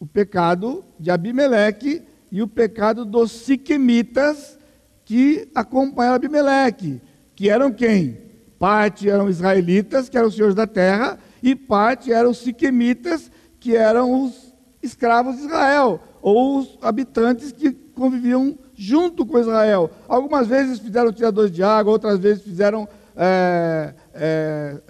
o 0.00 0.06
pecado 0.06 0.82
de 0.98 1.10
Abimeleque 1.10 2.02
e 2.32 2.40
o 2.40 2.48
pecado 2.48 3.04
dos 3.04 3.30
siquemitas 3.30 4.58
que 5.04 5.50
acompanharam 5.54 6.16
Abimeleque, 6.16 7.02
que 7.34 7.50
eram 7.50 7.70
quem? 7.70 8.25
Parte 8.58 9.08
eram 9.08 9.28
israelitas, 9.28 10.08
que 10.08 10.16
eram 10.16 10.28
os 10.28 10.34
senhores 10.34 10.54
da 10.54 10.66
terra, 10.66 11.18
e 11.42 11.54
parte 11.54 12.12
eram 12.12 12.30
os 12.30 12.38
siquemitas, 12.38 13.30
que 13.60 13.76
eram 13.76 14.24
os 14.24 14.54
escravos 14.82 15.36
de 15.36 15.42
Israel, 15.42 16.00
ou 16.22 16.58
os 16.58 16.78
habitantes 16.80 17.52
que 17.52 17.72
conviviam 17.72 18.58
junto 18.74 19.26
com 19.26 19.38
Israel. 19.38 19.90
Algumas 20.08 20.46
vezes 20.46 20.78
fizeram 20.78 21.12
tiradores 21.12 21.50
de 21.50 21.62
água, 21.62 21.92
outras 21.92 22.18
vezes 22.18 22.42
fizeram, 22.42 22.88
é, 23.16 23.94
é, 24.14 24.80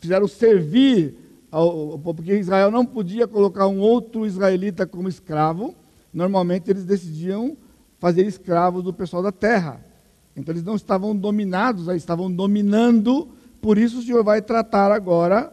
fizeram 0.00 0.28
servir, 0.28 1.16
ao, 1.50 1.98
porque 1.98 2.34
Israel 2.36 2.70
não 2.70 2.86
podia 2.86 3.26
colocar 3.26 3.66
um 3.66 3.80
outro 3.80 4.26
israelita 4.26 4.86
como 4.86 5.08
escravo. 5.08 5.74
Normalmente 6.12 6.70
eles 6.70 6.84
decidiam 6.84 7.56
fazer 7.98 8.26
escravos 8.26 8.82
do 8.82 8.92
pessoal 8.92 9.22
da 9.22 9.32
terra. 9.32 9.89
Então 10.36 10.52
eles 10.52 10.64
não 10.64 10.76
estavam 10.76 11.14
dominados, 11.14 11.88
eles 11.88 12.02
estavam 12.02 12.30
dominando. 12.30 13.28
Por 13.60 13.78
isso 13.78 13.98
o 13.98 14.02
Senhor 14.02 14.24
vai 14.24 14.40
tratar 14.40 14.92
agora 14.92 15.52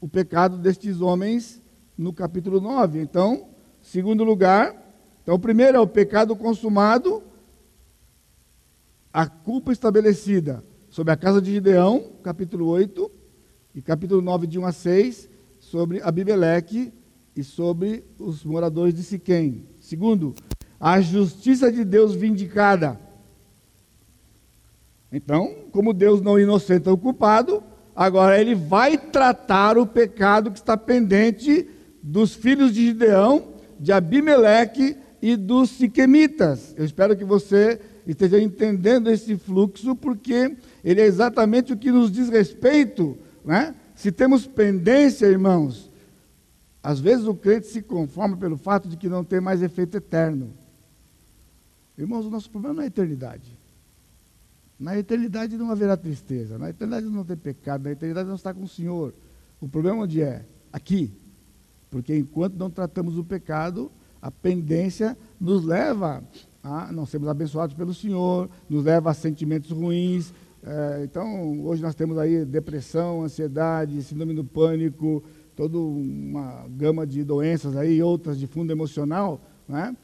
o 0.00 0.08
pecado 0.08 0.56
destes 0.56 1.00
homens 1.00 1.60
no 1.96 2.12
capítulo 2.12 2.60
9. 2.60 3.00
Então, 3.00 3.48
segundo 3.82 4.24
lugar, 4.24 4.74
então 5.22 5.34
o 5.34 5.38
primeiro 5.38 5.76
é 5.76 5.80
o 5.80 5.86
pecado 5.86 6.34
consumado, 6.34 7.22
a 9.12 9.26
culpa 9.26 9.72
estabelecida 9.72 10.64
sobre 10.88 11.12
a 11.12 11.16
casa 11.16 11.40
de 11.40 11.52
Gideão, 11.52 12.12
capítulo 12.22 12.66
8, 12.66 13.10
e 13.74 13.82
capítulo 13.82 14.20
9, 14.20 14.46
de 14.46 14.58
1 14.58 14.66
a 14.66 14.72
6, 14.72 15.28
sobre 15.60 16.02
Abimeleque 16.02 16.92
e 17.36 17.44
sobre 17.44 18.04
os 18.18 18.44
moradores 18.44 18.94
de 18.94 19.02
Siquém. 19.04 19.66
Segundo, 19.78 20.34
a 20.78 21.00
justiça 21.00 21.70
de 21.70 21.84
Deus 21.84 22.14
vindicada. 22.14 22.98
Então, 25.12 25.54
como 25.72 25.92
Deus 25.92 26.20
não 26.20 26.38
inocenta 26.38 26.92
o 26.92 26.98
culpado, 26.98 27.62
Agora 28.00 28.40
ele 28.40 28.54
vai 28.54 28.96
tratar 28.96 29.76
o 29.76 29.86
pecado 29.86 30.50
que 30.50 30.58
está 30.58 30.74
pendente 30.74 31.68
dos 32.02 32.34
filhos 32.34 32.72
de 32.72 32.86
Gideão, 32.86 33.48
de 33.78 33.92
Abimeleque 33.92 34.96
e 35.20 35.36
dos 35.36 35.68
siquemitas. 35.68 36.74
Eu 36.78 36.84
espero 36.86 37.14
que 37.14 37.26
você 37.26 37.78
esteja 38.06 38.40
entendendo 38.40 39.10
esse 39.10 39.36
fluxo, 39.36 39.94
porque 39.94 40.56
ele 40.82 41.00
é 41.02 41.04
exatamente 41.04 41.74
o 41.74 41.76
que 41.76 41.92
nos 41.92 42.10
diz 42.10 42.30
respeito. 42.30 43.18
Né? 43.44 43.74
Se 43.94 44.10
temos 44.10 44.46
pendência, 44.46 45.26
irmãos, 45.26 45.90
às 46.82 46.98
vezes 47.00 47.26
o 47.26 47.34
crente 47.34 47.66
se 47.66 47.82
conforma 47.82 48.34
pelo 48.34 48.56
fato 48.56 48.88
de 48.88 48.96
que 48.96 49.10
não 49.10 49.22
tem 49.22 49.42
mais 49.42 49.62
efeito 49.62 49.98
eterno. 49.98 50.54
Irmãos, 51.98 52.24
o 52.24 52.30
nosso 52.30 52.50
problema 52.50 52.76
não 52.76 52.82
é 52.82 52.84
a 52.84 52.88
eternidade. 52.88 53.59
Na 54.80 54.98
eternidade 54.98 55.58
não 55.58 55.70
haverá 55.70 55.94
tristeza, 55.94 56.56
na 56.56 56.70
eternidade 56.70 57.04
não 57.04 57.22
tem 57.22 57.36
pecado, 57.36 57.84
na 57.84 57.90
eternidade 57.90 58.26
não 58.26 58.36
está 58.36 58.54
com 58.54 58.62
o 58.62 58.68
Senhor. 58.68 59.12
O 59.60 59.68
problema 59.68 60.04
onde 60.04 60.22
é? 60.22 60.46
Aqui. 60.72 61.12
Porque 61.90 62.16
enquanto 62.16 62.54
não 62.54 62.70
tratamos 62.70 63.18
o 63.18 63.22
pecado, 63.22 63.92
a 64.22 64.30
pendência 64.30 65.18
nos 65.38 65.66
leva 65.66 66.24
a 66.64 66.90
não 66.92 67.04
sermos 67.04 67.28
abençoados 67.28 67.76
pelo 67.76 67.92
Senhor, 67.92 68.48
nos 68.70 68.82
leva 68.82 69.10
a 69.10 69.14
sentimentos 69.14 69.70
ruins. 69.70 70.32
É, 70.62 71.02
então, 71.04 71.60
hoje 71.60 71.82
nós 71.82 71.94
temos 71.94 72.16
aí 72.16 72.46
depressão, 72.46 73.22
ansiedade, 73.22 74.02
síndrome 74.02 74.32
do 74.32 74.44
pânico, 74.44 75.22
toda 75.54 75.76
uma 75.76 76.66
gama 76.70 77.06
de 77.06 77.22
doenças 77.22 77.76
aí, 77.76 78.02
outras 78.02 78.38
de 78.38 78.46
fundo 78.46 78.72
emocional, 78.72 79.42
né? 79.68 79.94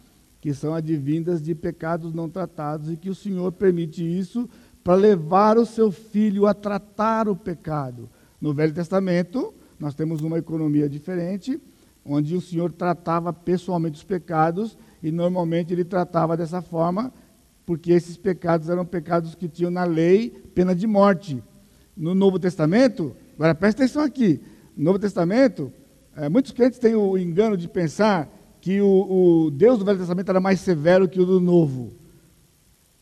que 0.46 0.54
são 0.54 0.74
advindas 0.74 1.42
de 1.42 1.54
pecados 1.54 2.12
não 2.14 2.28
tratados 2.28 2.90
e 2.90 2.96
que 2.96 3.10
o 3.10 3.14
Senhor 3.14 3.50
permite 3.52 4.04
isso 4.04 4.48
para 4.86 4.94
levar 4.94 5.58
o 5.58 5.66
seu 5.66 5.90
filho 5.90 6.46
a 6.46 6.54
tratar 6.54 7.28
o 7.28 7.34
pecado. 7.34 8.08
No 8.40 8.54
Velho 8.54 8.72
Testamento, 8.72 9.52
nós 9.80 9.96
temos 9.96 10.20
uma 10.20 10.38
economia 10.38 10.88
diferente, 10.88 11.60
onde 12.04 12.36
o 12.36 12.40
Senhor 12.40 12.70
tratava 12.70 13.32
pessoalmente 13.32 13.96
os 13.96 14.04
pecados, 14.04 14.78
e 15.02 15.10
normalmente 15.10 15.72
ele 15.72 15.84
tratava 15.84 16.36
dessa 16.36 16.62
forma, 16.62 17.12
porque 17.66 17.90
esses 17.90 18.16
pecados 18.16 18.68
eram 18.68 18.86
pecados 18.86 19.34
que 19.34 19.48
tinham 19.48 19.72
na 19.72 19.82
lei 19.82 20.30
pena 20.54 20.72
de 20.72 20.86
morte. 20.86 21.42
No 21.96 22.14
Novo 22.14 22.38
Testamento, 22.38 23.12
agora 23.34 23.56
presta 23.56 23.82
atenção 23.82 24.04
aqui, 24.04 24.40
no 24.76 24.84
Novo 24.84 25.00
Testamento, 25.00 25.72
é, 26.14 26.28
muitos 26.28 26.52
crentes 26.52 26.78
têm 26.78 26.94
o 26.94 27.18
engano 27.18 27.56
de 27.56 27.66
pensar 27.66 28.32
que 28.60 28.80
o, 28.80 29.46
o 29.46 29.50
Deus 29.50 29.80
do 29.80 29.84
Velho 29.84 29.98
Testamento 29.98 30.28
era 30.28 30.38
mais 30.38 30.60
severo 30.60 31.08
que 31.08 31.20
o 31.20 31.26
do 31.26 31.40
Novo. 31.40 32.05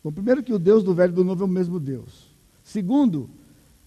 Bom, 0.05 0.13
primeiro 0.13 0.43
que 0.43 0.53
o 0.53 0.59
Deus 0.59 0.85
do 0.85 0.93
Velho 0.93 1.13
e 1.13 1.17
do 1.17 1.25
Novo 1.25 1.45
é 1.45 1.47
o 1.47 1.51
mesmo 1.51 1.81
Deus. 1.81 2.31
Segundo, 2.63 3.31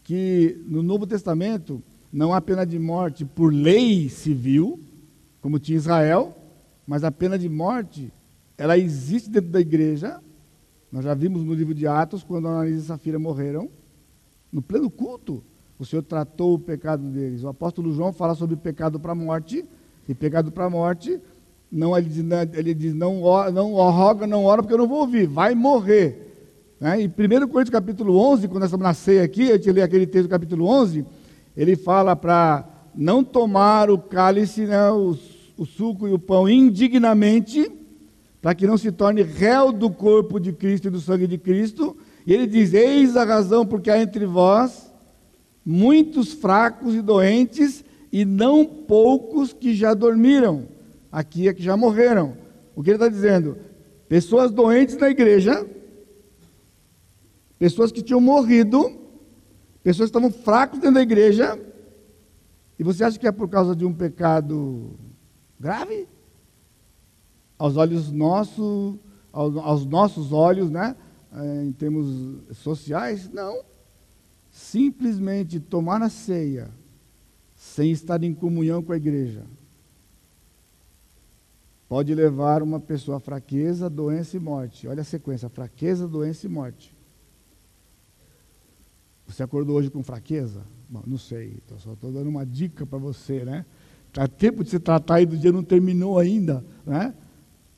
que 0.04 0.60
no 0.66 0.82
Novo 0.82 1.06
Testamento 1.06 1.80
não 2.12 2.34
há 2.34 2.42
pena 2.42 2.66
de 2.66 2.80
morte 2.80 3.24
por 3.24 3.54
lei 3.54 4.10
civil, 4.10 4.80
como 5.40 5.60
tinha 5.60 5.78
Israel, 5.78 6.36
mas 6.88 7.04
a 7.04 7.12
pena 7.12 7.38
de 7.38 7.48
morte, 7.48 8.12
ela 8.58 8.76
existe 8.80 9.30
dentro 9.30 9.52
da 9.52 9.62
igreja. 9.62 10.20
Nós 10.92 11.04
já 11.04 11.14
vimos 11.14 11.44
no 11.44 11.54
livro 11.54 11.76
de 11.76 11.86
Atos, 11.86 12.24
quando 12.24 12.48
Ananias 12.48 12.82
e 12.82 12.88
Safira 12.88 13.20
morreram, 13.20 13.70
no 14.52 14.60
pleno 14.60 14.90
culto, 14.90 15.44
o 15.78 15.86
Senhor 15.86 16.02
tratou 16.02 16.56
o 16.56 16.60
pecado 16.60 17.04
deles. 17.12 17.44
O 17.44 17.48
apóstolo 17.48 17.94
João 17.94 18.12
fala 18.12 18.34
sobre 18.34 18.56
pecado 18.56 19.00
para 19.00 19.12
a 19.12 19.16
morte, 19.16 19.64
e 20.10 20.16
pecado 20.16 20.52
para 20.52 20.66
a 20.66 20.70
morte 20.70 21.22
não, 21.72 21.98
ele 21.98 22.10
diz, 22.10 22.24
ele 22.54 22.74
diz 22.74 22.94
não, 22.94 23.22
não 23.52 23.74
roga, 23.74 24.26
não 24.26 24.46
ora, 24.46 24.62
porque 24.62 24.74
eu 24.74 24.78
não 24.78 24.88
vou 24.88 25.00
ouvir, 25.00 25.28
vai 25.28 25.54
morrer. 25.54 26.76
Né? 26.80 27.02
E 27.02 27.06
1 27.08 27.12
Coríntios 27.48 27.70
capítulo 27.70 28.18
11, 28.18 28.48
quando 28.48 28.60
nós 28.60 28.70
estamos 28.70 28.84
na 28.84 28.94
ceia 28.94 29.24
aqui, 29.24 29.50
eu 29.50 29.60
te 29.60 29.72
li 29.72 29.82
aquele 29.82 30.08
texto 30.08 30.28
do 30.28 30.32
capítulo 30.32 30.66
11, 30.66 31.06
ele 31.56 31.76
fala 31.76 32.16
para 32.16 32.68
não 32.96 33.24
tomar 33.24 33.90
o 33.90 33.98
cálice, 33.98 34.66
né, 34.66 34.90
o, 34.92 35.18
o 35.58 35.66
suco 35.66 36.08
e 36.08 36.14
o 36.14 36.20
pão 36.20 36.48
indignamente, 36.48 37.72
para 38.42 38.56
que 38.56 38.68
não 38.68 38.78
se 38.78 38.92
torne 38.92 39.24
réu 39.24 39.72
do 39.72 39.90
corpo 39.90 40.40
de 40.40 40.54
Cristo 40.54 40.88
e 40.88 40.92
do 40.92 41.00
sangue 41.00 41.28
de 41.28 41.38
Cristo. 41.38 41.98
E 42.26 42.34
ele 42.34 42.46
diz: 42.46 42.74
Eis 42.74 43.18
a 43.18 43.24
razão 43.24 43.66
porque 43.66 43.90
há 43.90 44.02
entre 44.02 44.26
vós 44.26 44.88
muitos 45.68 46.32
fracos 46.32 46.96
e 46.96 47.02
doentes, 47.02 47.84
e 48.10 48.24
não 48.24 48.64
poucos 48.66 49.52
que 49.52 49.76
já 49.76 49.94
dormiram. 49.94 50.64
Aqui 51.12 51.48
é 51.48 51.54
que 51.54 51.64
já 51.64 51.78
morreram. 51.78 52.38
O 52.76 52.84
que 52.84 52.90
ele 52.90 52.98
está 52.98 53.08
dizendo? 53.08 53.58
Pessoas 54.08 54.52
doentes 54.52 54.96
na 54.98 55.10
igreja, 55.10 55.68
pessoas 57.58 57.92
que 57.92 58.02
tinham 58.02 58.22
morrido, 58.22 59.00
pessoas 59.84 60.10
que 60.10 60.18
estavam 60.18 60.32
fracos 60.32 60.80
dentro 60.80 60.96
da 60.96 61.02
igreja, 61.02 61.60
e 62.80 62.84
você 62.84 63.04
acha 63.04 63.18
que 63.18 63.28
é 63.28 63.32
por 63.32 63.50
causa 63.50 63.76
de 63.76 63.86
um 63.86 63.94
pecado 63.94 64.92
grave? 65.60 66.08
Aos 67.58 67.76
olhos 67.76 68.12
nossos, 68.12 68.98
aos, 69.34 69.58
aos 69.58 69.86
nossos 69.86 70.32
olhos, 70.32 70.70
né? 70.70 70.96
É, 71.34 71.64
em 71.64 71.72
termos 71.72 72.58
sociais? 72.58 73.30
Não. 73.30 73.64
Simplesmente 74.52 75.60
tomar 75.60 76.02
a 76.04 76.10
ceia 76.10 76.70
sem 77.56 77.92
estar 77.92 78.24
em 78.24 78.34
comunhão 78.34 78.84
com 78.84 78.94
a 78.94 78.98
igreja 78.98 79.44
pode 81.88 82.14
levar 82.14 82.62
uma 82.62 82.80
pessoa 82.80 83.18
a 83.18 83.20
fraqueza, 83.20 83.90
doença 83.90 84.38
e 84.38 84.40
morte. 84.40 84.88
Olha 84.88 85.02
a 85.02 85.06
sequência: 85.06 85.50
fraqueza, 85.50 86.08
doença 86.08 86.46
e 86.46 86.50
morte. 86.50 86.96
Você 89.28 89.44
acordou 89.44 89.76
hoje 89.76 89.90
com 89.90 90.04
fraqueza? 90.04 90.62
Bom, 90.90 91.04
não 91.06 91.18
sei, 91.18 91.58
só 91.80 91.94
estou 91.94 92.12
dando 92.12 92.30
uma 92.30 92.46
dica 92.46 92.86
para 92.86 92.98
você, 92.98 93.44
né? 93.44 93.66
Está 94.08 94.26
tempo 94.26 94.64
de 94.64 94.70
se 94.70 94.80
tratar 94.80 95.22
e 95.22 95.26
do 95.26 95.38
dia 95.38 95.52
não 95.52 95.64
terminou 95.64 96.18
ainda, 96.18 96.64
né? 96.86 97.14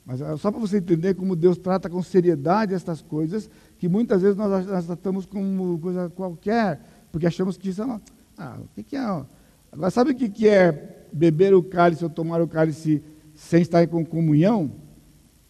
Mas 0.06 0.20
é 0.20 0.36
só 0.36 0.50
para 0.50 0.60
você 0.60 0.78
entender 0.78 1.14
como 1.14 1.36
Deus 1.36 1.58
trata 1.58 1.90
com 1.90 2.02
seriedade 2.02 2.72
estas 2.72 3.02
coisas, 3.02 3.50
que 3.78 3.88
muitas 3.88 4.22
vezes 4.22 4.36
nós, 4.36 4.86
tratamos 4.86 5.26
como 5.26 5.78
coisa 5.78 6.08
qualquer, 6.10 6.80
porque 7.12 7.26
achamos 7.26 7.56
que 7.56 7.68
isso 7.68 7.82
é 7.82 8.00
Ah, 8.38 8.58
o 8.60 8.68
que, 8.74 8.82
que 8.82 8.96
é? 8.96 9.24
Agora, 9.72 9.90
sabe 9.90 10.12
o 10.12 10.14
que, 10.14 10.28
que 10.28 10.48
é 10.48 11.06
beber 11.12 11.52
o 11.54 11.62
cálice 11.62 12.04
ou 12.04 12.10
tomar 12.10 12.40
o 12.40 12.48
cálice 12.48 13.02
sem 13.40 13.62
estar 13.62 13.86
com 13.88 14.04
comunhão? 14.04 14.70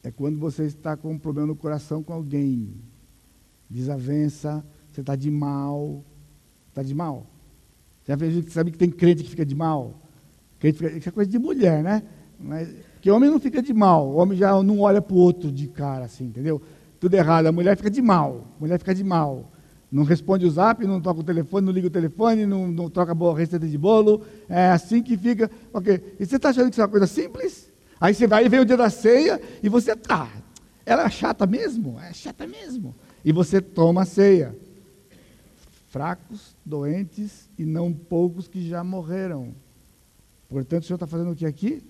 É 0.02 0.12
quando 0.12 0.38
você 0.38 0.62
está 0.62 0.96
com 0.96 1.10
um 1.12 1.18
problema 1.18 1.48
no 1.48 1.56
coração 1.56 2.04
com 2.04 2.12
alguém. 2.12 2.72
Desavença, 3.68 4.64
você 4.90 5.00
está 5.00 5.16
de 5.16 5.28
mal. 5.28 6.04
Está 6.68 6.84
de 6.84 6.94
mal? 6.94 7.26
Já 8.06 8.16
sabe 8.48 8.70
que 8.70 8.78
tem 8.78 8.90
crente 8.90 9.24
que 9.24 9.30
fica 9.30 9.44
de 9.44 9.56
mal? 9.56 10.00
Crente 10.60 10.78
fica, 10.78 10.96
isso 10.96 11.08
é 11.08 11.12
coisa 11.12 11.28
de 11.28 11.38
mulher, 11.38 11.82
né? 11.82 12.04
Mas, 12.38 12.68
porque 12.94 13.10
homem 13.10 13.28
não 13.28 13.40
fica 13.40 13.60
de 13.60 13.74
mal. 13.74 14.08
O 14.08 14.16
homem 14.16 14.38
já 14.38 14.62
não 14.62 14.80
olha 14.80 15.02
para 15.02 15.14
o 15.14 15.18
outro 15.18 15.50
de 15.50 15.66
cara, 15.66 16.04
assim, 16.04 16.26
entendeu? 16.26 16.62
Tudo 17.00 17.14
errado. 17.14 17.46
A 17.46 17.52
mulher 17.52 17.76
fica 17.76 17.90
de 17.90 18.00
mal. 18.00 18.46
A 18.56 18.60
mulher 18.60 18.78
fica 18.78 18.94
de 18.94 19.02
mal. 19.02 19.50
Não 19.90 20.04
responde 20.04 20.46
o 20.46 20.50
zap, 20.50 20.86
não 20.86 21.00
toca 21.00 21.20
o 21.20 21.24
telefone, 21.24 21.66
não 21.66 21.72
liga 21.72 21.88
o 21.88 21.90
telefone, 21.90 22.46
não, 22.46 22.68
não 22.68 22.88
troca 22.88 23.12
a 23.12 23.34
receita 23.36 23.66
de 23.66 23.76
bolo. 23.76 24.22
É 24.48 24.70
assim 24.70 25.02
que 25.02 25.18
fica. 25.18 25.50
Ok. 25.72 26.16
E 26.20 26.24
você 26.24 26.36
está 26.36 26.50
achando 26.50 26.66
que 26.66 26.74
isso 26.74 26.80
é 26.80 26.84
uma 26.84 26.90
coisa 26.90 27.08
simples? 27.08 27.69
Aí 28.00 28.14
você 28.14 28.26
vai 28.26 28.46
e 28.46 28.48
vem 28.48 28.60
o 28.60 28.64
dia 28.64 28.76
da 28.76 28.88
ceia 28.88 29.40
e 29.62 29.68
você, 29.68 29.92
ah, 30.08 30.30
ela 30.86 31.04
é 31.04 31.10
chata 31.10 31.46
mesmo? 31.46 32.00
É 32.00 32.12
chata 32.12 32.46
mesmo. 32.46 32.94
E 33.24 33.32
você 33.32 33.60
toma 33.60 34.02
a 34.02 34.06
ceia 34.06 34.56
fracos, 35.90 36.56
doentes 36.64 37.50
e 37.58 37.64
não 37.64 37.92
poucos 37.92 38.46
que 38.46 38.66
já 38.66 38.82
morreram. 38.82 39.52
Portanto, 40.48 40.84
o 40.84 40.86
Senhor 40.86 40.96
está 40.96 41.06
fazendo 41.06 41.32
o 41.32 41.36
que 41.36 41.44
aqui? 41.44 41.82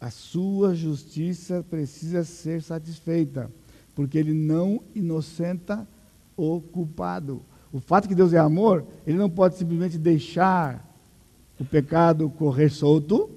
A 0.00 0.10
sua 0.10 0.74
justiça 0.74 1.64
precisa 1.68 2.24
ser 2.24 2.62
satisfeita, 2.62 3.50
porque 3.94 4.16
Ele 4.16 4.32
não 4.32 4.82
inocenta 4.94 5.86
o 6.36 6.60
culpado. 6.60 7.42
O 7.70 7.80
fato 7.80 8.08
que 8.08 8.14
Deus 8.14 8.32
é 8.32 8.38
amor, 8.38 8.84
Ele 9.06 9.18
não 9.18 9.28
pode 9.28 9.56
simplesmente 9.56 9.98
deixar 9.98 10.86
o 11.60 11.64
pecado 11.64 12.30
correr 12.30 12.70
solto, 12.70 13.30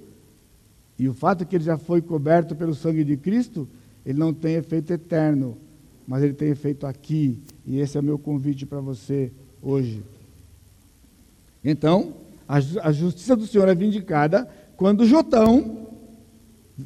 e 0.98 1.08
o 1.08 1.14
fato 1.14 1.44
que 1.44 1.56
ele 1.56 1.64
já 1.64 1.76
foi 1.76 2.00
coberto 2.00 2.54
pelo 2.54 2.74
sangue 2.74 3.04
de 3.04 3.16
Cristo, 3.16 3.68
ele 4.04 4.18
não 4.18 4.32
tem 4.32 4.54
efeito 4.54 4.92
eterno, 4.92 5.56
mas 6.06 6.22
ele 6.22 6.34
tem 6.34 6.48
efeito 6.48 6.86
aqui, 6.86 7.38
e 7.66 7.78
esse 7.78 7.96
é 7.96 8.00
o 8.00 8.04
meu 8.04 8.18
convite 8.18 8.66
para 8.66 8.80
você 8.80 9.32
hoje. 9.62 10.02
Então, 11.64 12.14
a, 12.48 12.56
a 12.56 12.92
justiça 12.92 13.36
do 13.36 13.46
Senhor 13.46 13.68
é 13.68 13.74
vindicada 13.74 14.48
quando 14.76 15.06
Jotão, 15.06 15.86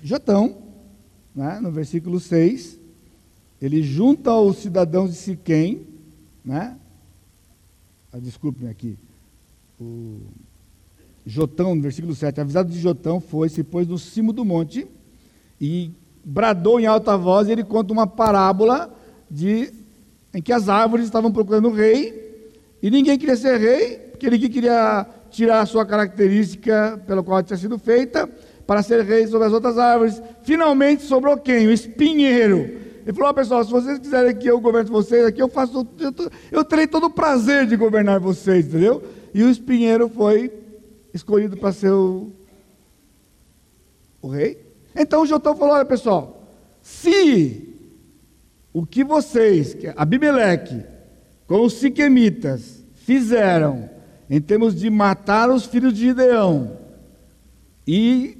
Jotão, 0.02 0.58
né, 1.34 1.58
no 1.60 1.70
versículo 1.70 2.20
6, 2.20 2.78
ele 3.60 3.82
junta 3.82 4.34
os 4.34 4.58
cidadãos 4.58 5.10
de 5.10 5.16
Siquém, 5.16 5.86
né? 6.44 6.76
Ah, 8.12 8.18
Desculpe-me 8.18 8.68
aqui. 8.70 8.96
O 9.80 10.20
Jotão, 11.26 11.74
no 11.74 11.82
versículo 11.82 12.14
7, 12.14 12.40
avisado 12.40 12.70
de 12.70 12.78
Jotão, 12.78 13.20
foi, 13.20 13.48
se 13.48 13.64
pôs 13.64 13.88
no 13.88 13.98
cimo 13.98 14.32
do 14.32 14.44
monte 14.44 14.86
e 15.60 15.90
bradou 16.24 16.78
em 16.78 16.86
alta 16.86 17.16
voz, 17.16 17.48
e 17.48 17.52
ele 17.52 17.64
conta 17.64 17.92
uma 17.92 18.06
parábola 18.06 18.94
de, 19.28 19.72
em 20.32 20.40
que 20.40 20.52
as 20.52 20.68
árvores 20.68 21.04
estavam 21.04 21.32
procurando 21.32 21.68
o 21.68 21.72
rei, 21.72 22.46
e 22.80 22.90
ninguém 22.90 23.18
queria 23.18 23.36
ser 23.36 23.58
rei, 23.58 23.96
porque 24.10 24.30
ninguém 24.30 24.48
queria 24.48 25.04
tirar 25.30 25.60
a 25.60 25.66
sua 25.66 25.84
característica 25.84 27.02
pela 27.06 27.22
qual 27.24 27.42
tinha 27.42 27.56
sido 27.56 27.76
feita, 27.76 28.28
para 28.64 28.82
ser 28.82 29.04
rei 29.04 29.26
sobre 29.26 29.48
as 29.48 29.52
outras 29.52 29.78
árvores. 29.78 30.22
Finalmente 30.42 31.02
sobrou 31.02 31.36
quem? 31.36 31.66
O 31.66 31.72
espinheiro. 31.72 32.86
Ele 33.04 33.12
falou, 33.12 33.30
oh, 33.30 33.34
pessoal, 33.34 33.64
se 33.64 33.70
vocês 33.70 33.98
quiserem 33.98 34.34
que 34.34 34.48
eu 34.48 34.60
governe 34.60 34.90
vocês 34.90 35.24
aqui, 35.24 35.40
eu 35.40 35.48
faço, 35.48 35.86
eu, 35.98 36.12
eu 36.50 36.64
terei 36.64 36.86
todo 36.86 37.06
o 37.06 37.10
prazer 37.10 37.66
de 37.66 37.76
governar 37.76 38.18
vocês, 38.18 38.66
entendeu? 38.66 39.02
E 39.32 39.44
o 39.44 39.50
espinheiro 39.50 40.08
foi 40.08 40.52
escolhido 41.16 41.56
para 41.56 41.72
ser 41.72 41.90
o, 41.90 42.30
o 44.22 44.28
rei. 44.28 44.64
Então 44.94 45.22
o 45.22 45.26
Jotão 45.26 45.56
falou: 45.56 45.74
olha 45.74 45.84
pessoal, 45.84 46.48
se 46.80 47.74
o 48.72 48.86
que 48.86 49.02
vocês, 49.02 49.76
Abimeleque, 49.96 50.84
com 51.46 51.64
os 51.64 51.74
siquemitas, 51.74 52.84
fizeram 52.94 53.88
em 54.28 54.40
termos 54.40 54.74
de 54.74 54.90
matar 54.90 55.50
os 55.50 55.66
filhos 55.66 55.94
de 55.94 56.00
Gideão 56.00 56.76
e 57.86 58.36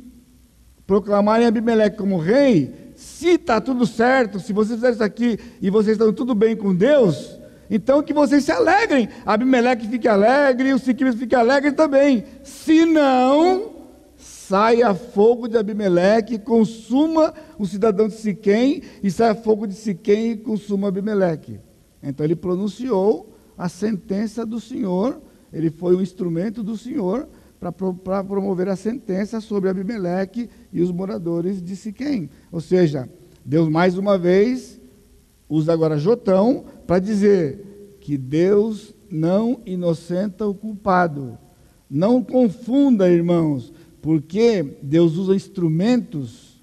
proclamarem 0.86 1.46
Abimeleque 1.46 1.96
como 1.96 2.18
rei, 2.18 2.92
se 2.96 3.30
está 3.30 3.60
tudo 3.60 3.86
certo, 3.86 4.40
se 4.40 4.52
vocês 4.52 4.76
fizerem 4.76 4.94
isso 4.94 5.04
aqui 5.04 5.38
e 5.60 5.70
vocês 5.70 5.96
estão 5.96 6.12
tudo 6.12 6.34
bem 6.34 6.56
com 6.56 6.74
Deus, 6.74 7.35
então 7.70 8.02
que 8.02 8.12
vocês 8.12 8.44
se 8.44 8.52
alegrem. 8.52 9.08
Abimeleque 9.24 9.88
fique 9.88 10.08
alegre, 10.08 10.72
os 10.72 10.82
siquimitas 10.82 11.18
fiquem 11.18 11.38
alegres 11.38 11.74
também. 11.74 12.24
Se 12.44 12.84
não, 12.84 13.72
saia 14.16 14.94
fogo 14.94 15.48
de 15.48 15.56
Abimeleque, 15.58 16.38
consuma 16.38 17.34
o 17.58 17.66
cidadão 17.66 18.08
de 18.08 18.14
Siquém, 18.14 18.82
e 19.02 19.10
saia 19.10 19.34
fogo 19.34 19.66
de 19.66 19.74
Siquém 19.74 20.32
e 20.32 20.36
consuma 20.36 20.88
Abimeleque. 20.88 21.58
Então 22.02 22.24
ele 22.24 22.36
pronunciou 22.36 23.34
a 23.58 23.68
sentença 23.68 24.46
do 24.46 24.60
Senhor, 24.60 25.20
ele 25.52 25.70
foi 25.70 25.96
um 25.96 26.02
instrumento 26.02 26.62
do 26.62 26.76
Senhor 26.76 27.28
para 27.58 28.22
promover 28.22 28.68
a 28.68 28.76
sentença 28.76 29.40
sobre 29.40 29.70
Abimeleque 29.70 30.48
e 30.72 30.80
os 30.82 30.92
moradores 30.92 31.60
de 31.60 31.74
Siquém. 31.74 32.30
Ou 32.52 32.60
seja, 32.60 33.08
Deus 33.44 33.68
mais 33.68 33.96
uma 33.96 34.16
vez 34.16 34.80
usa 35.48 35.72
agora 35.72 35.96
Jotão 35.96 36.64
para 36.86 36.98
dizer 36.98 37.98
que 38.00 38.16
Deus 38.16 38.94
não 39.10 39.60
inocenta 39.66 40.46
o 40.46 40.54
culpado. 40.54 41.38
Não 41.90 42.22
confunda, 42.22 43.08
irmãos, 43.08 43.72
porque 44.00 44.78
Deus 44.82 45.16
usa 45.16 45.34
instrumentos. 45.34 46.62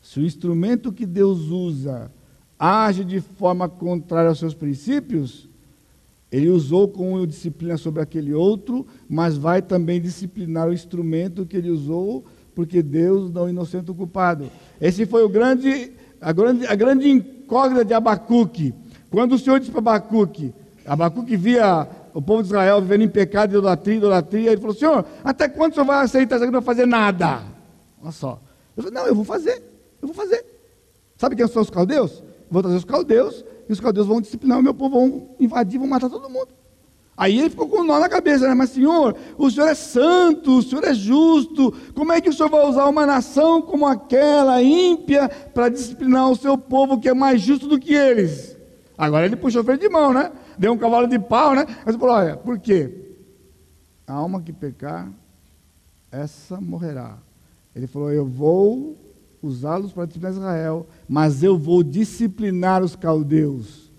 Se 0.00 0.20
o 0.20 0.24
instrumento 0.24 0.92
que 0.92 1.06
Deus 1.06 1.50
usa 1.50 2.10
age 2.58 3.04
de 3.04 3.20
forma 3.20 3.68
contrária 3.68 4.28
aos 4.28 4.38
seus 4.38 4.54
princípios, 4.54 5.48
ele 6.30 6.48
usou 6.48 6.86
como 6.86 7.26
disciplina 7.26 7.76
sobre 7.76 8.02
aquele 8.02 8.32
outro, 8.32 8.86
mas 9.08 9.36
vai 9.36 9.60
também 9.60 10.00
disciplinar 10.00 10.68
o 10.68 10.72
instrumento 10.72 11.44
que 11.46 11.56
ele 11.56 11.70
usou, 11.70 12.24
porque 12.54 12.82
Deus 12.82 13.32
não 13.32 13.48
inocenta 13.48 13.90
o 13.90 13.94
culpado. 13.94 14.50
Esse 14.80 15.06
foi 15.06 15.24
o 15.24 15.28
grande, 15.28 15.92
a 16.20 16.32
grande, 16.32 16.66
a 16.66 16.74
grande 16.74 17.08
incógnita 17.08 17.84
de 17.84 17.94
Abacuque. 17.94 18.74
Quando 19.10 19.32
o 19.34 19.38
Senhor 19.38 19.58
disse 19.58 19.72
para 19.72 19.80
Abacuque, 19.80 20.54
Abacuque 20.86 21.36
via 21.36 21.88
o 22.14 22.22
povo 22.22 22.42
de 22.42 22.48
Israel 22.48 22.80
vivendo 22.80 23.02
em 23.02 23.08
pecado, 23.08 23.50
idolatria, 23.50 23.96
idolatria, 23.96 24.52
ele 24.52 24.60
falou, 24.60 24.74
Senhor, 24.74 25.04
até 25.24 25.48
quando 25.48 25.72
o 25.72 25.74
Senhor 25.74 25.86
vai 25.86 26.04
aceitar 26.04 26.36
isso 26.36 26.44
aqui 26.44 26.52
não 26.52 26.62
fazer 26.62 26.86
nada? 26.86 27.42
Olha 28.02 28.12
só. 28.12 28.40
Eu 28.76 28.82
falei, 28.82 28.98
não, 28.98 29.06
eu 29.06 29.14
vou 29.14 29.24
fazer, 29.24 29.62
eu 30.00 30.08
vou 30.08 30.14
fazer. 30.14 30.44
Sabe 31.16 31.36
quem 31.36 31.46
são 31.46 31.62
os 31.62 31.70
caldeus? 31.70 32.22
Vou 32.50 32.62
trazer 32.62 32.78
os 32.78 32.84
caldeus, 32.84 33.44
e 33.68 33.72
os 33.72 33.80
caldeus 33.80 34.06
vão 34.06 34.20
disciplinar 34.20 34.58
o 34.58 34.62
meu 34.62 34.74
povo, 34.74 34.98
vão 34.98 35.28
invadir, 35.38 35.78
vão 35.78 35.88
matar 35.88 36.08
todo 36.08 36.28
mundo. 36.28 36.48
Aí 37.16 37.38
ele 37.38 37.50
ficou 37.50 37.68
com 37.68 37.80
um 37.82 37.84
nó 37.84 38.00
na 38.00 38.08
cabeça, 38.08 38.48
né? 38.48 38.54
Mas, 38.54 38.70
Senhor, 38.70 39.14
o 39.36 39.50
Senhor 39.50 39.68
é 39.68 39.74
santo, 39.74 40.56
o 40.56 40.62
Senhor 40.62 40.82
é 40.84 40.94
justo. 40.94 41.70
Como 41.94 42.12
é 42.12 42.20
que 42.20 42.30
o 42.30 42.32
Senhor 42.32 42.48
vai 42.48 42.66
usar 42.66 42.86
uma 42.86 43.04
nação 43.04 43.60
como 43.60 43.86
aquela, 43.86 44.62
ímpia, 44.62 45.28
para 45.28 45.68
disciplinar 45.68 46.30
o 46.30 46.36
seu 46.36 46.56
povo 46.56 46.98
que 46.98 47.10
é 47.10 47.14
mais 47.14 47.42
justo 47.42 47.68
do 47.68 47.78
que 47.78 47.92
eles? 47.92 48.49
Agora 49.00 49.24
ele 49.24 49.34
puxou 49.34 49.62
o 49.62 49.64
freio 49.64 49.80
de 49.80 49.88
mão, 49.88 50.12
né? 50.12 50.30
Deu 50.58 50.74
um 50.74 50.76
cavalo 50.76 51.06
de 51.06 51.18
pau, 51.18 51.54
né? 51.54 51.64
Mas 51.86 51.96
falou: 51.96 52.14
olha, 52.14 52.36
por 52.36 52.58
quê? 52.58 53.14
A 54.06 54.12
alma 54.12 54.42
que 54.42 54.52
pecar, 54.52 55.10
essa 56.12 56.60
morrerá. 56.60 57.16
Ele 57.74 57.86
falou: 57.86 58.12
eu 58.12 58.26
vou 58.26 58.98
usá-los 59.40 59.90
para 59.90 60.04
disciplinar 60.04 60.36
Israel, 60.36 60.86
mas 61.08 61.42
eu 61.42 61.56
vou 61.56 61.82
disciplinar 61.82 62.82
os 62.82 62.94
caldeus. 62.94 63.90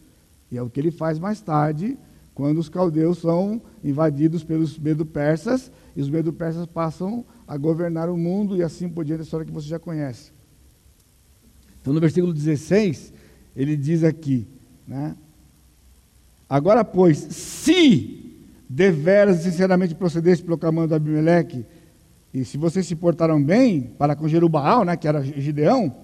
E 0.52 0.58
é 0.60 0.62
o 0.62 0.70
que 0.70 0.80
ele 0.80 0.91
faz 0.91 1.18
mais 1.18 1.41
tarde 1.41 1.97
quando 2.36 2.60
os 2.60 2.70
caldeus 2.70 3.18
são 3.18 3.60
invadidos 3.84 4.43
pelos 4.43 4.78
medo-persas, 4.78 5.72
e 5.95 6.02
os 6.02 6.12
medo-persas 6.12 6.68
passam 6.68 7.26
a 7.47 7.58
governar 7.58 8.08
o 8.08 8.16
mundo, 8.16 8.56
e 8.56 8.62
assim 8.62 8.88
por 8.88 9.04
diante, 9.04 9.22
a 9.22 9.24
história 9.24 9.47
que 9.47 9.52
você 9.52 9.68
já 9.68 9.80
conhece. 9.80 10.32
Então, 11.82 11.91
no 11.91 11.99
versículo 11.99 12.32
16, 12.32 13.12
ele 13.56 13.76
diz 13.76 14.04
aqui, 14.04 14.47
né? 14.91 15.15
Agora, 16.49 16.83
pois, 16.83 17.17
se 17.17 18.29
deveras 18.67 19.37
sinceramente 19.37 19.95
procedeste 19.95 20.43
proclamando 20.43 20.93
Abimeleque, 20.93 21.65
e 22.33 22.43
se 22.43 22.57
vocês 22.57 22.85
se 22.85 22.95
portaram 22.95 23.41
bem 23.41 23.83
para 23.97 24.17
com 24.17 24.27
Jerubaal, 24.27 24.83
né, 24.83 24.97
que 24.97 25.07
era 25.07 25.23
Gideão, 25.23 25.95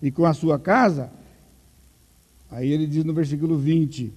e 0.00 0.12
com 0.12 0.24
a 0.24 0.32
sua 0.32 0.60
casa, 0.60 1.10
aí 2.48 2.70
ele 2.70 2.86
diz 2.86 3.02
no 3.02 3.12
versículo 3.12 3.58
20, 3.58 4.12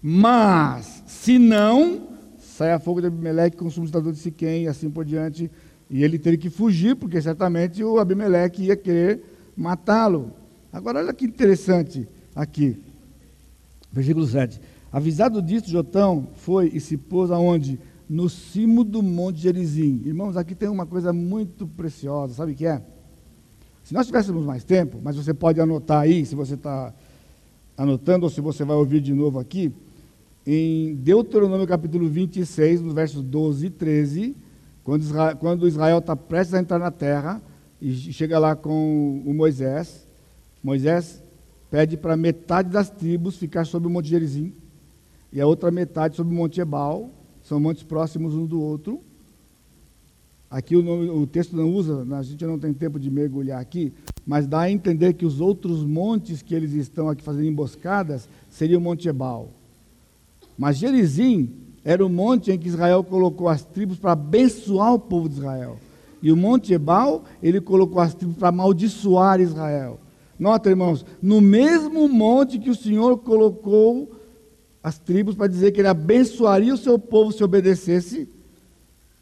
mas, 0.00 1.04
se 1.06 1.38
não, 1.38 2.08
sai 2.38 2.72
a 2.72 2.78
fogo 2.78 3.02
de 3.02 3.08
Abimeleque 3.08 3.58
com 3.58 3.66
o 3.66 3.70
substituidor 3.70 4.12
de 4.12 4.18
Siquém 4.18 4.64
e 4.64 4.68
assim 4.68 4.90
por 4.90 5.04
diante. 5.04 5.50
E 5.88 6.02
ele 6.02 6.18
teria 6.18 6.38
que 6.38 6.50
fugir, 6.50 6.96
porque 6.96 7.20
certamente 7.20 7.84
o 7.84 7.98
Abimeleque 7.98 8.64
ia 8.64 8.76
querer 8.76 9.22
matá-lo. 9.56 10.32
Agora, 10.72 10.98
olha 10.98 11.12
que 11.12 11.24
interessante 11.24 12.08
aqui. 12.34 12.80
Versículo 13.92 14.26
7. 14.26 14.60
Avisado 14.90 15.42
disso, 15.42 15.70
Jotão 15.70 16.28
foi 16.34 16.70
e 16.72 16.80
se 16.80 16.96
pôs 16.96 17.30
aonde? 17.30 17.78
No 18.08 18.28
cimo 18.28 18.84
do 18.84 19.02
monte 19.02 19.40
Gerizim. 19.40 20.02
Irmãos, 20.04 20.36
aqui 20.36 20.54
tem 20.54 20.68
uma 20.68 20.86
coisa 20.86 21.12
muito 21.12 21.66
preciosa, 21.66 22.34
sabe 22.34 22.52
o 22.52 22.54
que 22.54 22.66
é? 22.66 22.82
Se 23.82 23.94
nós 23.94 24.06
tivéssemos 24.06 24.44
mais 24.44 24.64
tempo, 24.64 25.00
mas 25.02 25.16
você 25.16 25.34
pode 25.34 25.60
anotar 25.60 26.00
aí, 26.00 26.24
se 26.24 26.34
você 26.34 26.54
está 26.54 26.94
anotando 27.76 28.24
ou 28.24 28.30
se 28.30 28.40
você 28.40 28.64
vai 28.64 28.76
ouvir 28.76 29.00
de 29.00 29.12
novo 29.12 29.38
aqui, 29.38 29.72
em 30.46 30.94
Deuteronômio 30.94 31.66
capítulo 31.66 32.08
26, 32.08 32.80
nos 32.82 32.92
versos 32.92 33.22
12 33.22 33.66
e 33.66 33.70
13, 33.70 34.36
quando 34.84 35.02
Israel, 35.02 35.36
quando 35.36 35.68
Israel 35.68 35.98
está 35.98 36.16
prestes 36.16 36.54
a 36.54 36.60
entrar 36.60 36.78
na 36.78 36.90
terra, 36.90 37.40
e 37.80 37.92
chega 37.92 38.38
lá 38.38 38.54
com 38.54 39.22
o 39.24 39.32
Moisés, 39.32 40.06
Moisés 40.62 41.21
pede 41.72 41.96
para 41.96 42.18
metade 42.18 42.68
das 42.68 42.90
tribos 42.90 43.38
ficar 43.38 43.64
sobre 43.64 43.88
o 43.88 43.90
Monte 43.90 44.10
Gerizim, 44.10 44.52
e 45.32 45.40
a 45.40 45.46
outra 45.46 45.70
metade 45.70 46.14
sobre 46.14 46.34
o 46.34 46.36
Monte 46.36 46.60
Ebal, 46.60 47.08
são 47.42 47.58
montes 47.58 47.82
próximos 47.82 48.34
um 48.34 48.44
do 48.44 48.60
outro. 48.60 49.00
Aqui 50.50 50.76
o, 50.76 50.82
nome, 50.82 51.08
o 51.08 51.26
texto 51.26 51.56
não 51.56 51.72
usa, 51.72 52.06
a 52.14 52.22
gente 52.22 52.44
não 52.44 52.58
tem 52.58 52.74
tempo 52.74 53.00
de 53.00 53.10
mergulhar 53.10 53.58
aqui, 53.58 53.90
mas 54.26 54.46
dá 54.46 54.60
a 54.60 54.70
entender 54.70 55.14
que 55.14 55.24
os 55.24 55.40
outros 55.40 55.82
montes 55.82 56.42
que 56.42 56.54
eles 56.54 56.72
estão 56.74 57.08
aqui 57.08 57.22
fazendo 57.22 57.46
emboscadas 57.46 58.28
seria 58.50 58.76
o 58.76 58.80
Monte 58.80 59.08
Ebal. 59.08 59.48
Mas 60.58 60.76
Gerizim 60.76 61.54
era 61.82 62.04
o 62.04 62.10
monte 62.10 62.52
em 62.52 62.58
que 62.58 62.68
Israel 62.68 63.02
colocou 63.02 63.48
as 63.48 63.64
tribos 63.64 63.98
para 63.98 64.12
abençoar 64.12 64.92
o 64.92 64.98
povo 64.98 65.26
de 65.26 65.36
Israel. 65.36 65.78
E 66.22 66.30
o 66.30 66.36
Monte 66.36 66.74
Ebal, 66.74 67.24
ele 67.42 67.62
colocou 67.62 67.98
as 67.98 68.12
tribos 68.12 68.36
para 68.36 68.48
amaldiçoar 68.48 69.40
Israel. 69.40 69.98
Nota, 70.38 70.70
irmãos, 70.70 71.04
no 71.20 71.40
mesmo 71.40 72.08
monte 72.08 72.58
que 72.58 72.70
o 72.70 72.74
Senhor 72.74 73.18
colocou 73.18 74.10
as 74.82 74.98
tribos 74.98 75.34
para 75.34 75.46
dizer 75.46 75.72
que 75.72 75.80
ele 75.80 75.88
abençoaria 75.88 76.74
o 76.74 76.78
seu 76.78 76.98
povo 76.98 77.30
se 77.30 77.44
obedecesse, 77.44 78.28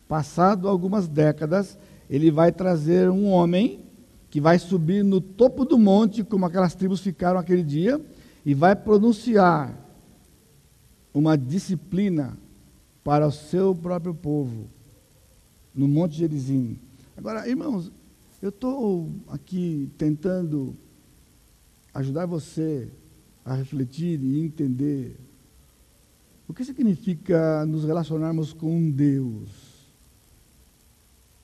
passado 0.08 0.68
algumas 0.68 1.06
décadas, 1.06 1.78
ele 2.08 2.30
vai 2.30 2.50
trazer 2.50 3.10
um 3.10 3.26
homem 3.26 3.80
que 4.30 4.40
vai 4.40 4.58
subir 4.58 5.04
no 5.04 5.20
topo 5.20 5.64
do 5.64 5.78
monte, 5.78 6.24
como 6.24 6.46
aquelas 6.46 6.74
tribos 6.74 7.00
ficaram 7.00 7.38
aquele 7.38 7.62
dia, 7.62 8.00
e 8.46 8.54
vai 8.54 8.74
pronunciar 8.74 9.74
uma 11.12 11.36
disciplina 11.36 12.38
para 13.02 13.26
o 13.26 13.32
seu 13.32 13.74
próprio 13.74 14.14
povo, 14.14 14.66
no 15.74 15.88
Monte 15.88 16.16
Gerizim. 16.16 16.78
Agora, 17.16 17.48
irmãos, 17.48 17.90
eu 18.40 18.50
estou 18.50 19.10
aqui 19.28 19.90
tentando 19.98 20.74
ajudar 21.94 22.26
você 22.26 22.90
a 23.44 23.54
refletir 23.54 24.22
e 24.22 24.40
entender 24.40 25.16
o 26.46 26.54
que 26.54 26.64
significa 26.64 27.64
nos 27.66 27.84
relacionarmos 27.84 28.52
com 28.52 28.76
um 28.76 28.90
Deus 28.90 29.70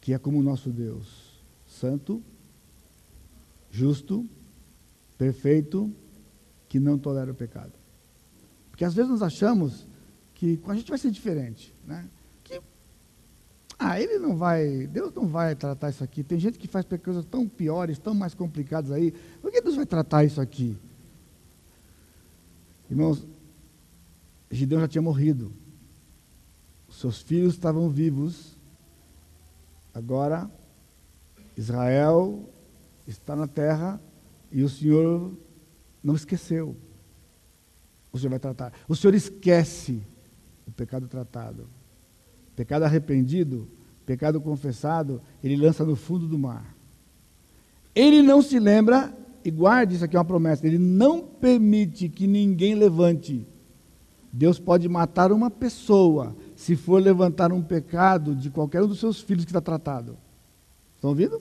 que 0.07 0.13
é 0.13 0.19
como 0.21 0.39
o 0.39 0.43
nosso 0.43 0.71
Deus, 0.71 1.43
santo, 1.67 2.23
justo, 3.73 4.25
perfeito, 5.19 5.93
que 6.69 6.79
não 6.79 6.97
tolera 6.97 7.33
o 7.33 7.35
pecado. 7.35 7.73
Porque 8.71 8.85
às 8.85 8.95
vezes 8.95 9.11
nós 9.11 9.21
achamos 9.21 9.85
que 10.33 10.59
com 10.59 10.71
a 10.71 10.77
gente 10.77 10.89
vai 10.89 10.97
ser 10.97 11.11
diferente, 11.11 11.75
né? 11.85 12.09
Ah, 13.79 14.01
ele 14.01 14.19
não 14.19 14.37
vai, 14.37 14.87
Deus 14.87 15.13
não 15.15 15.27
vai 15.27 15.55
tratar 15.55 15.91
isso 15.91 16.03
aqui. 16.03 16.23
Tem 16.23 16.39
gente 16.39 16.59
que 16.59 16.67
faz 16.67 16.87
coisas 17.03 17.25
tão 17.27 17.47
piores, 17.47 17.99
tão 17.99 18.15
mais 18.15 18.35
complicadas 18.35 18.91
aí. 18.91 19.13
Por 19.43 19.51
que 19.51 19.61
Deus 19.61 19.77
vai 19.77 19.85
tratar 19.85 20.25
isso 20.25 20.41
aqui? 20.41 20.79
Irmãos, 22.91 23.27
Gideão 24.51 24.81
já 24.81 24.89
tinha 24.89 25.03
morrido. 25.03 25.53
Seus 26.91 27.21
filhos 27.21 27.55
estavam 27.55 27.91
vivos. 27.91 28.57
Agora, 29.93 30.51
Israel 31.57 32.49
está 33.07 33.37
na 33.37 33.47
terra 33.47 34.01
e 34.51 34.63
o 34.63 34.69
Senhor 34.69 35.37
não 36.03 36.15
esqueceu 36.15 36.77
o 38.17 38.19
Senhor 38.19 38.31
vai 38.31 38.39
tratar. 38.39 38.73
O 38.89 38.97
Senhor 38.97 39.15
esquece 39.15 40.03
o 40.67 40.73
pecado 40.73 41.07
tratado. 41.07 41.69
Pecado 42.57 42.85
arrependido, 42.85 43.69
pecado 44.07 44.41
confessado, 44.41 45.21
ele 45.45 45.57
lança 45.57 45.85
no 45.85 45.95
fundo 45.95 46.27
do 46.27 46.39
mar. 46.39 46.75
Ele 47.95 48.23
não 48.23 48.41
se 48.41 48.59
lembra, 48.59 49.15
e 49.45 49.51
guarde 49.51 49.95
isso 49.95 50.05
aqui 50.05 50.17
é 50.17 50.19
uma 50.19 50.25
promessa, 50.25 50.67
ele 50.67 50.79
não 50.79 51.21
permite 51.21 52.09
que 52.09 52.27
ninguém 52.27 52.75
levante. 52.75 53.47
Deus 54.33 54.59
pode 54.59 54.89
matar 54.89 55.33
uma 55.33 55.51
pessoa 55.51 56.35
se 56.55 56.77
for 56.77 57.01
levantar 57.01 57.53
um 57.53 57.63
pecado 57.63 58.35
de 58.35 58.51
qualquer 58.51 58.83
um 58.83 58.89
dos 58.89 59.01
seus 59.01 59.21
filhos 59.21 59.45
que 59.45 59.51
está 59.51 59.61
tratado. 59.61 60.17
Estão 60.95 61.11
ouvindo? 61.11 61.41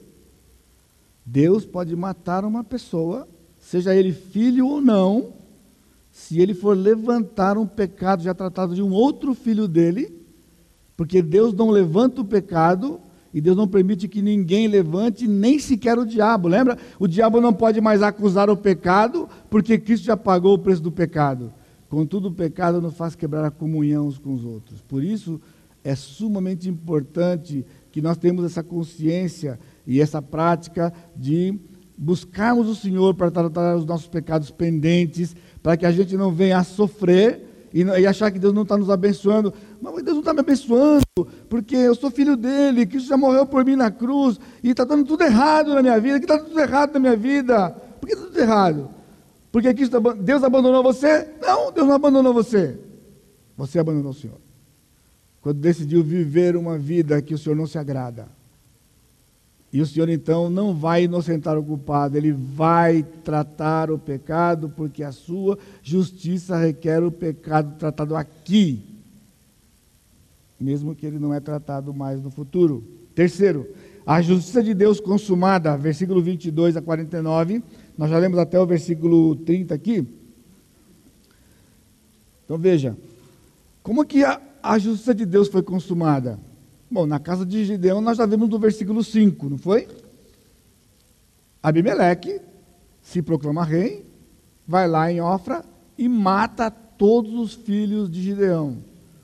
Deus 1.24 1.66
pode 1.66 1.96
matar 1.96 2.44
uma 2.44 2.62
pessoa, 2.62 3.28
seja 3.58 3.94
ele 3.94 4.12
filho 4.12 4.66
ou 4.66 4.80
não, 4.80 5.34
se 6.10 6.40
ele 6.40 6.54
for 6.54 6.76
levantar 6.76 7.58
um 7.58 7.66
pecado 7.66 8.22
já 8.22 8.32
tratado 8.32 8.74
de 8.74 8.82
um 8.82 8.92
outro 8.92 9.34
filho 9.34 9.66
dele, 9.68 10.25
porque 10.96 11.20
Deus 11.20 11.52
não 11.52 11.70
levanta 11.70 12.20
o 12.20 12.24
pecado 12.24 13.00
e 13.34 13.40
Deus 13.40 13.56
não 13.56 13.68
permite 13.68 14.08
que 14.08 14.22
ninguém 14.22 14.66
levante, 14.66 15.28
nem 15.28 15.58
sequer 15.58 15.98
o 15.98 16.06
diabo. 16.06 16.48
Lembra? 16.48 16.78
O 16.98 17.06
diabo 17.06 17.40
não 17.40 17.52
pode 17.52 17.80
mais 17.80 18.02
acusar 18.02 18.48
o 18.48 18.56
pecado, 18.56 19.28
porque 19.50 19.78
Cristo 19.78 20.04
já 20.04 20.16
pagou 20.16 20.54
o 20.54 20.58
preço 20.58 20.82
do 20.82 20.90
pecado. 20.90 21.52
Contudo, 21.88 22.28
o 22.28 22.32
pecado 22.32 22.80
não 22.80 22.90
faz 22.90 23.14
quebrar 23.14 23.44
a 23.44 23.50
comunhão 23.50 24.06
uns 24.06 24.18
com 24.18 24.32
os 24.32 24.44
outros. 24.44 24.80
Por 24.80 25.04
isso, 25.04 25.40
é 25.84 25.94
sumamente 25.94 26.68
importante 26.68 27.64
que 27.92 28.00
nós 28.00 28.16
tenhamos 28.16 28.44
essa 28.44 28.62
consciência 28.62 29.58
e 29.86 30.00
essa 30.00 30.20
prática 30.22 30.92
de 31.14 31.58
buscarmos 31.96 32.68
o 32.68 32.74
Senhor 32.74 33.14
para 33.14 33.30
tratar 33.30 33.76
os 33.76 33.84
nossos 33.84 34.08
pecados 34.08 34.50
pendentes, 34.50 35.36
para 35.62 35.76
que 35.76 35.86
a 35.86 35.92
gente 35.92 36.16
não 36.16 36.32
venha 36.32 36.58
a 36.58 36.64
sofrer 36.64 37.45
e, 37.72 37.82
e 37.82 38.06
achar 38.06 38.30
que 38.30 38.38
Deus 38.38 38.52
não 38.54 38.62
está 38.62 38.76
nos 38.76 38.90
abençoando. 38.90 39.52
Mas 39.80 40.02
Deus 40.02 40.14
não 40.14 40.20
está 40.20 40.32
me 40.32 40.40
abençoando, 40.40 41.04
porque 41.48 41.76
eu 41.76 41.94
sou 41.94 42.10
filho 42.10 42.36
dele, 42.36 42.86
Cristo 42.86 43.08
já 43.08 43.16
morreu 43.16 43.46
por 43.46 43.64
mim 43.64 43.76
na 43.76 43.90
cruz, 43.90 44.38
e 44.62 44.70
está 44.70 44.84
dando 44.84 45.04
tudo 45.04 45.22
errado 45.22 45.74
na 45.74 45.82
minha 45.82 45.98
vida, 46.00 46.18
que 46.18 46.24
está 46.24 46.38
tudo 46.38 46.58
errado 46.58 46.94
na 46.94 47.00
minha 47.00 47.16
vida. 47.16 47.70
Por 48.00 48.06
que 48.06 48.14
está 48.14 48.26
tudo 48.26 48.40
errado? 48.40 48.90
Porque 49.50 49.72
Cristo, 49.72 50.00
Deus 50.14 50.42
abandonou 50.44 50.82
você? 50.82 51.28
Não, 51.40 51.72
Deus 51.72 51.86
não 51.86 51.94
abandonou 51.94 52.34
você. 52.34 52.78
Você 53.56 53.78
abandonou 53.78 54.10
o 54.10 54.14
Senhor. 54.14 54.38
Quando 55.40 55.58
decidiu 55.60 56.02
viver 56.02 56.56
uma 56.56 56.76
vida 56.76 57.22
que 57.22 57.32
o 57.32 57.38
Senhor 57.38 57.56
não 57.56 57.66
se 57.66 57.78
agrada. 57.78 58.28
E 59.76 59.80
o 59.82 59.84
Senhor 59.84 60.08
então 60.08 60.48
não 60.48 60.74
vai 60.74 61.04
inocentar 61.04 61.58
o 61.58 61.62
culpado, 61.62 62.16
ele 62.16 62.32
vai 62.32 63.02
tratar 63.22 63.90
o 63.90 63.98
pecado, 63.98 64.72
porque 64.74 65.02
a 65.02 65.12
sua 65.12 65.58
justiça 65.82 66.56
requer 66.56 67.02
o 67.02 67.12
pecado 67.12 67.76
tratado 67.78 68.16
aqui. 68.16 68.80
mesmo 70.58 70.94
que 70.94 71.04
ele 71.04 71.18
não 71.18 71.34
é 71.34 71.40
tratado 71.40 71.92
mais 71.92 72.22
no 72.22 72.30
futuro. 72.30 72.82
Terceiro, 73.14 73.68
a 74.06 74.22
justiça 74.22 74.62
de 74.62 74.72
Deus 74.72 74.98
consumada, 74.98 75.76
versículo 75.76 76.22
22 76.22 76.78
a 76.78 76.80
49. 76.80 77.62
Nós 77.98 78.08
já 78.08 78.16
lemos 78.16 78.38
até 78.38 78.58
o 78.58 78.64
versículo 78.64 79.36
30 79.36 79.74
aqui. 79.74 80.08
Então 82.46 82.56
veja, 82.56 82.96
como 83.82 84.06
que 84.06 84.24
a, 84.24 84.40
a 84.62 84.78
justiça 84.78 85.14
de 85.14 85.26
Deus 85.26 85.48
foi 85.48 85.62
consumada? 85.62 86.38
Bom, 86.90 87.04
na 87.04 87.18
casa 87.18 87.44
de 87.44 87.64
Gideão 87.64 88.00
nós 88.00 88.16
já 88.16 88.26
vimos 88.26 88.48
no 88.48 88.58
versículo 88.58 89.02
5, 89.02 89.48
não 89.48 89.58
foi? 89.58 89.88
Abimeleque 91.62 92.40
se 93.02 93.20
proclama 93.20 93.64
rei, 93.64 94.06
vai 94.66 94.86
lá 94.86 95.10
em 95.10 95.20
Ofra 95.20 95.64
e 95.98 96.08
mata 96.08 96.70
todos 96.70 97.34
os 97.34 97.54
filhos 97.54 98.08
de 98.08 98.22
Gideão. 98.22 98.78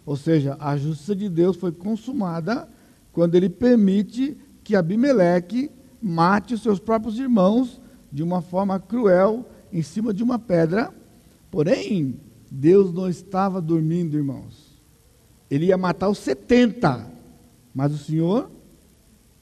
Ou 0.04 0.16
seja, 0.16 0.56
a 0.58 0.76
justiça 0.76 1.14
de 1.14 1.28
Deus 1.28 1.56
foi 1.56 1.70
consumada 1.70 2.68
quando 3.12 3.36
ele 3.36 3.48
permite 3.48 4.36
que 4.64 4.74
Abimeleque 4.74 5.70
mate 6.00 6.54
os 6.54 6.62
seus 6.62 6.80
próprios 6.80 7.18
irmãos 7.18 7.80
de 8.10 8.22
uma 8.24 8.42
forma 8.42 8.80
cruel 8.80 9.48
em 9.72 9.82
cima 9.82 10.12
de 10.12 10.22
uma 10.22 10.38
pedra. 10.38 10.92
Porém, 11.48 12.16
Deus 12.50 12.92
não 12.92 13.08
estava 13.08 13.60
dormindo, 13.60 14.16
irmãos. 14.16 14.72
Ele 15.48 15.66
ia 15.66 15.76
matar 15.76 16.08
os 16.08 16.18
70, 16.18 17.11
mas 17.74 17.92
o 17.92 17.98
Senhor 17.98 18.50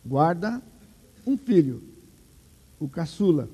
guarda 0.05 0.63
um 1.27 1.37
filho, 1.37 1.83
o 2.79 2.89
caçula. 2.89 3.49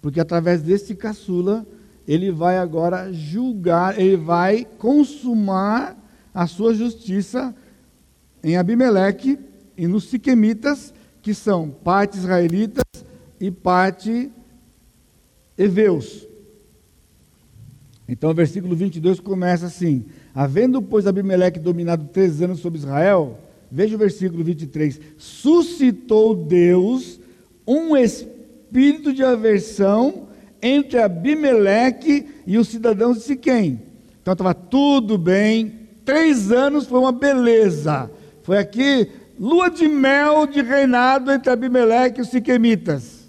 Porque 0.00 0.20
através 0.20 0.62
desse 0.62 0.94
caçula, 0.94 1.66
ele 2.06 2.30
vai 2.30 2.58
agora 2.58 3.12
julgar, 3.12 3.98
ele 3.98 4.16
vai 4.16 4.64
consumar 4.78 5.96
a 6.34 6.46
sua 6.46 6.74
justiça 6.74 7.54
em 8.42 8.56
Abimeleque 8.56 9.38
e 9.76 9.86
nos 9.86 10.04
siquemitas, 10.08 10.92
que 11.20 11.32
são 11.32 11.70
parte 11.70 12.18
israelitas 12.18 12.84
e 13.40 13.50
parte 13.50 14.30
heveus. 15.56 16.26
Então 18.08 18.30
o 18.30 18.34
versículo 18.34 18.74
22 18.74 19.20
começa 19.20 19.66
assim: 19.66 20.04
Havendo, 20.34 20.82
pois, 20.82 21.06
Abimeleque 21.06 21.60
dominado 21.60 22.06
três 22.12 22.42
anos 22.42 22.60
sobre 22.60 22.80
Israel, 22.80 23.38
veja 23.72 23.96
o 23.96 23.98
versículo 23.98 24.44
23, 24.44 25.00
suscitou 25.16 26.34
Deus 26.34 27.18
um 27.66 27.96
espírito 27.96 29.14
de 29.14 29.24
aversão 29.24 30.28
entre 30.60 30.98
Abimeleque 30.98 32.28
e 32.46 32.58
os 32.58 32.68
cidadãos 32.68 33.16
de 33.16 33.22
Siquém. 33.24 33.80
Então 34.20 34.32
estava 34.32 34.52
tudo 34.52 35.16
bem, 35.16 35.88
três 36.04 36.52
anos 36.52 36.86
foi 36.86 37.00
uma 37.00 37.12
beleza. 37.12 38.10
Foi 38.42 38.58
aqui 38.58 39.10
lua 39.40 39.70
de 39.70 39.88
mel 39.88 40.46
de 40.46 40.60
reinado 40.60 41.32
entre 41.32 41.50
Abimeleque 41.50 42.20
e 42.20 42.22
os 42.22 42.28
siquemitas. 42.28 43.22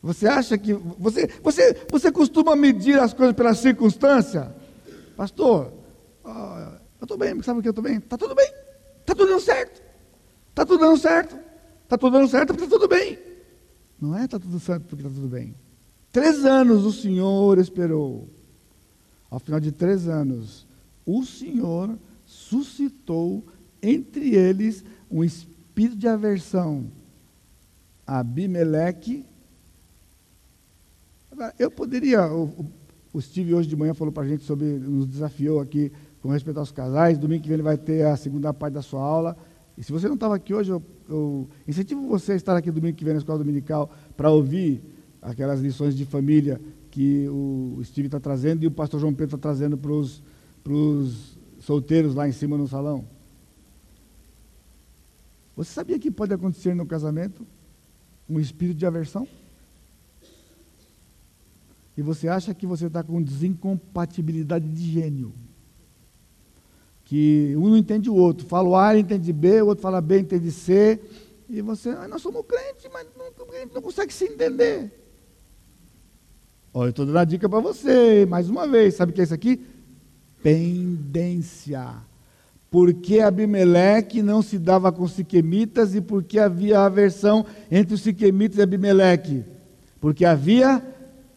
Você 0.00 0.28
acha 0.28 0.56
que. 0.56 0.72
Você, 0.72 1.28
você, 1.42 1.76
você 1.90 2.12
costuma 2.12 2.54
medir 2.54 2.98
as 2.98 3.12
coisas 3.12 3.34
pela 3.34 3.54
circunstância? 3.54 4.54
Pastor, 5.16 5.72
oh, 6.24 6.28
eu 7.00 7.04
estou 7.04 7.18
bem, 7.18 7.40
sabe 7.42 7.58
o 7.58 7.62
que 7.62 7.68
eu 7.68 7.72
estou 7.72 7.84
bem? 7.84 7.98
Está 7.98 8.16
tudo 8.16 8.34
bem. 8.34 8.62
Está 9.02 9.14
tudo 9.14 9.28
dando 9.28 9.40
certo. 9.40 9.82
Está 10.48 10.64
tudo 10.64 10.80
dando 10.80 10.98
certo. 10.98 11.38
Está 11.84 11.98
tudo 11.98 12.12
dando 12.12 12.28
certo 12.28 12.48
porque 12.48 12.64
está 12.64 12.78
tudo 12.78 12.88
bem. 12.88 13.18
Não 14.00 14.16
é 14.16 14.24
está 14.24 14.38
tudo 14.38 14.58
certo 14.58 14.84
porque 14.86 15.04
está 15.04 15.14
tudo 15.14 15.28
bem. 15.28 15.54
Três 16.10 16.44
anos 16.44 16.84
o 16.84 16.92
Senhor 16.92 17.58
esperou. 17.58 18.28
Ao 19.30 19.38
final 19.38 19.58
de 19.58 19.72
três 19.72 20.08
anos, 20.08 20.66
o 21.06 21.24
Senhor 21.24 21.98
suscitou 22.24 23.44
entre 23.82 24.34
eles 24.34 24.84
um 25.10 25.24
espírito 25.24 25.96
de 25.96 26.06
aversão. 26.06 26.90
Abimeleque. 28.06 29.24
Eu 31.58 31.70
poderia, 31.70 32.30
o, 32.30 32.66
o 33.12 33.20
Steve 33.20 33.54
hoje 33.54 33.68
de 33.68 33.76
manhã 33.76 33.94
falou 33.94 34.12
para 34.12 34.24
a 34.24 34.28
gente 34.28 34.44
sobre, 34.44 34.66
nos 34.66 35.06
desafiou 35.06 35.60
aqui 35.60 35.90
com 36.22 36.30
respeito 36.30 36.58
aos 36.58 36.70
casais. 36.70 37.18
Domingo 37.18 37.42
que 37.42 37.48
vem 37.48 37.56
ele 37.56 37.62
vai 37.62 37.76
ter 37.76 38.06
a 38.06 38.16
segunda 38.16 38.54
parte 38.54 38.74
da 38.74 38.82
sua 38.82 39.02
aula. 39.02 39.36
E 39.76 39.82
se 39.82 39.90
você 39.90 40.06
não 40.06 40.14
estava 40.14 40.36
aqui 40.36 40.54
hoje, 40.54 40.70
eu, 40.70 40.82
eu 41.08 41.48
incentivo 41.66 42.06
você 42.06 42.32
a 42.32 42.36
estar 42.36 42.56
aqui 42.56 42.70
domingo 42.70 42.96
que 42.96 43.04
vem 43.04 43.14
na 43.14 43.18
escola 43.18 43.38
dominical 43.38 43.90
para 44.16 44.30
ouvir 44.30 44.82
aquelas 45.20 45.60
lições 45.60 45.96
de 45.96 46.04
família 46.04 46.60
que 46.90 47.28
o 47.28 47.80
Steve 47.82 48.06
está 48.06 48.20
trazendo 48.20 48.62
e 48.62 48.66
o 48.66 48.70
pastor 48.70 49.00
João 49.00 49.12
Pedro 49.12 49.36
está 49.36 49.38
trazendo 49.38 49.76
para 49.76 49.92
os 50.72 51.38
solteiros 51.58 52.14
lá 52.14 52.28
em 52.28 52.32
cima 52.32 52.56
no 52.56 52.68
salão. 52.68 53.04
Você 55.56 55.72
sabia 55.72 55.98
que 55.98 56.10
pode 56.10 56.32
acontecer 56.32 56.74
no 56.74 56.86
casamento 56.86 57.46
um 58.28 58.38
espírito 58.38 58.78
de 58.78 58.86
aversão? 58.86 59.26
E 61.96 62.02
você 62.02 62.28
acha 62.28 62.54
que 62.54 62.66
você 62.66 62.86
está 62.86 63.02
com 63.02 63.22
desincompatibilidade 63.22 64.66
de 64.68 64.92
gênio. 64.92 65.32
Que 67.12 67.52
um 67.58 67.68
não 67.68 67.76
entende 67.76 68.08
o 68.08 68.14
outro. 68.14 68.46
Fala 68.46 68.66
o 68.70 68.74
A, 68.74 68.98
entende 68.98 69.34
B, 69.34 69.60
o 69.60 69.66
outro 69.66 69.82
fala 69.82 70.00
B, 70.00 70.20
entende 70.20 70.50
C. 70.50 70.98
E 71.46 71.60
você, 71.60 71.90
ah, 71.90 72.08
nós 72.08 72.22
somos 72.22 72.42
crentes, 72.46 72.90
mas 72.90 73.06
não, 73.18 73.26
não 73.74 73.82
consegue 73.82 74.10
se 74.14 74.24
entender. 74.24 74.90
Olha, 76.72 76.86
eu 76.86 76.90
estou 76.90 77.04
dando 77.04 77.18
a 77.18 77.24
dica 77.26 77.50
para 77.50 77.60
você, 77.60 78.24
mais 78.24 78.48
uma 78.48 78.66
vez. 78.66 78.94
Sabe 78.94 79.12
o 79.12 79.14
que 79.14 79.20
é 79.20 79.24
isso 79.24 79.34
aqui? 79.34 79.62
Pendência. 80.42 81.86
Porque 82.70 83.20
Abimeleque 83.20 84.22
não 84.22 84.40
se 84.40 84.58
dava 84.58 84.90
com 84.90 85.02
os 85.02 85.12
siquemitas 85.12 85.94
e 85.94 86.00
porque 86.00 86.38
havia 86.38 86.80
aversão 86.80 87.44
entre 87.70 87.92
os 87.92 88.00
siquemitas 88.00 88.56
e 88.56 88.62
Abimeleque? 88.62 89.44
Porque 90.00 90.24
havia 90.24 90.82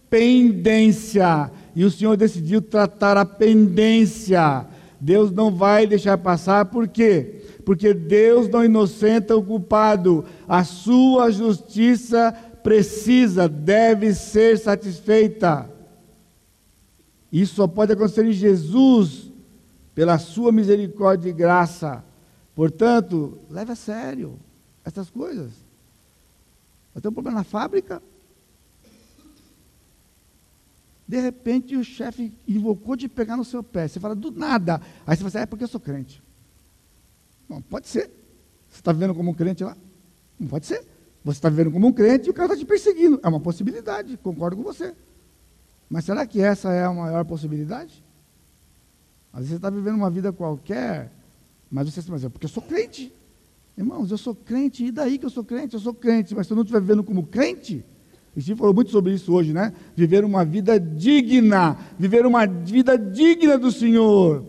pendência. 0.10 1.52
E 1.76 1.84
o 1.84 1.92
Senhor 1.92 2.16
decidiu 2.16 2.62
tratar 2.62 3.18
a 3.18 3.26
pendência. 3.26 4.74
Deus 5.00 5.32
não 5.32 5.52
vai 5.52 5.86
deixar 5.86 6.18
passar, 6.18 6.66
por 6.66 6.88
quê? 6.88 7.41
Porque 7.66 7.93
Deus 7.93 8.48
não 8.48 8.64
inocenta 8.64 9.36
o 9.36 9.43
culpado. 9.43 10.26
A 10.48 10.64
sua 10.64 11.32
justiça 11.32 12.32
precisa, 12.64 13.48
deve 13.48 14.14
ser 14.14 14.58
satisfeita. 14.58 15.70
Isso 17.32 17.56
só 17.56 17.68
pode 17.68 17.91
acontecer 17.91 18.26
em 18.26 18.32
Jesus, 18.32 19.32
pela 19.93 20.18
sua 20.18 20.52
misericórdia 20.52 21.30
e 21.30 21.34
graça. 21.34 22.04
Portanto, 22.56 23.38
leve 23.50 23.72
a 23.72 23.76
sério 23.76 24.39
essas 24.84 25.10
coisas. 25.10 25.52
Vai 26.93 27.02
ter 27.02 27.10
um 27.10 27.14
problema 27.14 27.39
na 27.39 27.43
fábrica? 27.43 28.02
De 31.08 31.20
repente 31.20 31.76
o 31.76 31.84
chefe 31.84 32.36
invocou 32.47 32.95
de 32.95 33.08
pegar 33.08 33.38
no 33.38 33.45
seu 33.45 33.62
pé. 33.62 33.88
Você 33.88 33.99
fala, 33.99 34.16
do 34.16 34.32
nada. 34.32 34.82
Aí 35.06 35.16
você 35.16 35.18
fala 35.18 35.28
assim, 35.28 35.38
é 35.39 35.45
porque 35.45 35.64
eu 35.64 35.68
sou 35.68 35.80
crente. 35.80 36.22
Não, 37.47 37.62
pode 37.62 37.88
ser. 37.88 38.10
Você 38.70 38.80
está 38.80 38.91
vivendo 38.91 39.14
como 39.14 39.32
um 39.32 39.34
crente 39.34 39.64
lá? 39.64 39.78
Não 40.39 40.47
pode 40.47 40.66
ser. 40.66 40.86
Você 41.24 41.38
está 41.38 41.49
vivendo 41.49 41.72
como 41.72 41.88
um 41.88 41.93
crente 41.93 42.28
e 42.28 42.30
o 42.30 42.34
cara 42.34 42.53
está 42.53 42.58
te 42.58 42.66
perseguindo. 42.66 43.20
É 43.24 43.28
uma 43.28 43.39
possibilidade, 43.39 44.18
concordo 44.18 44.58
com 44.58 44.64
você. 44.64 44.95
Mas 45.89 46.06
será 46.06 46.26
que 46.26 46.41
essa 46.41 46.72
é 46.72 46.84
a 46.84 46.91
maior 46.91 47.24
possibilidade? 47.26 48.03
Às 49.32 49.39
vezes 49.39 49.49
você 49.51 49.56
está 49.58 49.70
vivendo 49.70 49.95
uma 49.95 50.10
vida 50.10 50.32
qualquer, 50.34 51.12
mas 51.70 51.89
você 51.89 52.10
mas 52.10 52.24
é 52.24 52.30
porque 52.30 52.45
eu 52.45 52.49
sou 52.49 52.64
crente. 52.64 53.14
Irmãos, 53.78 54.10
eu 54.10 54.18
sou 54.18 54.34
crente, 54.34 54.86
e 54.86 54.91
daí 54.91 55.18
que 55.18 55.26
eu 55.26 55.30
sou 55.30 55.43
crente? 55.43 55.74
Eu 55.74 55.80
sou 55.80 55.93
crente, 55.93 56.34
mas 56.34 56.47
se 56.47 56.53
eu 56.53 56.56
não 56.56 56.64
estiver 56.64 56.80
vivendo 56.80 57.03
como 57.03 57.28
crente, 57.28 57.86
Steve 58.40 58.60
falou 58.60 58.74
muito 58.74 58.92
sobre 58.92 59.14
isso 59.14 59.34
hoje, 59.34 59.54
né? 59.54 59.74
Viver 59.96 60.26
uma 60.26 60.44
vida 60.44 60.80
digna, 60.80 61.78
viver 61.98 62.26
uma 62.26 62.46
vida 62.46 62.98
digna 62.98 63.58
do 63.58 63.72
Senhor. 63.72 64.44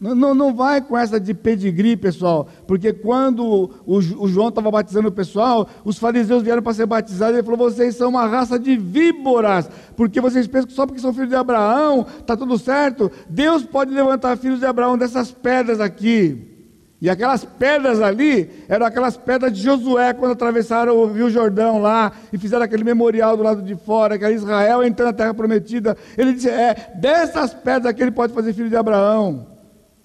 Não, 0.00 0.14
não, 0.14 0.34
não 0.34 0.54
vai 0.54 0.80
com 0.80 0.96
essa 0.96 1.20
de 1.20 1.34
pedigree, 1.34 1.94
pessoal, 1.94 2.48
porque 2.66 2.90
quando 2.90 3.70
o, 3.84 3.96
o 3.96 4.28
João 4.28 4.48
estava 4.48 4.70
batizando 4.70 5.08
o 5.08 5.12
pessoal, 5.12 5.68
os 5.84 5.98
fariseus 5.98 6.42
vieram 6.42 6.62
para 6.62 6.72
ser 6.72 6.86
batizados 6.86 7.34
e 7.34 7.38
ele 7.38 7.42
falou: 7.44 7.70
vocês 7.70 7.96
são 7.96 8.08
uma 8.08 8.26
raça 8.26 8.58
de 8.58 8.78
víboras, 8.78 9.68
porque 9.96 10.18
vocês 10.18 10.46
pensam 10.46 10.68
que 10.68 10.72
só 10.72 10.86
porque 10.86 11.02
são 11.02 11.12
filhos 11.12 11.28
de 11.28 11.36
Abraão, 11.36 12.06
está 12.18 12.34
tudo 12.34 12.58
certo. 12.58 13.12
Deus 13.28 13.62
pode 13.62 13.92
levantar 13.92 14.38
filhos 14.38 14.60
de 14.60 14.64
Abraão 14.64 14.96
dessas 14.96 15.30
pedras 15.32 15.80
aqui. 15.80 16.59
E 17.00 17.08
aquelas 17.08 17.44
pedras 17.44 18.02
ali 18.02 18.50
eram 18.68 18.84
aquelas 18.84 19.16
pedras 19.16 19.52
de 19.52 19.62
Josué 19.62 20.12
quando 20.12 20.32
atravessaram 20.32 20.96
o 20.96 21.10
Rio 21.10 21.30
Jordão 21.30 21.80
lá 21.80 22.12
e 22.30 22.36
fizeram 22.36 22.62
aquele 22.62 22.84
memorial 22.84 23.36
do 23.36 23.42
lado 23.42 23.62
de 23.62 23.74
fora, 23.74 24.18
que 24.18 24.24
era 24.24 24.34
Israel 24.34 24.84
entrando 24.84 25.08
na 25.08 25.14
terra 25.14 25.32
prometida. 25.32 25.96
Ele 26.18 26.34
disse: 26.34 26.50
É, 26.50 26.92
dessas 26.96 27.54
pedras 27.54 27.86
aqui 27.86 28.02
ele 28.02 28.10
pode 28.10 28.34
fazer 28.34 28.52
filho 28.52 28.68
de 28.68 28.76
Abraão. 28.76 29.59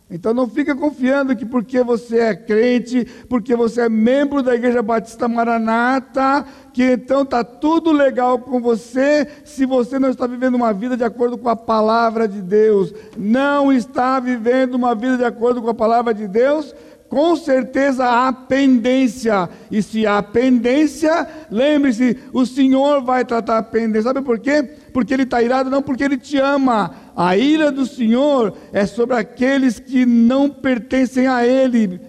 Então 0.10 0.36
não 0.36 0.48
fica 0.48 0.76
confiando 0.76 1.36
que 1.36 1.46
porque 1.46 1.82
você 1.82 2.20
é 2.20 2.36
crente, 2.36 3.06
porque 3.28 3.56
você 3.56 3.82
é 3.82 3.90
membro 3.90 4.44
da 4.44 4.54
Igreja 4.54 4.84
Batista 4.84 5.28
Maranata, 5.28 6.46
que 6.72 6.84
então 6.92 7.24
está 7.24 7.44
tudo 7.44 7.92
legal 7.92 8.38
com 8.38 8.62
você, 8.62 9.28
se 9.44 9.66
você 9.66 9.98
não 9.98 10.12
está 10.12 10.28
vivendo 10.28 10.54
uma 10.54 10.72
vida 10.72 10.96
de 10.96 11.04
acordo 11.04 11.40
com 11.40 11.50
a 11.50 11.56
palavra 11.56 12.28
de 12.28 12.40
Deus. 12.40 12.94
Não 13.18 13.74
está 13.74 14.20
vivendo 14.20 14.76
uma 14.76 14.94
vida 14.94 15.18
de 15.18 15.26
acordo 15.26 15.60
com 15.60 15.70
a 15.70 15.74
palavra 15.74 16.14
de 16.14 16.28
Deus, 16.28 16.76
com 17.16 17.34
certeza 17.38 18.06
há 18.06 18.34
pendência. 18.34 19.50
E 19.72 19.82
se 19.82 20.06
há 20.06 20.22
pendência, 20.22 21.26
lembre-se, 21.50 22.20
o 22.34 22.46
Senhor 22.46 23.02
vai 23.02 23.24
tratar 23.24 23.58
a 23.58 23.64
pendência. 23.64 24.10
Sabe 24.10 24.22
por 24.22 24.38
quê? 24.38 24.62
Porque 24.92 25.14
Ele 25.14 25.24
está 25.24 25.42
irado, 25.42 25.70
não 25.70 25.82
porque 25.82 26.04
Ele 26.04 26.18
te 26.18 26.38
ama 26.38 26.94
a 27.16 27.38
ira 27.38 27.72
do 27.72 27.86
Senhor 27.86 28.54
é 28.74 28.86
sobre 28.86 29.16
aqueles 29.16 29.80
que 29.80 30.06
não 30.06 30.50
pertencem 30.50 31.26
a 31.26 31.48
Ele. 31.48 32.02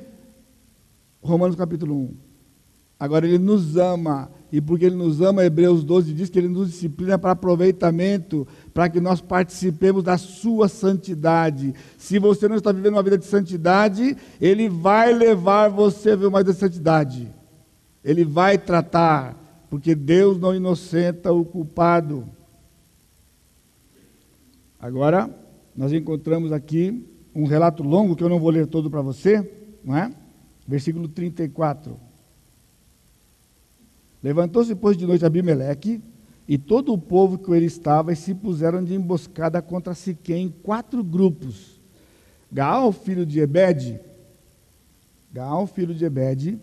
Romanos 1.23 1.55
capítulo 1.55 1.95
1. 1.95 2.17
Agora 2.99 3.29
Ele 3.29 3.39
nos 3.39 3.77
ama, 3.77 4.29
e 4.53 4.61
porque 4.61 4.85
Ele 4.85 4.95
nos 4.95 5.21
ama, 5.21 5.45
Hebreus 5.45 5.83
12 5.83 6.13
diz 6.13 6.31
que 6.31 6.39
Ele 6.39 6.49
nos 6.49 6.71
disciplina 6.71 7.19
para 7.19 7.33
aproveitamento, 7.33 8.47
para 8.73 8.89
que 8.89 9.01
nós 9.01 9.21
participemos 9.21 10.05
da 10.05 10.17
Sua 10.17 10.69
santidade. 10.69 11.75
Se 11.99 12.19
você 12.19 12.49
não 12.49 12.57
está 12.57 12.71
vivendo 12.71 12.95
uma 12.95 13.03
vida 13.03 13.19
de 13.19 13.25
santidade, 13.25 14.17
Ele 14.41 14.69
vai 14.69 15.13
levar 15.13 15.69
você 15.69 16.11
a 16.11 16.15
viver 16.15 16.29
uma 16.29 16.39
vida 16.39 16.53
de 16.53 16.59
santidade. 16.59 17.29
Ele 18.05 18.25
vai 18.25 18.57
tratar, 18.57 19.37
porque 19.69 19.95
Deus 19.95 20.39
não 20.39 20.55
inocenta 20.55 21.33
o 21.33 21.45
culpado. 21.45 22.25
Agora, 24.79 25.29
nós 25.77 25.93
encontramos 25.93 26.53
aqui 26.53 27.05
um 27.35 27.47
relato 27.47 27.83
longo 27.83 28.15
que 28.15 28.23
eu 28.23 28.29
não 28.29 28.39
vou 28.39 28.51
ler 28.51 28.67
todo 28.69 28.89
para 28.89 29.03
você, 29.03 29.51
não 29.85 29.97
é? 29.97 30.13
Versículo 30.67 31.09
34. 31.09 32.06
Levantou-se, 34.23 34.75
pois, 34.75 34.97
de 34.97 35.07
noite 35.07 35.25
Abimeleque 35.25 36.01
e 36.49 36.57
todo 36.57 36.93
o 36.93 36.99
povo 36.99 37.39
que 37.39 37.51
ele 37.51 37.67
estava 37.67 38.13
e 38.13 38.17
se 38.17 38.35
puseram 38.35 38.83
de 38.83 38.95
emboscada 38.95 39.61
contra 39.61 39.95
Siquém 39.95 40.47
em 40.47 40.51
quatro 40.51 41.03
grupos. 41.03 41.81
Gaal, 42.51 42.93
filho 42.93 43.27
de 43.27 43.41
Ebed, 43.41 44.01
Gaal, 45.33 45.67
filho 45.67 45.95
de 45.95 46.05
Ebed, 46.05 46.59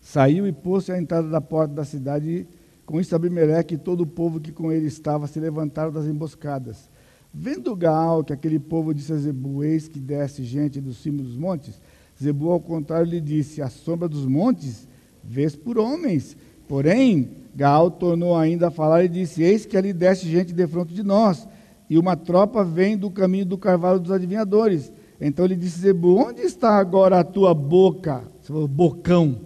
saiu 0.00 0.46
e 0.46 0.52
pôs-se 0.52 0.92
à 0.92 0.98
entrada 0.98 1.28
da 1.28 1.40
porta 1.40 1.74
da 1.74 1.84
cidade 1.84 2.46
com 2.86 3.00
isso, 3.00 3.16
Abimeleque 3.16 3.74
e 3.74 3.78
todo 3.78 4.02
o 4.02 4.06
povo 4.06 4.38
que 4.38 4.52
com 4.52 4.70
ele 4.70 4.86
estava 4.86 5.26
se 5.26 5.40
levantaram 5.40 5.90
das 5.90 6.06
emboscadas. 6.06 6.88
Vendo 7.34 7.74
Gaal 7.74 8.22
que 8.22 8.32
aquele 8.32 8.60
povo 8.60 8.94
disse 8.94 9.12
a 9.12 9.16
Zebu, 9.16 9.64
eis 9.64 9.88
que 9.88 9.98
desce 9.98 10.44
gente 10.44 10.80
do 10.80 10.94
cimo 10.94 11.20
dos 11.20 11.36
montes, 11.36 11.80
Zebu, 12.22 12.50
ao 12.50 12.60
contrário, 12.60 13.10
lhe 13.10 13.20
disse, 13.20 13.60
a 13.60 13.68
sombra 13.68 14.08
dos 14.08 14.26
montes 14.26 14.88
vês 15.22 15.54
por 15.54 15.78
homens. 15.78 16.36
Porém, 16.68 17.30
Gaal 17.54 17.90
tornou 17.90 18.36
ainda 18.36 18.68
a 18.68 18.70
falar 18.70 19.04
e 19.04 19.08
disse, 19.08 19.42
eis 19.42 19.66
que 19.66 19.76
ali 19.76 19.92
desce 19.92 20.28
gente 20.28 20.52
de 20.52 20.66
fronte 20.66 20.94
de 20.94 21.02
nós, 21.02 21.46
e 21.88 21.98
uma 21.98 22.16
tropa 22.16 22.64
vem 22.64 22.96
do 22.96 23.10
caminho 23.10 23.46
do 23.46 23.58
carvalho 23.58 24.00
dos 24.00 24.10
adivinhadores. 24.10 24.92
Então 25.20 25.44
ele 25.44 25.56
disse 25.56 25.80
Zebu, 25.80 26.16
onde 26.16 26.42
está 26.42 26.76
agora 26.76 27.20
a 27.20 27.24
tua 27.24 27.54
boca? 27.54 28.24
Você 28.40 28.52
falou, 28.52 28.68
bocão. 28.68 29.40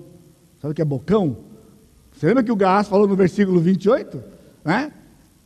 Sabe 0.61 0.73
o 0.73 0.75
que 0.75 0.83
é 0.83 0.85
bocão? 0.85 1.37
Você 2.13 2.27
lembra 2.27 2.43
que 2.43 2.53
o 2.53 2.57
Gaás 2.57 2.89
falou 2.89 3.07
no 3.07 3.17
versículo 3.17 3.61
28? 3.61 4.23
Né? 4.65 4.93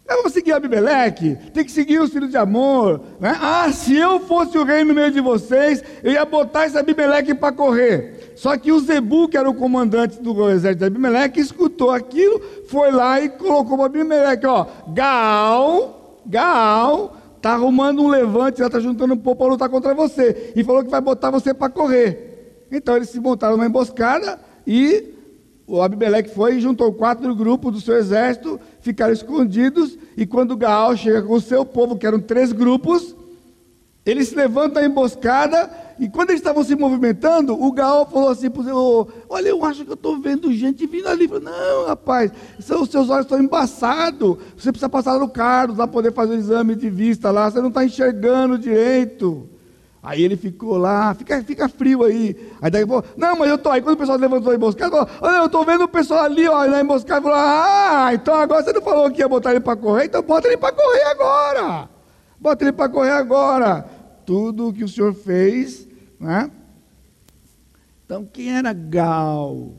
Eu 0.07 0.20
vou 0.20 0.30
seguir 0.30 0.52
Abimeleque, 0.52 1.34
tem 1.55 1.64
que 1.64 1.72
seguir 1.72 1.98
os 1.98 2.12
filhos 2.12 2.30
de 2.30 2.36
amor. 2.36 3.00
Né? 3.18 3.34
Ah, 3.40 3.72
se 3.72 3.96
eu 3.96 4.20
fosse 4.20 4.59
o 4.59 4.64
rei 4.64 4.84
no 4.84 4.92
meio 4.92 5.11
de 5.11 5.20
vocês, 5.20 5.82
eu 6.02 6.12
ia 6.12 6.26
botar 6.26 6.66
esse 6.66 6.76
Abimeleque 6.76 7.34
para 7.34 7.52
correr. 7.52 8.32
Só 8.36 8.55
que 8.59 8.70
o 8.70 8.78
Zebu, 8.80 9.28
que 9.28 9.38
era 9.38 9.48
o 9.48 9.55
comandante 9.55 10.20
do 10.20 10.50
exército 10.50 10.80
de 10.80 10.84
Abimeleque, 10.84 11.40
escutou 11.40 11.90
aquilo, 11.90 12.38
foi 12.68 12.92
lá 12.92 13.18
e 13.18 13.30
colocou 13.30 13.78
o 13.78 13.82
Abimeleque, 13.82 14.46
ó, 14.46 14.66
Gaal, 14.88 16.20
Gaal, 16.26 17.16
está 17.36 17.52
arrumando 17.52 18.02
um 18.02 18.09
levante, 18.09 18.59
já 18.59 18.66
está 18.66 18.80
juntando 18.80 19.14
um 19.14 19.18
povo 19.18 19.36
para 19.36 19.46
lutar 19.46 19.68
contra 19.70 19.94
você. 19.94 20.52
E 20.55 20.62
falou 20.62 20.84
que 20.84 20.90
vai 20.90 21.00
botar 21.00 21.30
você 21.30 21.55
para 21.55 21.70
correr. 21.70 22.66
Então 22.70 22.96
eles 22.96 23.09
se 23.09 23.18
montaram 23.18 23.57
numa 23.57 23.66
emboscada 23.66 24.38
e 24.66 25.14
o 25.67 25.81
Abimeleque 25.81 26.35
foi 26.35 26.57
e 26.57 26.61
juntou 26.61 26.93
quatro 26.93 27.35
grupos 27.35 27.73
do 27.73 27.81
seu 27.81 27.97
exército, 27.97 28.61
ficaram 28.81 29.12
escondidos, 29.12 29.99
e 30.17 30.27
quando 30.27 30.57
Gaal 30.57 30.97
chega 30.97 31.23
com 31.23 31.35
o 31.35 31.41
seu 31.41 31.65
povo, 31.65 31.97
que 31.97 32.07
eram 32.07 32.21
três 32.21 32.53
grupos, 32.53 33.17
eles 34.05 34.29
se 34.29 34.35
levantam 34.35 34.83
a 34.83 34.87
emboscada, 34.87 35.71
e 35.99 36.09
quando 36.09 36.31
eles 36.31 36.41
estavam 36.41 36.62
se 36.62 36.75
movimentando, 36.75 37.55
o 37.55 37.73
Gaal 37.73 38.05
falou 38.07 38.29
assim 38.29 38.51
para 38.51 38.75
o 38.75 39.09
olha, 39.29 39.49
eu 39.49 39.65
acho 39.65 39.85
que 39.85 39.91
eu 39.91 39.95
estou 39.95 40.19
vendo 40.19 40.53
gente 40.53 40.87
vindo 40.87 41.09
ali. 41.09 41.29
Falei, 41.29 41.45
não, 41.45 41.87
rapaz, 41.87 42.33
os 42.59 42.91
seus 42.91 43.09
olhos 43.09 43.25
estão 43.25 43.41
embaçados, 43.41 44.37
você 44.57 44.73
precisa 44.73 44.89
passar 44.89 45.19
no 45.19 45.29
Carlos, 45.29 45.79
lá 45.79 45.87
poder 45.87 46.12
fazer 46.12 46.35
o 46.35 46.39
exame 46.39 46.75
de 46.75 46.91
vista 46.91 47.31
lá, 47.31 47.51
você 47.51 47.61
não 47.61 47.69
está 47.69 47.85
enxergando 47.85 48.59
direito. 48.59 49.49
Aí 50.05 50.22
ele 50.22 50.36
ficou 50.36 50.76
lá, 50.76 51.14
fica, 51.14 51.42
fica 51.42 51.66
frio 51.66 52.05
aí. 52.05 52.36
Aí 52.61 52.70
daí 52.70 52.86
falou, 52.86 53.02
não, 53.16 53.38
mas 53.38 53.48
eu 53.48 53.57
tô 53.57 53.70
aí. 53.70 53.80
Quando 53.80 53.94
o 53.94 53.98
pessoal 53.98 54.18
levantou 54.18 54.52
a 54.52 54.55
emboscada, 54.55 54.90
falou, 54.90 55.09
olha, 55.22 55.36
eu 55.38 55.48
tô 55.48 55.64
vendo 55.64 55.84
o 55.84 55.88
pessoal 55.88 56.24
ali, 56.24 56.46
ó, 56.46 56.66
na 56.66 56.82
emboscada. 56.82 57.22
Falou, 57.22 57.38
ah, 57.38 58.11
então 58.12 58.34
agora 58.34 58.62
você 58.62 58.74
não 58.74 58.82
falou 58.82 59.11
que 59.11 59.22
ia 59.22 59.28
botar 59.28 59.52
ele 59.52 59.61
para 59.61 59.74
correr, 59.74 60.05
então 60.05 60.22
bota 60.22 60.46
ele 60.46 60.59
para 60.59 60.74
correr 60.74 61.05
agora. 61.05 61.88
Bota 62.38 62.64
ele 62.64 62.72
para 62.72 62.90
correr 62.90 63.12
agora. 63.12 63.88
Tudo 64.26 64.68
o 64.68 64.72
que 64.74 64.84
o 64.84 64.88
Senhor 64.88 65.14
fez, 65.14 65.88
né? 66.20 66.50
Então, 68.05 68.28
quem 68.30 68.55
era 68.55 68.74
Gal? 68.74 69.72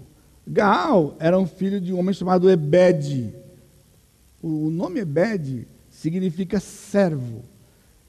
Gal 0.48 1.16
era 1.20 1.38
um 1.38 1.46
filho 1.46 1.80
de 1.80 1.94
um 1.94 2.00
homem 2.00 2.16
chamado 2.16 2.50
Ebed. 2.50 3.32
O 4.42 4.72
nome 4.72 5.02
Ebed 5.02 5.68
significa 5.88 6.60
servo. 6.60 7.44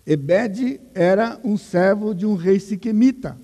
Ebed 0.06 0.80
era 0.94 1.38
um 1.42 1.56
servo 1.56 2.14
de 2.14 2.24
um 2.24 2.34
rei 2.36 2.60
siquemita. 2.60 3.36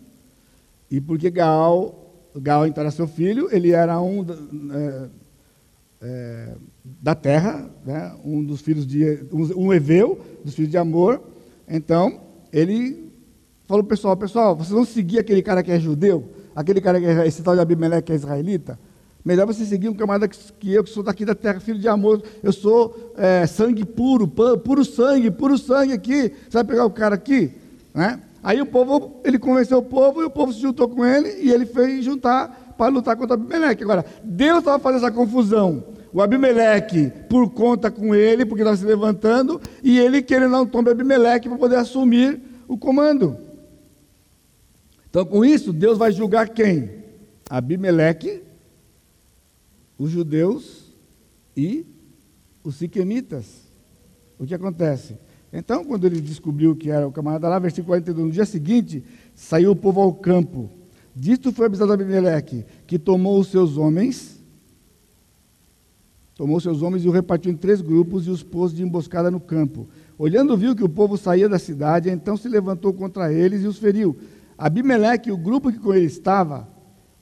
E 0.88 1.00
porque 1.00 1.30
Gaal, 1.30 2.30
Gaal 2.36 2.66
então 2.66 2.82
era 2.82 2.90
seu 2.90 3.08
filho, 3.08 3.48
ele 3.50 3.72
era 3.72 4.00
um 4.00 4.24
é, 4.72 5.08
é, 6.02 6.54
da 7.00 7.14
terra, 7.14 7.68
né, 7.84 8.14
um 8.24 8.44
dos 8.44 8.60
filhos 8.60 8.86
de. 8.86 9.26
Um, 9.32 9.66
um 9.66 9.72
Eveu, 9.72 10.20
dos 10.44 10.54
filhos 10.54 10.70
de 10.70 10.78
Amor. 10.78 11.20
Então, 11.68 12.20
ele 12.52 13.10
falou 13.66 13.82
pessoal, 13.82 14.16
pessoal, 14.16 14.54
vocês 14.54 14.70
vão 14.70 14.84
seguir 14.84 15.18
aquele 15.18 15.42
cara 15.42 15.62
que 15.62 15.72
é 15.72 15.80
judeu, 15.80 16.30
aquele 16.54 16.80
cara 16.80 17.00
que 17.00 17.06
é 17.06 17.26
esse 17.26 17.42
tal 17.42 17.54
de 17.54 17.60
Abimeleque 17.60 18.06
que 18.06 18.12
é 18.12 18.16
israelita? 18.16 18.78
Melhor 19.24 19.46
você 19.46 19.64
seguir 19.64 19.88
um 19.88 19.94
camarada 19.94 20.26
que 20.26 20.72
eu, 20.72 20.82
que 20.82 20.90
sou 20.90 21.02
daqui 21.02 21.24
da 21.24 21.34
terra, 21.34 21.60
filho 21.60 21.78
de 21.78 21.86
amor. 21.86 22.22
Eu 22.42 22.52
sou 22.52 23.12
é, 23.16 23.46
sangue 23.46 23.84
puro, 23.84 24.26
puro 24.26 24.84
sangue, 24.84 25.30
puro 25.30 25.56
sangue 25.56 25.92
aqui. 25.92 26.32
Você 26.48 26.54
vai 26.54 26.64
pegar 26.64 26.84
o 26.84 26.90
cara 26.90 27.14
aqui? 27.14 27.52
Né? 27.94 28.20
Aí 28.42 28.60
o 28.60 28.66
povo, 28.66 29.20
ele 29.24 29.38
convenceu 29.38 29.78
o 29.78 29.82
povo 29.82 30.22
e 30.22 30.24
o 30.24 30.30
povo 30.30 30.52
se 30.52 30.60
juntou 30.60 30.88
com 30.88 31.06
ele 31.06 31.40
e 31.40 31.52
ele 31.52 31.64
fez 31.64 32.04
juntar 32.04 32.74
para 32.76 32.88
lutar 32.88 33.16
contra 33.16 33.34
Abimeleque. 33.34 33.84
Agora, 33.84 34.04
Deus 34.24 34.58
estava 34.58 34.80
fazendo 34.80 35.04
essa 35.04 35.14
confusão. 35.14 35.84
O 36.12 36.20
Abimeleque 36.20 37.12
por 37.28 37.48
conta 37.50 37.90
com 37.90 38.14
ele, 38.14 38.44
porque 38.44 38.62
estava 38.62 38.76
se 38.76 38.84
levantando, 38.84 39.60
e 39.82 39.98
ele 39.98 40.20
querendo 40.20 40.56
um 40.56 40.66
tombe 40.66 40.90
Abimeleque 40.90 41.48
para 41.48 41.56
poder 41.56 41.76
assumir 41.76 42.40
o 42.66 42.76
comando. 42.76 43.36
Então, 45.08 45.24
com 45.24 45.44
isso, 45.44 45.72
Deus 45.72 45.96
vai 45.96 46.10
julgar 46.10 46.48
quem? 46.48 46.90
Abimeleque 47.48 48.42
os 49.99 50.11
judeus 50.11 50.93
e 51.57 51.86
os 52.64 52.76
siquemitas. 52.76 53.47
O 54.38 54.47
que 54.47 54.55
acontece? 54.55 55.16
Então, 55.53 55.84
quando 55.84 56.07
ele 56.07 56.20
descobriu 56.20 56.74
que 56.74 56.90
era 56.90 57.07
o 57.07 57.12
camarada 57.12 57.49
lá, 57.49 57.59
versículo 57.59 57.88
42, 57.88 58.26
no 58.26 58.32
dia 58.32 58.47
seguinte, 58.47 59.05
saiu 59.34 59.72
o 59.72 59.76
povo 59.76 60.01
ao 60.01 60.14
campo. 60.14 60.70
Disto 61.14 61.53
foi 61.53 61.66
avisado 61.66 61.93
Abimeleque, 61.93 62.64
que 62.86 62.99
tomou 62.99 63.38
os 63.38 63.49
seus 63.49 63.76
homens, 63.76 64.40
tomou 66.34 66.57
os 66.57 66.62
seus 66.62 66.80
homens 66.80 67.05
e 67.05 67.09
o 67.09 67.12
repartiu 67.12 67.53
em 67.53 67.57
três 67.57 67.82
grupos 67.82 68.26
e 68.26 68.30
os 68.30 68.43
pôs 68.43 68.72
de 68.72 68.82
emboscada 68.82 69.30
no 69.30 69.38
campo. 69.38 69.86
Olhando, 70.18 70.57
viu 70.57 70.74
que 70.74 70.82
o 70.82 70.88
povo 70.88 71.18
saía 71.18 71.49
da 71.49 71.59
cidade, 71.59 72.09
então 72.09 72.36
se 72.36 72.49
levantou 72.49 72.95
contra 72.95 73.30
eles 73.30 73.62
e 73.62 73.66
os 73.66 73.76
feriu. 73.76 74.16
Abimeleque 74.57 75.30
o 75.30 75.36
grupo 75.36 75.70
que 75.70 75.78
com 75.78 75.93
ele 75.93 76.07
estava, 76.07 76.66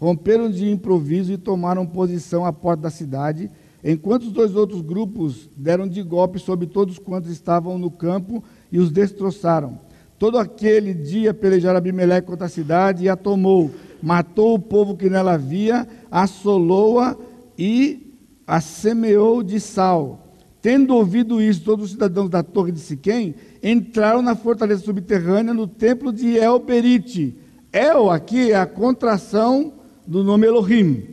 romperam 0.00 0.50
de 0.50 0.68
improviso 0.70 1.30
e 1.30 1.36
tomaram 1.36 1.84
posição 1.86 2.46
à 2.46 2.52
porta 2.52 2.84
da 2.84 2.90
cidade, 2.90 3.50
enquanto 3.84 4.22
os 4.22 4.32
dois 4.32 4.56
outros 4.56 4.80
grupos 4.80 5.50
deram 5.54 5.86
de 5.86 6.02
golpe 6.02 6.38
sobre 6.38 6.66
todos 6.66 6.98
quantos 6.98 7.30
estavam 7.30 7.78
no 7.78 7.90
campo 7.90 8.42
e 8.72 8.78
os 8.78 8.90
destroçaram. 8.90 9.78
Todo 10.18 10.38
aquele 10.38 10.94
dia 10.94 11.34
pelejaram 11.34 11.76
Abimeleque 11.76 12.26
contra 12.26 12.46
a 12.46 12.50
cidade 12.50 13.04
e 13.04 13.08
a 13.10 13.16
tomou, 13.16 13.70
matou 14.02 14.54
o 14.54 14.58
povo 14.58 14.96
que 14.96 15.10
nela 15.10 15.34
havia, 15.34 15.86
assolou-a 16.10 17.14
e 17.58 18.16
a 18.46 18.60
semeou 18.60 19.42
de 19.42 19.60
sal. 19.60 20.34
Tendo 20.62 20.94
ouvido 20.94 21.40
isso, 21.40 21.62
todos 21.62 21.86
os 21.86 21.90
cidadãos 21.92 22.28
da 22.28 22.42
torre 22.42 22.72
de 22.72 22.80
Siquém 22.80 23.34
entraram 23.62 24.20
na 24.20 24.34
fortaleza 24.34 24.82
subterrânea 24.82 25.54
no 25.54 25.66
templo 25.66 26.12
de 26.12 26.36
El-Berite. 26.36 27.36
El 27.72 28.10
aqui 28.10 28.50
é 28.52 28.56
a 28.56 28.66
contração 28.66 29.79
do 30.10 30.24
nome 30.24 30.44
Elohim. 30.44 31.06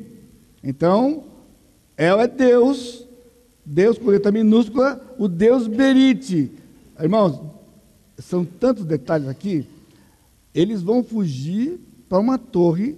Então, 0.64 1.26
El 1.96 2.20
é 2.20 2.28
Deus, 2.28 3.08
Deus 3.64 3.96
com 4.00 4.10
letra 4.10 4.32
minúscula, 4.32 5.00
o 5.20 5.28
Deus 5.28 5.68
Berite. 5.68 6.52
Irmãos, 7.00 7.40
são 8.18 8.44
tantos 8.44 8.86
detalhes 8.86 9.28
aqui. 9.28 9.68
Eles 10.52 10.82
vão 10.82 11.04
fugir 11.04 11.80
para 12.10 12.18
uma 12.18 12.40
torre 12.40 12.98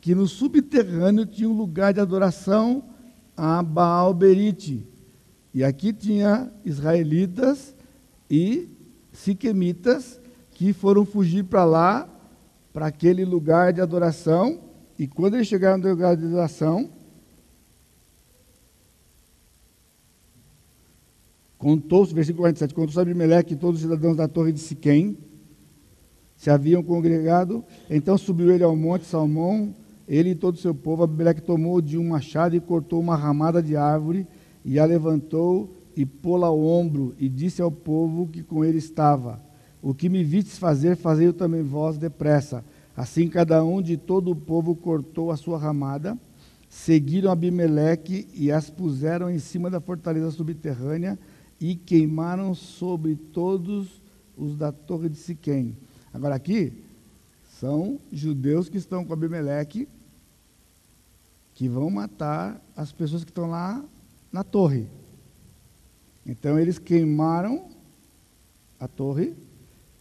que 0.00 0.14
no 0.14 0.28
subterrâneo 0.28 1.26
tinha 1.26 1.48
um 1.48 1.56
lugar 1.56 1.92
de 1.92 1.98
adoração 1.98 2.84
a 3.36 3.60
Baal 3.60 4.14
Berite. 4.14 4.86
E 5.52 5.64
aqui 5.64 5.92
tinha 5.92 6.48
israelitas 6.64 7.74
e 8.30 8.68
siquemitas 9.10 10.20
que 10.52 10.72
foram 10.72 11.04
fugir 11.04 11.42
para 11.42 11.64
lá, 11.64 12.08
para 12.72 12.86
aquele 12.86 13.24
lugar 13.24 13.72
de 13.72 13.80
adoração. 13.80 14.69
E 15.00 15.06
quando 15.06 15.36
eles 15.36 15.46
chegaram 15.46 15.78
no 15.78 15.88
lugar 15.88 16.14
de 16.14 16.26
adoração, 16.26 16.90
contou-se, 21.56 22.12
versículo 22.12 22.42
47, 22.42 22.74
contou-se 22.74 23.00
Abimeleque 23.00 23.54
e 23.54 23.56
todos 23.56 23.76
os 23.76 23.82
cidadãos 23.90 24.14
da 24.14 24.28
torre 24.28 24.52
de 24.52 24.60
Siquém, 24.60 25.16
se 26.36 26.50
haviam 26.50 26.82
congregado, 26.82 27.64
então 27.88 28.18
subiu 28.18 28.50
ele 28.50 28.62
ao 28.62 28.76
monte 28.76 29.06
Salmão, 29.06 29.74
ele 30.06 30.32
e 30.32 30.34
todo 30.34 30.56
o 30.56 30.58
seu 30.58 30.74
povo, 30.74 31.02
Abimeleque 31.02 31.40
tomou 31.40 31.80
de 31.80 31.96
um 31.96 32.06
machado 32.06 32.54
e 32.54 32.60
cortou 32.60 33.00
uma 33.00 33.16
ramada 33.16 33.62
de 33.62 33.76
árvore, 33.76 34.26
e 34.62 34.78
a 34.78 34.84
levantou 34.84 35.82
e 35.96 36.04
pô-la 36.04 36.48
ao 36.48 36.60
ombro, 36.62 37.14
e 37.18 37.26
disse 37.26 37.62
ao 37.62 37.72
povo 37.72 38.26
que 38.26 38.42
com 38.42 38.62
ele 38.62 38.76
estava: 38.76 39.42
O 39.80 39.94
que 39.94 40.10
me 40.10 40.22
vistes 40.22 40.58
fazer, 40.58 40.94
fazei-o 40.94 41.32
também 41.32 41.62
vós 41.62 41.96
depressa. 41.96 42.62
Assim 43.00 43.28
cada 43.28 43.64
um 43.64 43.80
de 43.80 43.96
todo 43.96 44.30
o 44.30 44.36
povo 44.36 44.76
cortou 44.76 45.30
a 45.30 45.36
sua 45.38 45.56
ramada, 45.56 46.18
seguiram 46.68 47.30
Abimeleque 47.30 48.28
e 48.34 48.52
as 48.52 48.68
puseram 48.68 49.30
em 49.30 49.38
cima 49.38 49.70
da 49.70 49.80
fortaleza 49.80 50.30
subterrânea 50.30 51.18
e 51.58 51.74
queimaram 51.74 52.54
sobre 52.54 53.16
todos 53.16 54.02
os 54.36 54.54
da 54.54 54.70
torre 54.70 55.08
de 55.08 55.16
Siquém. 55.16 55.78
Agora 56.12 56.34
aqui 56.34 56.74
são 57.58 57.98
judeus 58.12 58.68
que 58.68 58.76
estão 58.76 59.02
com 59.02 59.14
Abimeleque 59.14 59.88
que 61.54 61.70
vão 61.70 61.88
matar 61.88 62.60
as 62.76 62.92
pessoas 62.92 63.24
que 63.24 63.30
estão 63.30 63.48
lá 63.48 63.82
na 64.30 64.44
torre. 64.44 64.86
Então 66.26 66.58
eles 66.58 66.78
queimaram 66.78 67.70
a 68.78 68.86
torre, 68.86 69.34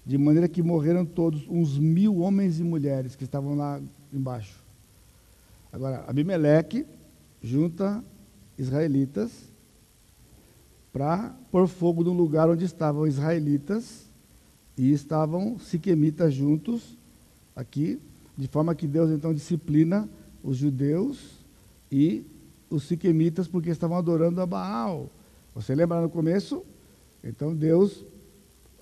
de 0.09 0.17
maneira 0.17 0.47
que 0.47 0.63
morreram 0.63 1.05
todos, 1.05 1.47
uns 1.47 1.77
mil 1.77 2.17
homens 2.17 2.59
e 2.59 2.63
mulheres 2.63 3.15
que 3.15 3.25
estavam 3.25 3.55
lá 3.55 3.79
embaixo. 4.11 4.57
Agora, 5.71 6.03
Abimeleque 6.07 6.83
junta 7.43 8.03
israelitas 8.57 9.31
para 10.91 11.37
pôr 11.51 11.67
fogo 11.67 12.03
no 12.03 12.11
lugar 12.11 12.49
onde 12.49 12.65
estavam 12.65 13.05
israelitas 13.05 14.09
e 14.75 14.91
estavam 14.91 15.59
siquemitas 15.59 16.33
juntos 16.33 16.97
aqui, 17.55 17.99
de 18.35 18.47
forma 18.47 18.73
que 18.73 18.87
Deus 18.87 19.11
então 19.11 19.31
disciplina 19.31 20.09
os 20.43 20.57
judeus 20.57 21.37
e 21.91 22.25
os 22.67 22.81
siquemitas 22.85 23.47
porque 23.47 23.69
estavam 23.69 23.95
adorando 23.95 24.41
a 24.41 24.45
Baal. 24.47 25.07
Você 25.53 25.75
lembra 25.75 26.01
no 26.01 26.09
começo? 26.09 26.65
Então 27.23 27.55
Deus 27.55 28.03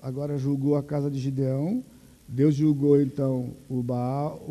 agora 0.02 0.38
julgou 0.38 0.76
a 0.76 0.82
casa 0.82 1.10
de 1.10 1.18
Gideão. 1.18 1.82
Deus 2.26 2.54
julgou 2.54 3.00
então 3.00 3.50
o 3.68 3.82
Baal, 3.82 4.42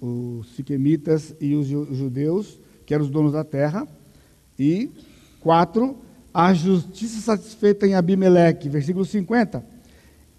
os 0.00 0.54
siquemitas 0.54 1.34
e 1.40 1.54
os 1.54 1.66
judeus, 1.66 2.58
que 2.86 2.94
eram 2.94 3.04
os 3.04 3.10
donos 3.10 3.32
da 3.32 3.42
terra. 3.42 3.88
E 4.58 4.90
quatro, 5.40 5.96
a 6.32 6.54
justiça 6.54 7.20
satisfeita 7.20 7.86
em 7.86 7.94
Abimeleque, 7.94 8.68
versículo 8.68 9.04
50. 9.04 9.64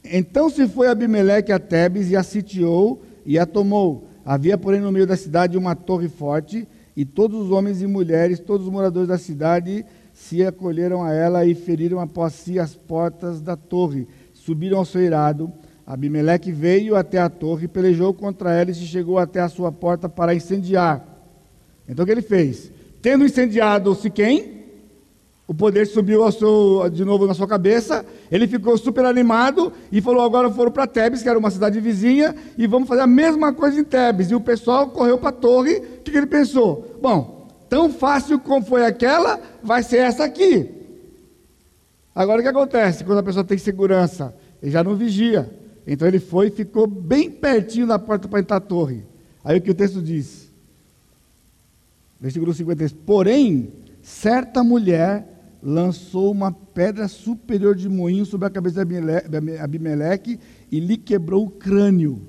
Então 0.03 0.49
se 0.49 0.67
foi 0.67 0.87
Abimeleque 0.87 1.51
a 1.51 1.59
Tebes 1.59 2.09
e 2.09 2.15
a 2.15 2.23
sitiou 2.23 3.03
e 3.25 3.37
a 3.37 3.45
tomou. 3.45 4.07
Havia, 4.25 4.57
porém, 4.57 4.79
no 4.79 4.91
meio 4.91 5.05
da 5.05 5.17
cidade 5.17 5.57
uma 5.57 5.75
torre 5.75 6.07
forte 6.07 6.67
e 6.95 7.03
todos 7.03 7.41
os 7.41 7.51
homens 7.51 7.81
e 7.81 7.87
mulheres, 7.87 8.39
todos 8.39 8.65
os 8.65 8.71
moradores 8.71 9.09
da 9.09 9.17
cidade, 9.17 9.85
se 10.13 10.45
acolheram 10.45 11.03
a 11.03 11.11
ela 11.13 11.45
e 11.45 11.53
feriram 11.53 11.99
após 11.99 12.33
si 12.33 12.57
as 12.57 12.73
portas 12.73 13.41
da 13.41 13.57
torre. 13.57 14.07
Subiram 14.45 14.77
ao 14.77 14.85
seu 14.85 15.01
irado. 15.01 15.51
Abimeleque 15.87 16.51
veio 16.51 16.95
até 16.95 17.17
a 17.17 17.29
torre, 17.29 17.67
pelejou 17.67 18.13
contra 18.13 18.53
ela 18.53 18.69
e 18.69 18.75
chegou 18.75 19.17
até 19.17 19.39
a 19.39 19.49
sua 19.49 19.71
porta 19.71 20.07
para 20.07 20.35
incendiar. 20.35 21.03
Então 21.89 22.03
o 22.03 22.05
que 22.05 22.11
ele 22.11 22.21
fez? 22.21 22.71
Tendo 23.01 23.25
incendiado 23.25 23.95
Siquém, 23.95 24.65
o 25.47 25.53
poder 25.53 25.87
subiu 25.87 26.31
seu, 26.31 26.87
de 26.91 27.03
novo 27.03 27.25
na 27.25 27.33
sua 27.33 27.47
cabeça, 27.47 28.05
ele 28.31 28.47
ficou 28.47 28.77
super 28.77 29.05
animado 29.05 29.73
e 29.91 29.99
falou: 29.99 30.23
agora 30.23 30.51
foram 30.51 30.71
para 30.71 30.85
Tebes, 30.85 31.23
que 31.23 31.29
era 31.29 31.39
uma 31.39 31.49
cidade 31.49 31.79
vizinha, 31.79 32.35
e 32.55 32.67
vamos 32.67 32.87
fazer 32.87 33.01
a 33.01 33.07
mesma 33.07 33.51
coisa 33.51 33.79
em 33.79 33.83
Tebes. 33.83 34.29
E 34.29 34.35
o 34.35 34.41
pessoal 34.41 34.89
correu 34.89 35.17
para 35.17 35.29
a 35.29 35.33
torre. 35.33 35.77
O 35.77 36.01
que, 36.03 36.11
que 36.11 36.17
ele 36.17 36.27
pensou? 36.27 36.97
Bom, 37.01 37.47
tão 37.67 37.91
fácil 37.91 38.39
como 38.39 38.63
foi 38.63 38.85
aquela, 38.85 39.39
vai 39.63 39.81
ser 39.81 39.97
essa 39.97 40.23
aqui. 40.23 40.84
Agora 42.15 42.39
o 42.39 42.43
que 42.43 42.47
acontece? 42.47 43.03
Quando 43.03 43.19
a 43.19 43.23
pessoa 43.23 43.43
tem 43.43 43.57
segurança, 43.57 44.33
ele 44.63 44.71
já 44.71 44.81
não 44.81 44.95
vigia. 44.95 45.53
Então 45.85 46.07
ele 46.07 46.19
foi 46.19 46.47
e 46.47 46.51
ficou 46.51 46.87
bem 46.87 47.29
pertinho 47.29 47.85
da 47.85 47.99
porta 47.99 48.27
para 48.29 48.39
entrar 48.39 48.57
a 48.57 48.61
torre. 48.61 49.03
Aí 49.43 49.59
o 49.59 49.61
que 49.61 49.69
o 49.69 49.75
texto 49.75 50.01
diz? 50.01 50.49
Versículo 52.19 52.53
53. 52.53 52.93
Porém, 52.93 53.73
certa 54.01 54.63
mulher 54.63 55.27
lançou 55.61 56.31
uma 56.31 56.51
pedra 56.51 57.07
superior 57.09 57.75
de 57.75 57.89
moinho 57.89 58.25
sobre 58.25 58.47
a 58.47 58.49
cabeça 58.49 58.85
de 58.85 59.59
Abimeleque 59.59 60.39
e 60.71 60.79
lhe 60.79 60.95
quebrou 60.95 61.45
o 61.45 61.49
crânio. 61.49 62.21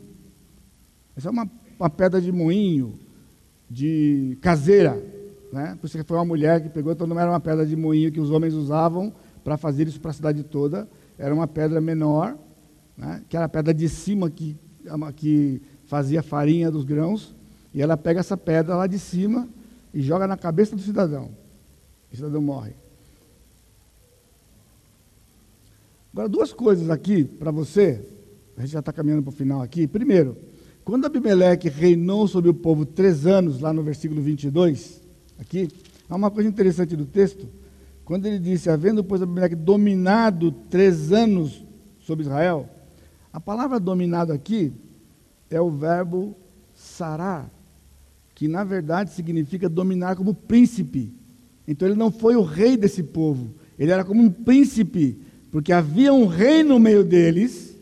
Essa 1.17 1.29
é 1.29 1.31
uma, 1.31 1.49
uma 1.79 1.89
pedra 1.89 2.21
de 2.21 2.33
moinho, 2.33 2.99
de 3.71 4.37
caseira. 4.41 5.01
Né? 5.53 5.77
Por 5.81 5.87
isso 5.87 5.97
que 5.97 6.05
foi 6.05 6.17
uma 6.17 6.25
mulher 6.25 6.61
que 6.61 6.69
pegou, 6.69 6.93
então 6.93 7.07
não 7.07 7.19
era 7.19 7.31
uma 7.31 7.41
pedra 7.41 7.65
de 7.65 7.77
moinho 7.77 8.11
que 8.11 8.21
os 8.21 8.31
homens 8.31 8.53
usavam 8.53 9.15
para 9.47 9.57
fazer 9.57 9.87
isso 9.87 10.01
para 10.01 10.11
a 10.11 10.15
cidade 10.15 10.43
toda. 10.43 10.89
Era 11.17 11.33
uma 11.33 11.47
pedra 11.47 11.81
menor, 11.81 12.37
né? 12.99 13.23
que 13.29 13.37
era 13.37 13.47
a 13.47 13.49
pedra 13.49 13.73
de 13.73 13.89
cima 13.89 14.29
que, 14.29 14.57
que 15.15 15.63
fazia 15.85 16.21
farinha 16.21 16.69
dos 16.69 16.85
grãos. 16.85 17.33
E 17.73 17.81
ela 17.81 17.97
pega 17.97 18.19
essa 18.19 18.37
pedra 18.37 18.75
lá 18.75 18.89
de 18.89 18.99
cima 18.99 19.49
e 19.95 20.03
joga 20.03 20.27
na 20.27 20.37
cabeça 20.37 20.75
do 20.75 20.83
cidadão. 20.83 21.31
O 22.13 22.17
cidadão 22.17 22.43
morre. 22.43 22.73
Agora, 26.13 26.29
duas 26.29 26.53
coisas 26.53 26.91
aqui 26.91 27.23
para 27.23 27.53
você, 27.53 28.05
a 28.57 28.63
gente 28.63 28.73
já 28.73 28.81
está 28.81 28.93
caminhando 28.93 29.23
para 29.23 29.31
o 29.31 29.33
final 29.33 29.63
aqui. 29.63 29.87
Primeiro, 29.87 30.37
quando 30.85 31.05
Abimeleque 31.05 31.69
reinou 31.69 32.27
sobre 32.27 32.51
o 32.51 32.55
povo 32.55 32.85
três 32.85 33.25
anos, 33.27 33.61
lá 33.61 33.73
no 33.73 33.85
versículo 33.85 34.21
22, 34.21 35.01
aqui, 35.39 35.69
há 36.11 36.17
uma 36.17 36.33
coisa 36.33 36.49
interessante 36.49 36.97
do 36.97 37.07
texto. 37.07 37.47
Quando 38.07 38.25
ele 38.25 38.39
disse, 38.39 38.71
havendo, 38.71 39.05
pois, 39.05 39.21
Abimeleque 39.21 39.55
dominado 39.55 40.51
três 40.51 41.13
anos 41.13 41.63
sobre 42.01 42.25
Israel, 42.25 42.67
a 43.31 43.39
palavra 43.39 43.79
dominado 43.79 44.33
aqui 44.33 44.73
é 45.51 45.61
o 45.61 45.71
verbo 45.71 46.35
sarar, 46.73 47.51
que 48.35 48.49
na 48.49 48.65
verdade 48.65 49.11
significa 49.11 49.69
dominar 49.69 50.17
como 50.17 50.33
príncipe. 50.33 51.13
Então 51.69 51.87
ele 51.87 51.99
não 51.99 52.11
foi 52.11 52.37
o 52.37 52.43
rei 52.43 52.79
desse 52.79 53.03
povo, 53.03 53.51
ele 53.79 53.91
era 53.91 54.05
como 54.05 54.23
um 54.23 54.31
príncipe 54.31 55.21
porque 55.51 55.73
havia 55.73 56.13
um 56.13 56.27
rei 56.27 56.63
no 56.63 56.79
meio 56.79 57.03
deles, 57.03 57.75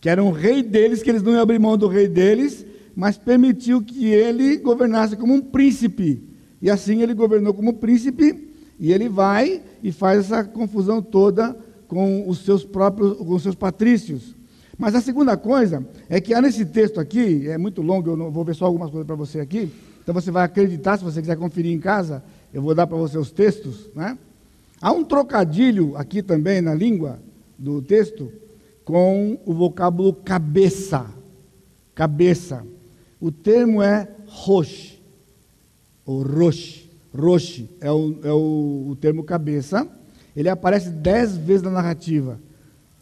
que 0.00 0.08
era 0.08 0.22
um 0.22 0.30
rei 0.30 0.62
deles, 0.62 1.02
que 1.02 1.10
eles 1.10 1.22
não 1.22 1.32
iam 1.32 1.42
abrir 1.42 1.58
mão 1.58 1.76
do 1.76 1.86
rei 1.86 2.08
deles, 2.08 2.64
mas 2.96 3.18
permitiu 3.18 3.82
que 3.82 4.06
ele 4.06 4.56
governasse 4.56 5.14
como 5.16 5.34
um 5.34 5.40
príncipe. 5.40 6.22
E 6.62 6.70
assim 6.70 7.02
ele 7.02 7.12
governou 7.12 7.52
como 7.52 7.74
príncipe, 7.74 8.43
e 8.78 8.92
ele 8.92 9.08
vai 9.08 9.62
e 9.82 9.92
faz 9.92 10.26
essa 10.26 10.44
confusão 10.44 11.00
toda 11.00 11.56
com 11.86 12.28
os 12.28 12.38
seus 12.44 12.64
próprios, 12.64 13.16
com 13.18 13.34
os 13.34 13.42
seus 13.42 13.54
patrícios. 13.54 14.34
Mas 14.76 14.94
a 14.94 15.00
segunda 15.00 15.36
coisa 15.36 15.86
é 16.08 16.20
que 16.20 16.34
há 16.34 16.42
nesse 16.42 16.66
texto 16.66 16.98
aqui, 16.98 17.48
é 17.48 17.56
muito 17.56 17.80
longo, 17.80 18.10
eu 18.10 18.16
não, 18.16 18.30
vou 18.30 18.44
ver 18.44 18.54
só 18.54 18.66
algumas 18.66 18.90
coisas 18.90 19.06
para 19.06 19.14
você 19.14 19.40
aqui, 19.40 19.70
então 20.02 20.12
você 20.12 20.30
vai 20.30 20.44
acreditar, 20.44 20.98
se 20.98 21.04
você 21.04 21.20
quiser 21.20 21.36
conferir 21.36 21.72
em 21.72 21.78
casa, 21.78 22.22
eu 22.52 22.60
vou 22.60 22.74
dar 22.74 22.86
para 22.86 22.96
você 22.96 23.16
os 23.16 23.30
textos, 23.30 23.90
né? 23.94 24.18
Há 24.80 24.92
um 24.92 25.04
trocadilho 25.04 25.96
aqui 25.96 26.22
também 26.22 26.60
na 26.60 26.74
língua 26.74 27.18
do 27.58 27.80
texto 27.80 28.30
com 28.84 29.38
o 29.46 29.54
vocábulo 29.54 30.12
cabeça. 30.12 31.06
Cabeça. 31.94 32.66
O 33.18 33.32
termo 33.32 33.82
é 33.82 34.06
rosh, 34.26 35.00
ou 36.04 36.22
rosh. 36.22 36.83
Rosh 37.16 37.64
é 37.80 37.90
o, 37.90 38.18
é 38.24 38.32
o, 38.32 38.88
o 38.90 38.96
termo 38.96 39.22
cabeça. 39.22 39.86
ele 40.36 40.48
aparece 40.48 40.90
dez 40.90 41.36
vezes 41.36 41.62
na 41.62 41.70
narrativa. 41.70 42.40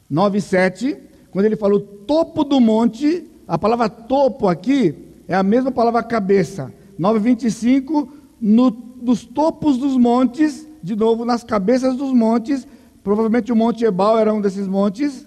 9 0.08 0.38
e 0.38 0.40
7, 0.42 0.98
quando 1.30 1.46
ele 1.46 1.56
falou 1.56 1.80
topo 1.80 2.44
do 2.44 2.60
monte, 2.60 3.26
a 3.48 3.56
palavra 3.56 3.88
topo 3.88 4.46
aqui 4.46 4.94
é 5.26 5.34
a 5.34 5.42
mesma 5.42 5.72
palavra 5.72 6.02
cabeça. 6.02 6.72
9 6.98 7.18
e 7.18 7.22
25, 7.22 8.12
no, 8.38 8.70
nos 9.00 9.24
topos 9.24 9.78
dos 9.78 9.96
montes, 9.96 10.68
de 10.82 10.94
novo, 10.94 11.24
nas 11.24 11.42
cabeças 11.42 11.96
dos 11.96 12.12
montes, 12.12 12.66
provavelmente 13.02 13.50
o 13.50 13.56
Monte 13.56 13.84
Ebal 13.84 14.18
era 14.18 14.34
um 14.34 14.40
desses 14.40 14.68
montes. 14.68 15.26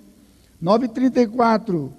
9 0.61 0.85
e 0.85 0.89
34, 0.89 1.91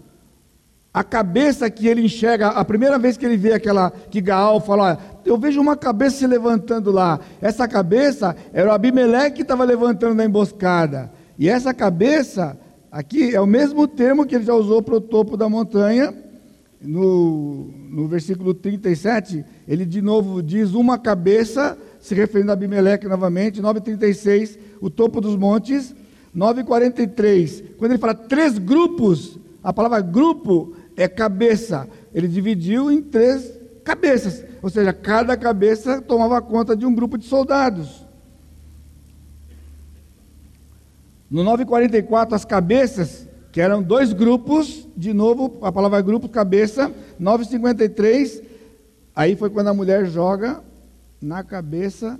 a 0.96 1.04
cabeça 1.04 1.68
que 1.68 1.86
ele 1.86 2.00
enxerga, 2.00 2.48
a 2.48 2.64
primeira 2.64 2.98
vez 2.98 3.18
que 3.18 3.26
ele 3.26 3.36
vê 3.36 3.52
aquela, 3.52 3.90
que 3.90 4.18
Gaal 4.18 4.62
fala, 4.62 4.98
eu 5.26 5.36
vejo 5.36 5.60
uma 5.60 5.76
cabeça 5.76 6.16
se 6.16 6.26
levantando 6.26 6.90
lá. 6.90 7.20
Essa 7.38 7.68
cabeça 7.68 8.34
era 8.50 8.70
o 8.70 8.72
Abimeleque 8.72 9.36
que 9.36 9.42
estava 9.42 9.62
levantando 9.62 10.14
na 10.14 10.24
emboscada. 10.24 11.12
E 11.38 11.50
essa 11.50 11.74
cabeça, 11.74 12.58
aqui, 12.90 13.34
é 13.34 13.38
o 13.38 13.46
mesmo 13.46 13.86
termo 13.86 14.24
que 14.24 14.36
ele 14.36 14.44
já 14.44 14.54
usou 14.54 14.80
para 14.80 14.94
o 14.94 15.00
topo 15.02 15.36
da 15.36 15.50
montanha. 15.50 16.14
No, 16.80 17.70
no 17.90 18.08
versículo 18.08 18.54
37, 18.54 19.44
ele 19.68 19.84
de 19.84 20.00
novo 20.00 20.42
diz 20.42 20.72
uma 20.72 20.96
cabeça, 20.96 21.76
se 22.00 22.14
referindo 22.14 22.52
a 22.52 22.54
Abimeleque 22.54 23.06
novamente. 23.06 23.60
9,36, 23.60 24.58
o 24.80 24.88
topo 24.88 25.20
dos 25.20 25.36
montes. 25.36 25.94
9,43, 26.34 27.64
quando 27.76 27.90
ele 27.92 28.00
fala 28.00 28.14
três 28.14 28.56
grupos, 28.56 29.38
a 29.62 29.72
palavra 29.72 30.00
grupo 30.00 30.74
é 30.96 31.06
cabeça. 31.06 31.88
Ele 32.14 32.26
dividiu 32.26 32.90
em 32.90 33.02
três 33.02 33.52
cabeças, 33.84 34.44
ou 34.62 34.68
seja, 34.70 34.92
cada 34.92 35.36
cabeça 35.36 36.00
tomava 36.00 36.40
conta 36.42 36.76
de 36.76 36.84
um 36.84 36.94
grupo 36.94 37.16
de 37.16 37.26
soldados. 37.26 38.04
No 41.30 41.44
944, 41.44 42.34
as 42.34 42.44
cabeças, 42.44 43.28
que 43.52 43.60
eram 43.60 43.82
dois 43.82 44.12
grupos, 44.12 44.88
de 44.96 45.12
novo, 45.12 45.58
a 45.62 45.70
palavra 45.70 46.00
grupo, 46.00 46.28
cabeça. 46.28 46.92
953, 47.18 48.42
aí 49.14 49.34
foi 49.34 49.50
quando 49.50 49.68
a 49.68 49.74
mulher 49.74 50.06
joga 50.06 50.62
na 51.20 51.42
cabeça 51.42 52.18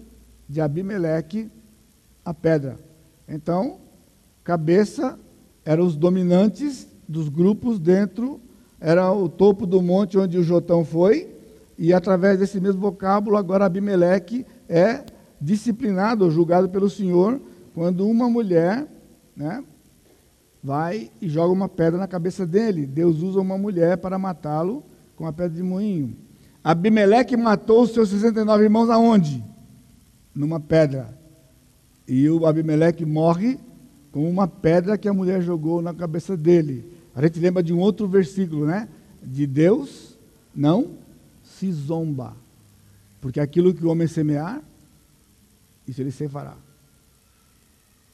de 0.49 0.61
Abimeleque 0.61 1.51
a 2.25 2.35
pedra. 2.35 2.77
Então, 3.29 3.79
cabeça 4.43 5.19
eram 5.65 5.85
os 5.85 5.97
dominantes 5.97 6.89
dos 7.09 7.29
grupos 7.29 7.79
dentro 7.79 8.41
era 8.81 9.13
o 9.13 9.29
topo 9.29 9.67
do 9.67 9.81
monte 9.81 10.19
onde 10.19 10.39
o 10.39 10.43
Jotão 10.43 10.85
foi, 10.85 11.29
e 11.79 11.93
através 11.93 12.39
desse 12.39 12.61
mesmo 12.61 12.81
vocábulo, 12.81 13.37
agora 13.37 13.67
Abimeleque 13.67 14.47
é 14.69 15.05
disciplinado 15.41 16.31
julgado 16.31 16.69
pelo 16.69 16.89
Senhor 16.89 17.41
quando 17.75 18.09
uma 18.09 18.29
mulher 18.29 18.87
né, 19.37 19.63
vai 20.63 21.11
e 21.21 21.29
joga 21.29 21.53
uma 21.53 21.69
pedra 21.69 21.99
na 21.99 22.09
cabeça 22.09 22.47
dele. 22.47 22.87
Deus 22.87 23.21
usa 23.21 23.41
uma 23.41 23.59
mulher 23.59 23.99
para 23.99 24.19
matá-lo 24.19 24.83
com 25.15 25.27
a 25.27 25.33
pedra 25.33 25.55
de 25.57 25.63
moinho. 25.63 26.17
Abimeleque 26.65 27.37
matou 27.37 27.83
os 27.83 27.93
seus 27.93 28.09
69 28.09 28.65
irmãos 28.65 28.91
aonde? 28.91 29.45
Numa 30.35 30.59
pedra. 30.59 31.17
E 32.09 32.29
o 32.29 32.47
Abimeleque 32.47 33.05
morre 33.05 33.59
com 34.11 34.29
uma 34.29 34.49
pedra 34.49 34.97
que 34.97 35.09
a 35.09 35.13
mulher 35.13 35.43
jogou 35.43 35.83
na 35.83 35.93
cabeça 35.93 36.37
dele. 36.37 36.96
A 37.17 37.23
gente 37.23 37.41
lembra 37.41 37.63
de 37.63 37.73
um 37.73 37.79
outro 37.79 38.07
versículo, 38.07 38.67
né? 38.67 38.87
De 39.23 39.47
Deus 39.47 40.19
não 40.55 40.91
se 41.43 41.73
zomba. 41.73 42.37
Porque 43.23 43.41
aquilo 43.41 43.73
que 43.73 43.83
o 43.83 43.89
homem 43.89 44.07
semear, 44.07 44.61
isso 45.89 46.03
ele 46.03 46.11
fará. 46.29 46.55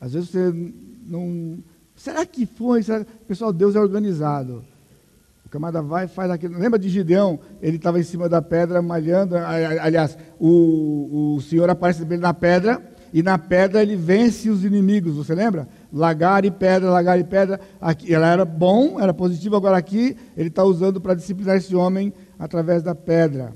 Às 0.01 0.13
vezes 0.13 0.31
você 0.31 0.73
não. 1.05 1.59
Será 1.97 2.25
que 2.25 2.47
foi? 2.47 2.85
Será... 2.85 3.05
Pessoal, 3.27 3.53
Deus 3.53 3.75
é 3.75 3.81
organizado. 3.81 4.65
O 5.45 5.49
camarada 5.49 5.83
vai 5.83 6.07
faz 6.07 6.31
aquilo. 6.31 6.57
Lembra 6.57 6.79
de 6.79 6.89
Gideão? 6.89 7.41
Ele 7.61 7.79
estava 7.79 7.99
em 7.99 8.05
cima 8.05 8.29
da 8.29 8.41
pedra 8.41 8.81
malhando. 8.81 9.37
Aliás, 9.37 10.17
o, 10.39 11.35
o 11.37 11.41
Senhor 11.41 11.69
aparece 11.69 12.05
na 12.05 12.33
pedra. 12.33 12.92
E 13.13 13.23
na 13.23 13.37
pedra 13.39 13.83
ele 13.83 13.97
vence 13.97 14.49
os 14.49 14.65
inimigos. 14.65 15.17
Você 15.17 15.35
lembra? 15.35 15.69
lagar 15.93 16.45
e 16.45 16.51
pedra, 16.51 16.91
lagar 16.91 17.21
e 17.21 17.25
pedra. 17.25 17.61
Aqui, 17.81 18.13
ela 18.13 18.27
era 18.27 18.45
bom, 18.45 18.99
era 18.99 19.13
positivo, 19.13 19.55
agora 19.55 19.77
aqui 19.77 20.17
ele 20.37 20.49
está 20.49 20.65
usando 20.65 21.01
para 21.01 21.15
disciplinar 21.15 21.57
esse 21.57 21.77
homem 21.77 22.13
através 22.39 22.83
da 22.83 22.95
pedra. 22.95 23.53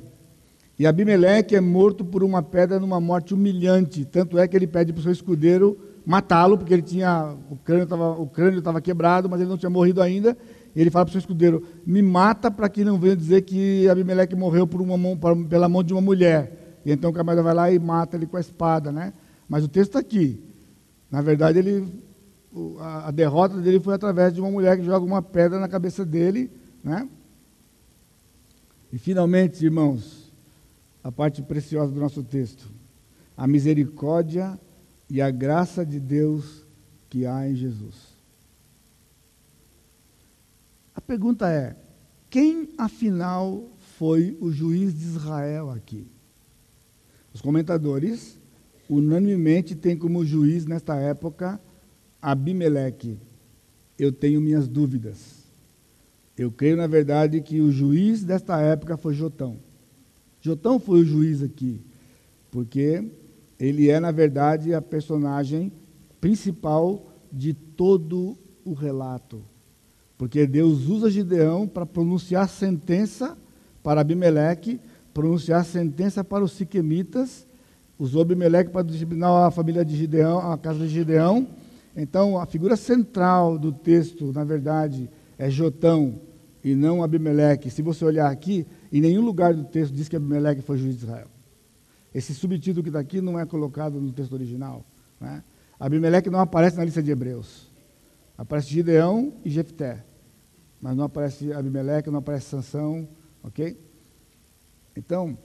E 0.78 0.86
Abimeleque 0.86 1.56
é 1.56 1.60
morto 1.60 2.04
por 2.04 2.22
uma 2.22 2.42
pedra 2.42 2.78
numa 2.78 3.00
morte 3.00 3.32
humilhante. 3.32 4.04
Tanto 4.04 4.38
é 4.38 4.46
que 4.46 4.54
ele 4.54 4.66
pede 4.66 4.92
para 4.92 5.00
o 5.00 5.02
seu 5.02 5.12
escudeiro 5.12 5.78
matá-lo, 6.04 6.58
porque 6.58 6.74
ele 6.74 6.82
tinha. 6.82 7.34
O 7.50 7.56
crânio 7.56 8.58
estava 8.58 8.80
quebrado, 8.82 9.28
mas 9.28 9.40
ele 9.40 9.48
não 9.48 9.56
tinha 9.56 9.70
morrido 9.70 10.02
ainda. 10.02 10.36
Ele 10.74 10.90
fala 10.90 11.06
para 11.06 11.10
o 11.10 11.12
seu 11.12 11.20
escudeiro: 11.20 11.62
Me 11.86 12.02
mata 12.02 12.50
para 12.50 12.68
que 12.68 12.84
não 12.84 12.98
venha 12.98 13.16
dizer 13.16 13.40
que 13.40 13.88
Abimeleque 13.88 14.36
morreu 14.36 14.66
por 14.66 14.82
uma 14.82 14.98
mão, 14.98 15.18
pela 15.48 15.66
mão 15.66 15.82
de 15.82 15.94
uma 15.94 16.02
mulher. 16.02 16.80
E 16.84 16.92
então 16.92 17.10
o 17.10 17.12
camarada 17.14 17.42
vai 17.42 17.54
lá 17.54 17.70
e 17.70 17.78
mata 17.78 18.14
ele 18.14 18.26
com 18.26 18.36
a 18.36 18.40
espada, 18.40 18.92
né? 18.92 19.14
Mas 19.48 19.64
o 19.64 19.68
texto 19.68 19.90
está 19.90 19.98
aqui. 19.98 20.42
Na 21.10 21.22
verdade, 21.22 21.58
ele 21.58 22.04
a, 22.80 23.10
derrota 23.10 23.60
dele 23.60 23.80
foi 23.80 23.94
através 23.94 24.32
de 24.32 24.40
uma 24.40 24.50
mulher 24.50 24.78
que 24.78 24.84
joga 24.84 25.04
uma 25.04 25.22
pedra 25.22 25.58
na 25.58 25.68
cabeça 25.68 26.04
dele, 26.04 26.50
né? 26.82 27.08
E 28.92 28.98
finalmente, 28.98 29.64
irmãos, 29.64 30.32
a 31.02 31.12
parte 31.12 31.42
preciosa 31.42 31.92
do 31.92 32.00
nosso 32.00 32.22
texto, 32.22 32.70
a 33.36 33.46
misericórdia 33.46 34.58
e 35.10 35.20
a 35.20 35.30
graça 35.30 35.84
de 35.84 36.00
Deus 36.00 36.66
que 37.10 37.26
há 37.26 37.48
em 37.48 37.54
Jesus. 37.54 38.16
A 40.94 41.00
pergunta 41.00 41.48
é: 41.50 41.76
quem 42.30 42.70
afinal 42.78 43.64
foi 43.98 44.36
o 44.40 44.50
juiz 44.50 44.94
de 44.94 45.04
Israel 45.04 45.70
aqui? 45.70 46.06
Os 47.34 47.42
comentadores 47.42 48.35
unanimemente 48.88 49.74
têm 49.74 49.96
como 49.96 50.24
juiz 50.24 50.66
nesta 50.66 50.96
época 50.96 51.60
Abimeleque, 52.20 53.18
eu 53.98 54.10
tenho 54.10 54.40
minhas 54.40 54.66
dúvidas. 54.66 55.44
Eu 56.36 56.50
creio, 56.50 56.76
na 56.76 56.86
verdade, 56.86 57.40
que 57.40 57.60
o 57.60 57.70
juiz 57.70 58.22
desta 58.24 58.60
época 58.60 58.96
foi 58.96 59.14
Jotão. 59.14 59.58
Jotão 60.40 60.78
foi 60.78 61.00
o 61.00 61.04
juiz 61.04 61.42
aqui, 61.42 61.80
porque 62.50 63.08
ele 63.58 63.88
é, 63.88 63.98
na 63.98 64.10
verdade, 64.10 64.74
a 64.74 64.82
personagem 64.82 65.72
principal 66.20 67.12
de 67.32 67.54
todo 67.54 68.36
o 68.64 68.72
relato. 68.72 69.42
Porque 70.18 70.46
Deus 70.46 70.88
usa 70.88 71.10
Gideão 71.10 71.66
para 71.66 71.86
pronunciar 71.86 72.48
sentença 72.48 73.36
para 73.82 74.00
Abimeleque, 74.00 74.80
pronunciar 75.14 75.64
sentença 75.64 76.24
para 76.24 76.44
os 76.44 76.52
siquemitas, 76.52 77.45
usou 77.98 78.22
Abimeleque 78.22 78.70
para 78.70 78.82
disciplinar 78.82 79.30
a 79.30 79.50
família 79.50 79.84
de 79.84 79.96
Gideão, 79.96 80.38
a 80.38 80.58
casa 80.58 80.80
de 80.80 80.88
Gideão, 80.88 81.46
então, 81.96 82.38
a 82.38 82.44
figura 82.44 82.76
central 82.76 83.58
do 83.58 83.72
texto, 83.72 84.30
na 84.30 84.44
verdade, 84.44 85.08
é 85.38 85.48
Jotão 85.48 86.20
e 86.62 86.74
não 86.74 87.02
Abimeleque. 87.02 87.70
Se 87.70 87.80
você 87.80 88.04
olhar 88.04 88.30
aqui, 88.30 88.66
em 88.92 89.00
nenhum 89.00 89.22
lugar 89.22 89.54
do 89.54 89.64
texto 89.64 89.94
diz 89.94 90.06
que 90.06 90.14
Abimeleque 90.14 90.60
foi 90.60 90.76
juiz 90.76 90.98
de 90.98 91.04
Israel. 91.04 91.28
Esse 92.14 92.34
subtítulo 92.34 92.82
que 92.82 92.90
está 92.90 93.00
aqui 93.00 93.22
não 93.22 93.40
é 93.40 93.46
colocado 93.46 93.98
no 93.98 94.12
texto 94.12 94.34
original. 94.34 94.84
Né? 95.18 95.42
Abimeleque 95.80 96.28
não 96.28 96.40
aparece 96.40 96.76
na 96.76 96.84
lista 96.84 97.02
de 97.02 97.10
Hebreus. 97.10 97.72
Aparece 98.36 98.68
Gideão 98.68 99.32
e 99.42 99.48
Jefté. 99.48 100.04
Mas 100.78 100.94
não 100.94 101.04
aparece 101.04 101.50
Abimeleque, 101.50 102.10
não 102.10 102.18
aparece 102.18 102.46
Sansão, 102.46 103.08
ok? 103.42 103.74
Então, 104.94 105.38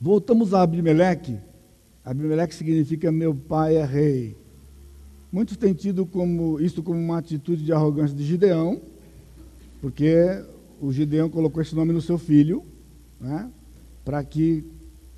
voltamos 0.00 0.54
a 0.54 0.62
Abimeleque. 0.62 1.38
Abimeleque 2.04 2.54
significa 2.54 3.10
meu 3.10 3.34
pai 3.34 3.76
é 3.76 3.84
rei. 3.84 4.36
Muitos 5.32 5.56
têm 5.56 5.74
tido 5.74 6.06
como, 6.06 6.60
isso 6.60 6.82
como 6.82 6.98
uma 6.98 7.18
atitude 7.18 7.64
de 7.64 7.72
arrogância 7.72 8.16
de 8.16 8.24
Gideão, 8.24 8.80
porque 9.80 10.42
o 10.80 10.92
Gideão 10.92 11.28
colocou 11.28 11.60
esse 11.60 11.74
nome 11.74 11.92
no 11.92 12.00
seu 12.00 12.16
filho, 12.16 12.64
né, 13.20 13.50
para 14.04 14.22
que, 14.22 14.64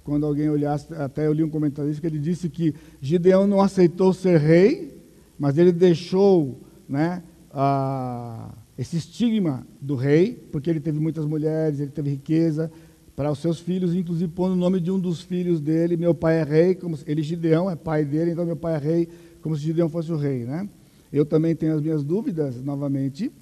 quando 0.02 0.24
alguém 0.24 0.48
olhasse, 0.48 0.92
até 0.94 1.26
eu 1.26 1.32
li 1.32 1.44
um 1.44 1.50
comentarista 1.50 2.00
que 2.00 2.06
ele 2.06 2.18
disse 2.18 2.48
que 2.48 2.74
Gideão 3.00 3.46
não 3.46 3.60
aceitou 3.60 4.12
ser 4.12 4.38
rei, 4.38 4.96
mas 5.38 5.58
ele 5.58 5.72
deixou 5.72 6.58
né, 6.88 7.22
a, 7.52 8.54
esse 8.78 8.96
estigma 8.96 9.66
do 9.80 9.94
rei, 9.94 10.34
porque 10.50 10.70
ele 10.70 10.80
teve 10.80 10.98
muitas 10.98 11.26
mulheres, 11.26 11.80
ele 11.80 11.90
teve 11.90 12.10
riqueza, 12.10 12.70
para 13.18 13.32
os 13.32 13.40
seus 13.40 13.58
filhos, 13.58 13.96
inclusive 13.96 14.30
pondo 14.30 14.52
o 14.52 14.56
nome 14.56 14.78
de 14.78 14.92
um 14.92 15.00
dos 15.00 15.20
filhos 15.20 15.60
dele, 15.60 15.96
meu 15.96 16.14
pai 16.14 16.38
é 16.38 16.44
rei, 16.44 16.76
como 16.76 16.96
ele 17.04 17.20
Gideão 17.20 17.68
é 17.68 17.74
pai 17.74 18.04
dele, 18.04 18.30
então 18.30 18.46
meu 18.46 18.54
pai 18.54 18.76
é 18.76 18.78
rei, 18.78 19.08
como 19.42 19.56
se 19.56 19.62
Gideão 19.62 19.88
fosse 19.88 20.12
o 20.12 20.16
rei, 20.16 20.44
né? 20.44 20.68
Eu 21.12 21.26
também 21.26 21.52
tenho 21.56 21.74
as 21.74 21.82
minhas 21.82 22.04
dúvidas, 22.04 22.62
novamente, 22.62 23.32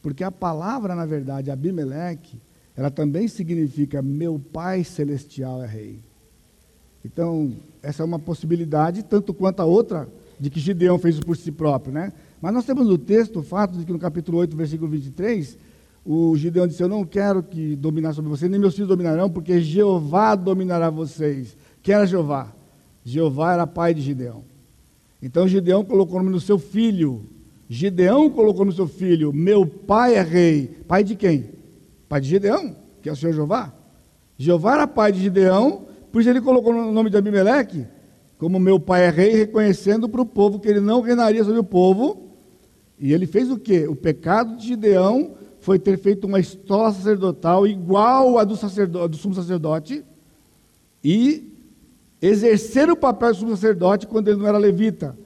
porque 0.00 0.22
a 0.22 0.30
palavra, 0.30 0.94
na 0.94 1.04
verdade, 1.04 1.50
Abimeleque, 1.50 2.40
ela 2.76 2.92
também 2.92 3.26
significa 3.26 4.00
meu 4.00 4.38
Pai 4.38 4.84
Celestial 4.84 5.64
é 5.64 5.66
rei. 5.66 5.98
Então, 7.04 7.54
essa 7.82 8.04
é 8.04 8.06
uma 8.06 8.20
possibilidade, 8.20 9.02
tanto 9.02 9.34
quanto 9.34 9.58
a 9.58 9.64
outra, 9.64 10.08
de 10.38 10.48
que 10.48 10.60
Gideão 10.60 10.96
fez 10.96 11.16
isso 11.16 11.26
por 11.26 11.36
si 11.36 11.50
próprio, 11.50 11.92
né? 11.92 12.12
Mas 12.40 12.54
nós 12.54 12.64
temos 12.64 12.86
no 12.86 12.96
texto 12.96 13.40
o 13.40 13.42
fato 13.42 13.78
de 13.78 13.84
que 13.84 13.92
no 13.92 13.98
capítulo 13.98 14.38
8, 14.38 14.56
versículo 14.56 14.88
23, 14.88 15.58
o 16.04 16.36
Gideão 16.36 16.66
disse: 16.66 16.82
Eu 16.82 16.88
não 16.88 17.04
quero 17.04 17.42
que 17.42 17.74
dominar 17.76 18.12
sobre 18.12 18.30
vocês, 18.30 18.50
nem 18.50 18.60
meus 18.60 18.74
filhos 18.74 18.88
dominarão, 18.88 19.30
porque 19.30 19.60
Jeová 19.60 20.34
dominará 20.34 20.90
vocês. 20.90 21.56
Quem 21.82 21.94
era 21.94 22.06
Jeová? 22.06 22.52
Jeová 23.02 23.54
era 23.54 23.66
pai 23.66 23.94
de 23.94 24.02
Gideão. 24.02 24.44
Então 25.22 25.48
Gideão 25.48 25.82
colocou 25.84 26.16
o 26.16 26.18
nome 26.18 26.30
no 26.30 26.40
seu 26.40 26.58
filho. 26.58 27.24
Gideão 27.68 28.28
colocou 28.28 28.66
no 28.66 28.72
seu 28.72 28.86
filho: 28.86 29.32
Meu 29.32 29.66
pai 29.66 30.16
é 30.16 30.22
rei. 30.22 30.66
Pai 30.86 31.02
de 31.02 31.16
quem? 31.16 31.50
Pai 32.06 32.20
de 32.20 32.28
Gideão, 32.28 32.76
que 33.00 33.08
é 33.08 33.12
o 33.12 33.16
Senhor 33.16 33.32
Jeová. 33.32 33.72
Jeová 34.36 34.74
era 34.74 34.86
pai 34.86 35.10
de 35.10 35.20
Gideão, 35.20 35.86
por 36.12 36.20
isso 36.20 36.28
ele 36.28 36.40
colocou 36.40 36.74
o 36.74 36.92
nome 36.92 37.08
de 37.08 37.16
Abimeleque, 37.16 37.86
como 38.36 38.58
meu 38.58 38.78
pai 38.78 39.06
é 39.06 39.10
rei, 39.10 39.34
reconhecendo 39.34 40.08
para 40.08 40.20
o 40.20 40.26
povo 40.26 40.58
que 40.58 40.68
ele 40.68 40.80
não 40.80 41.00
reinaria 41.00 41.42
sobre 41.42 41.60
o 41.60 41.64
povo. 41.64 42.20
E 42.98 43.12
ele 43.12 43.26
fez 43.26 43.50
o 43.50 43.58
quê? 43.58 43.86
O 43.88 43.96
pecado 43.96 44.56
de 44.56 44.66
Gideão 44.68 45.32
foi 45.64 45.78
ter 45.78 45.98
feito 45.98 46.26
uma 46.26 46.38
escola 46.38 46.92
sacerdotal 46.92 47.66
igual 47.66 48.38
à 48.38 48.44
do, 48.44 48.54
sacerdote, 48.54 49.08
do 49.08 49.16
sumo 49.16 49.34
sacerdote 49.34 50.04
e 51.02 51.50
exercer 52.20 52.90
o 52.90 52.96
papel 52.96 53.32
de 53.32 53.38
sumo 53.38 53.50
sacerdote 53.52 54.06
quando 54.06 54.28
ele 54.28 54.36
não 54.36 54.46
era 54.46 54.58
levita. 54.58 55.16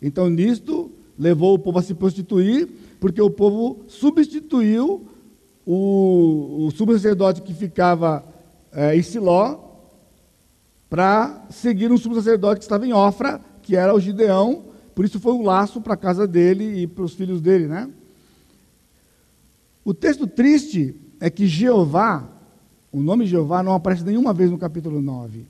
Então, 0.00 0.30
nisto, 0.30 0.90
levou 1.18 1.52
o 1.52 1.58
povo 1.58 1.78
a 1.78 1.82
se 1.82 1.92
prostituir, 1.92 2.70
porque 2.98 3.20
o 3.20 3.28
povo 3.28 3.84
substituiu 3.86 5.06
o, 5.66 6.64
o 6.66 6.70
sumo 6.70 6.94
sacerdote 6.94 7.42
que 7.42 7.52
ficava 7.52 8.24
é, 8.72 8.96
em 8.96 9.02
Siló 9.02 9.58
para 10.88 11.44
seguir 11.50 11.92
um 11.92 11.98
sumo 11.98 12.14
sacerdote 12.14 12.60
que 12.60 12.64
estava 12.64 12.86
em 12.86 12.94
Ofra, 12.94 13.42
que 13.60 13.76
era 13.76 13.94
o 13.94 14.00
Gideão, 14.00 14.64
por 14.94 15.04
isso 15.04 15.20
foi 15.20 15.34
um 15.34 15.42
laço 15.42 15.82
para 15.82 15.92
a 15.92 15.98
casa 15.98 16.26
dele 16.26 16.80
e 16.80 16.86
para 16.86 17.04
os 17.04 17.12
filhos 17.12 17.42
dele, 17.42 17.66
né? 17.66 17.90
O 19.84 19.92
texto 19.92 20.26
triste 20.26 20.94
é 21.18 21.28
que 21.28 21.46
Jeová, 21.46 22.28
o 22.90 23.00
nome 23.00 23.26
Jeová 23.26 23.62
não 23.62 23.74
aparece 23.74 24.04
nenhuma 24.04 24.32
vez 24.32 24.50
no 24.50 24.58
capítulo 24.58 25.00
9. 25.00 25.46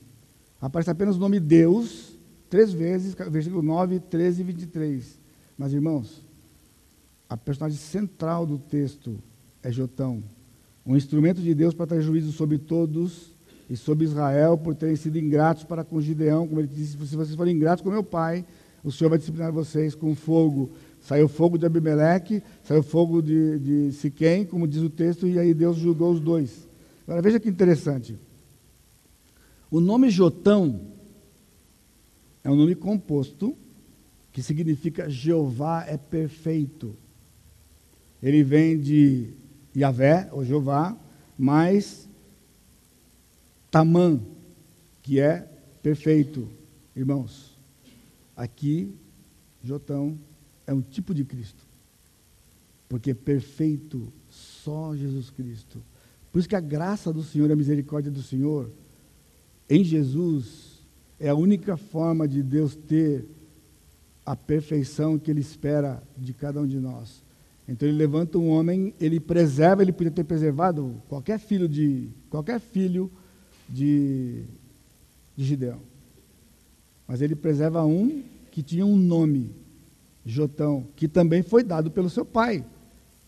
Aparece 0.59 0.89
apenas 0.89 1.17
o 1.17 1.19
nome 1.19 1.39
Deus, 1.39 2.17
três 2.49 2.71
vezes, 2.71 3.13
versículo 3.29 3.61
9, 3.61 3.99
13 3.99 4.41
e 4.41 4.43
23. 4.43 5.19
Mas, 5.57 5.73
irmãos, 5.73 6.21
a 7.29 7.37
personagem 7.37 7.77
central 7.77 8.45
do 8.45 8.57
texto 8.57 9.17
é 9.61 9.71
Jotão, 9.71 10.23
um 10.85 10.95
instrumento 10.95 11.41
de 11.41 11.53
Deus 11.53 11.73
para 11.73 11.87
ter 11.87 12.01
juízo 12.01 12.31
sobre 12.31 12.57
todos 12.57 13.33
e 13.69 13.77
sobre 13.77 14.05
Israel 14.05 14.57
por 14.57 14.75
terem 14.75 14.95
sido 14.95 15.17
ingratos 15.17 15.63
para 15.63 15.83
com 15.83 16.01
Gideão, 16.01 16.47
como 16.47 16.59
ele 16.59 16.67
disse, 16.67 16.91
se 16.91 17.15
vocês 17.15 17.35
forem 17.35 17.55
ingratos 17.55 17.83
com 17.83 17.89
meu 17.89 18.03
pai, 18.03 18.45
o 18.83 18.91
Senhor 18.91 19.09
vai 19.09 19.17
disciplinar 19.17 19.51
vocês 19.51 19.95
com 19.95 20.13
fogo. 20.13 20.71
Saiu 21.03 21.27
fogo 21.27 21.57
de 21.57 21.65
Abimeleque, 21.65 22.41
saiu 22.63 22.81
fogo 22.81 23.21
de, 23.21 23.59
de 23.59 23.91
Siquém, 23.91 24.45
como 24.45 24.65
diz 24.65 24.81
o 24.81 24.89
texto, 24.89 25.27
e 25.27 25.37
aí 25.37 25.53
Deus 25.53 25.75
julgou 25.75 26.13
os 26.13 26.19
dois. 26.21 26.65
Agora 27.05 27.21
veja 27.21 27.41
que 27.41 27.49
interessante. 27.49 28.17
O 29.69 29.81
nome 29.81 30.09
Jotão 30.09 30.79
é 32.41 32.49
um 32.49 32.55
nome 32.55 32.73
composto 32.73 33.53
que 34.31 34.41
significa 34.41 35.09
Jeová 35.09 35.85
é 35.85 35.97
perfeito. 35.97 36.95
Ele 38.21 38.41
vem 38.41 38.79
de 38.79 39.33
Yahvé, 39.75 40.29
ou 40.31 40.45
Jeová, 40.45 40.97
mais 41.37 42.07
Tamã, 43.69 44.21
que 45.01 45.19
é 45.19 45.49
perfeito. 45.81 46.47
Irmãos, 46.95 47.57
aqui, 48.37 48.95
Jotão 49.61 50.17
é 50.65 50.73
um 50.73 50.81
tipo 50.81 51.13
de 51.13 51.23
Cristo. 51.23 51.63
Porque 52.87 53.13
perfeito 53.13 54.11
só 54.29 54.95
Jesus 54.95 55.29
Cristo. 55.29 55.81
Por 56.31 56.39
isso 56.39 56.49
que 56.49 56.55
a 56.55 56.61
graça 56.61 57.11
do 57.11 57.23
Senhor, 57.23 57.51
a 57.51 57.55
misericórdia 57.55 58.11
do 58.11 58.21
Senhor, 58.21 58.69
em 59.69 59.83
Jesus, 59.83 60.79
é 61.19 61.29
a 61.29 61.35
única 61.35 61.77
forma 61.77 62.27
de 62.27 62.41
Deus 62.43 62.75
ter 62.75 63.25
a 64.25 64.35
perfeição 64.35 65.17
que 65.17 65.29
Ele 65.29 65.41
espera 65.41 66.01
de 66.17 66.33
cada 66.33 66.61
um 66.61 66.67
de 66.67 66.79
nós. 66.79 67.23
Então 67.67 67.87
ele 67.87 67.97
levanta 67.97 68.37
um 68.37 68.49
homem, 68.49 68.93
ele 68.99 69.19
preserva, 69.19 69.81
ele 69.81 69.93
podia 69.93 70.11
ter 70.11 70.23
preservado 70.23 71.01
qualquer 71.07 71.39
filho 71.39 71.67
de 71.67 72.09
qualquer 72.29 72.59
filho 72.59 73.09
de, 73.69 74.43
de 75.35 75.45
Gideão. 75.45 75.79
Mas 77.07 77.21
ele 77.21 77.35
preserva 77.35 77.85
um 77.85 78.23
que 78.51 78.61
tinha 78.61 78.85
um 78.85 78.97
nome, 78.97 79.51
Jotão, 80.25 80.87
que 80.95 81.07
também 81.07 81.43
foi 81.43 81.63
dado 81.63 81.91
pelo 81.91 82.09
seu 82.09 82.25
pai. 82.25 82.63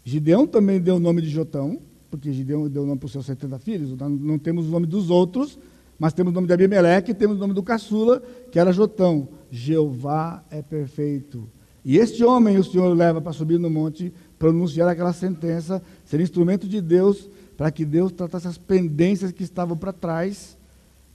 Gideão 0.03 0.45
também 0.45 0.79
deu 0.79 0.95
o 0.95 0.99
nome 0.99 1.21
de 1.21 1.29
Jotão, 1.29 1.79
porque 2.09 2.31
Gideão 2.31 2.69
deu 2.69 2.83
o 2.83 2.85
nome 2.85 2.99
para 2.99 3.07
os 3.07 3.11
seus 3.11 3.25
70 3.25 3.59
filhos. 3.59 3.97
Não 3.99 4.37
temos 4.37 4.67
o 4.67 4.71
nome 4.71 4.85
dos 4.85 5.09
outros, 5.09 5.57
mas 5.97 6.13
temos 6.13 6.31
o 6.31 6.35
nome 6.35 6.47
de 6.47 6.53
Abimeleque 6.53 7.11
e 7.11 7.13
temos 7.13 7.37
o 7.37 7.39
nome 7.39 7.53
do 7.53 7.63
caçula, 7.63 8.21
que 8.51 8.59
era 8.59 8.71
Jotão. 8.71 9.27
Jeová 9.49 10.43
é 10.49 10.61
perfeito. 10.61 11.49
E 11.83 11.97
este 11.97 12.23
homem 12.23 12.57
o 12.57 12.63
Senhor 12.63 12.95
leva 12.95 13.21
para 13.21 13.33
subir 13.33 13.59
no 13.59 13.69
monte, 13.69 14.13
pronunciar 14.39 14.87
aquela 14.87 15.13
sentença, 15.13 15.81
ser 16.03 16.19
instrumento 16.19 16.67
de 16.67 16.81
Deus, 16.81 17.29
para 17.57 17.71
que 17.71 17.85
Deus 17.85 18.11
tratasse 18.11 18.47
as 18.47 18.57
pendências 18.57 19.31
que 19.31 19.43
estavam 19.43 19.77
para 19.77 19.93
trás 19.93 20.57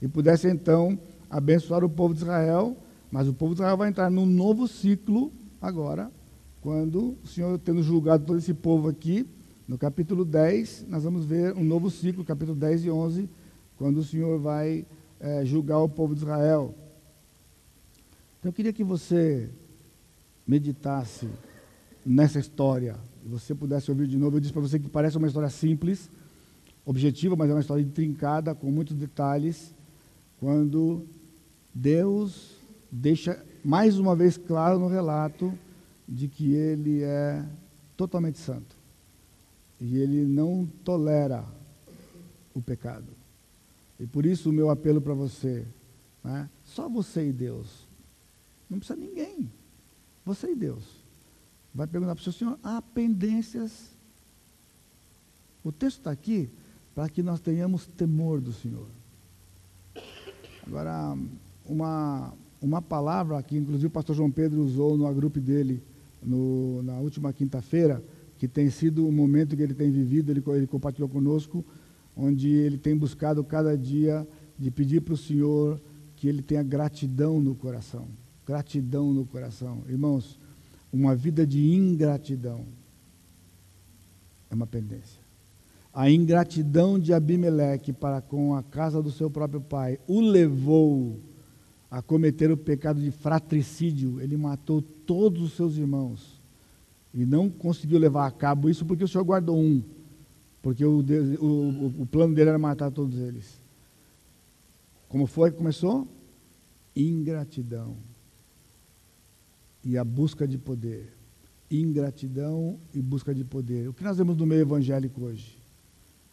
e 0.01 0.07
pudesse 0.07 0.47
então 0.47 0.97
abençoar 1.29 1.83
o 1.83 1.89
povo 1.89 2.13
de 2.13 2.21
Israel. 2.21 2.75
Mas 3.11 3.27
o 3.27 3.33
povo 3.33 3.53
de 3.53 3.61
Israel 3.61 3.77
vai 3.77 3.89
entrar 3.89 4.09
num 4.09 4.25
novo 4.25 4.67
ciclo 4.67 5.31
agora, 5.61 6.11
quando 6.59 7.17
o 7.23 7.27
Senhor, 7.27 7.57
tendo 7.59 7.83
julgado 7.83 8.25
todo 8.25 8.39
esse 8.39 8.53
povo 8.53 8.89
aqui, 8.89 9.25
no 9.67 9.77
capítulo 9.77 10.25
10, 10.25 10.87
nós 10.89 11.03
vamos 11.03 11.23
ver 11.23 11.55
um 11.55 11.63
novo 11.63 11.89
ciclo, 11.89 12.25
capítulo 12.25 12.57
10 12.57 12.85
e 12.85 12.91
11, 12.91 13.29
quando 13.77 13.97
o 13.97 14.03
Senhor 14.03 14.39
vai 14.39 14.85
é, 15.19 15.45
julgar 15.45 15.79
o 15.79 15.87
povo 15.87 16.13
de 16.13 16.21
Israel. 16.21 16.75
Então 18.39 18.49
eu 18.49 18.53
queria 18.53 18.73
que 18.73 18.83
você 18.83 19.49
meditasse 20.45 21.29
nessa 22.05 22.39
história, 22.39 22.97
e 23.23 23.29
você 23.29 23.53
pudesse 23.53 23.91
ouvir 23.91 24.07
de 24.07 24.17
novo. 24.17 24.37
Eu 24.37 24.39
disse 24.41 24.51
para 24.51 24.61
você 24.61 24.79
que 24.79 24.89
parece 24.89 25.17
uma 25.17 25.27
história 25.27 25.49
simples, 25.49 26.09
objetiva, 26.83 27.35
mas 27.35 27.49
é 27.49 27.53
uma 27.53 27.61
história 27.61 27.81
intrincada, 27.81 28.55
com 28.55 28.71
muitos 28.71 28.95
detalhes, 28.95 29.73
quando 30.39 31.05
Deus 31.73 32.57
deixa 32.91 33.43
mais 33.63 33.97
uma 33.97 34.15
vez 34.15 34.37
claro 34.37 34.79
no 34.79 34.87
relato 34.87 35.57
de 36.07 36.27
que 36.27 36.53
ele 36.53 37.03
é 37.03 37.45
totalmente 37.95 38.39
santo. 38.39 38.75
E 39.79 39.97
ele 39.97 40.25
não 40.25 40.67
tolera 40.83 41.45
o 42.53 42.61
pecado. 42.61 43.07
E 43.99 44.05
por 44.05 44.25
isso 44.25 44.49
o 44.49 44.53
meu 44.53 44.69
apelo 44.69 44.99
para 44.99 45.13
você, 45.13 45.65
né? 46.23 46.49
só 46.65 46.89
você 46.89 47.29
e 47.29 47.31
Deus. 47.31 47.87
Não 48.69 48.79
precisa 48.79 48.99
ninguém. 48.99 49.51
Você 50.25 50.51
e 50.51 50.55
Deus. 50.55 50.83
Vai 51.73 51.87
perguntar 51.87 52.15
para 52.15 52.21
o 52.21 52.23
seu 52.23 52.33
Senhor, 52.33 52.59
há 52.63 52.81
pendências. 52.81 53.91
O 55.63 55.71
texto 55.71 55.99
está 55.99 56.11
aqui 56.11 56.49
para 56.93 57.07
que 57.07 57.23
nós 57.23 57.39
tenhamos 57.39 57.87
temor 57.87 58.41
do 58.41 58.51
Senhor. 58.51 58.87
Agora, 60.65 61.17
uma, 61.65 62.33
uma 62.61 62.81
palavra 62.81 63.41
que 63.41 63.57
inclusive 63.57 63.87
o 63.87 63.91
pastor 63.91 64.15
João 64.15 64.29
Pedro 64.29 64.61
usou 64.61 64.95
no 64.97 65.11
grupo 65.13 65.39
dele 65.39 65.81
no, 66.21 66.83
na 66.83 66.99
última 66.99 67.33
quinta-feira, 67.33 68.03
que 68.37 68.47
tem 68.47 68.69
sido 68.69 69.07
o 69.07 69.11
momento 69.11 69.55
que 69.55 69.63
ele 69.63 69.73
tem 69.73 69.91
vivido, 69.91 70.31
ele, 70.31 70.43
ele 70.47 70.67
compartilhou 70.67 71.09
conosco, 71.09 71.65
onde 72.15 72.49
ele 72.49 72.77
tem 72.77 72.95
buscado 72.95 73.43
cada 73.43 73.77
dia 73.77 74.27
de 74.57 74.69
pedir 74.69 75.01
para 75.01 75.13
o 75.13 75.17
Senhor 75.17 75.81
que 76.15 76.27
ele 76.27 76.41
tenha 76.41 76.61
gratidão 76.61 77.39
no 77.39 77.55
coração. 77.55 78.07
Gratidão 78.45 79.11
no 79.11 79.25
coração. 79.25 79.83
Irmãos, 79.87 80.39
uma 80.93 81.15
vida 81.15 81.47
de 81.47 81.73
ingratidão 81.73 82.65
é 84.49 84.53
uma 84.53 84.67
pendência. 84.67 85.19
A 85.93 86.09
ingratidão 86.09 86.99
de 86.99 87.13
Abimeleque 87.13 87.91
para 87.91 88.21
com 88.21 88.55
a 88.55 88.63
casa 88.63 89.01
do 89.01 89.11
seu 89.11 89.29
próprio 89.29 89.61
pai 89.61 89.99
o 90.07 90.21
levou 90.21 91.19
a 91.91 92.01
cometer 92.01 92.49
o 92.49 92.55
pecado 92.55 93.01
de 93.01 93.11
fratricídio. 93.11 94.21
Ele 94.21 94.37
matou 94.37 94.81
todos 94.81 95.43
os 95.43 95.53
seus 95.53 95.75
irmãos. 95.75 96.41
E 97.13 97.25
não 97.25 97.49
conseguiu 97.49 97.99
levar 97.99 98.25
a 98.25 98.31
cabo 98.31 98.69
isso 98.69 98.85
porque 98.85 99.03
o 99.03 99.07
Senhor 99.07 99.25
guardou 99.25 99.59
um. 99.59 99.83
Porque 100.61 100.85
o, 100.85 100.99
o, 101.41 102.01
o 102.03 102.05
plano 102.05 102.33
dele 102.33 102.51
era 102.51 102.57
matar 102.57 102.89
todos 102.89 103.19
eles. 103.19 103.61
Como 105.09 105.27
foi 105.27 105.51
que 105.51 105.57
começou? 105.57 106.07
Ingratidão. 106.95 107.97
E 109.83 109.97
a 109.97 110.05
busca 110.05 110.47
de 110.47 110.57
poder. 110.57 111.11
Ingratidão 111.69 112.79
e 112.93 113.01
busca 113.01 113.35
de 113.35 113.43
poder. 113.43 113.89
O 113.89 113.93
que 113.93 114.03
nós 114.03 114.17
vemos 114.17 114.37
no 114.37 114.45
meio 114.45 114.61
evangélico 114.61 115.25
hoje? 115.25 115.57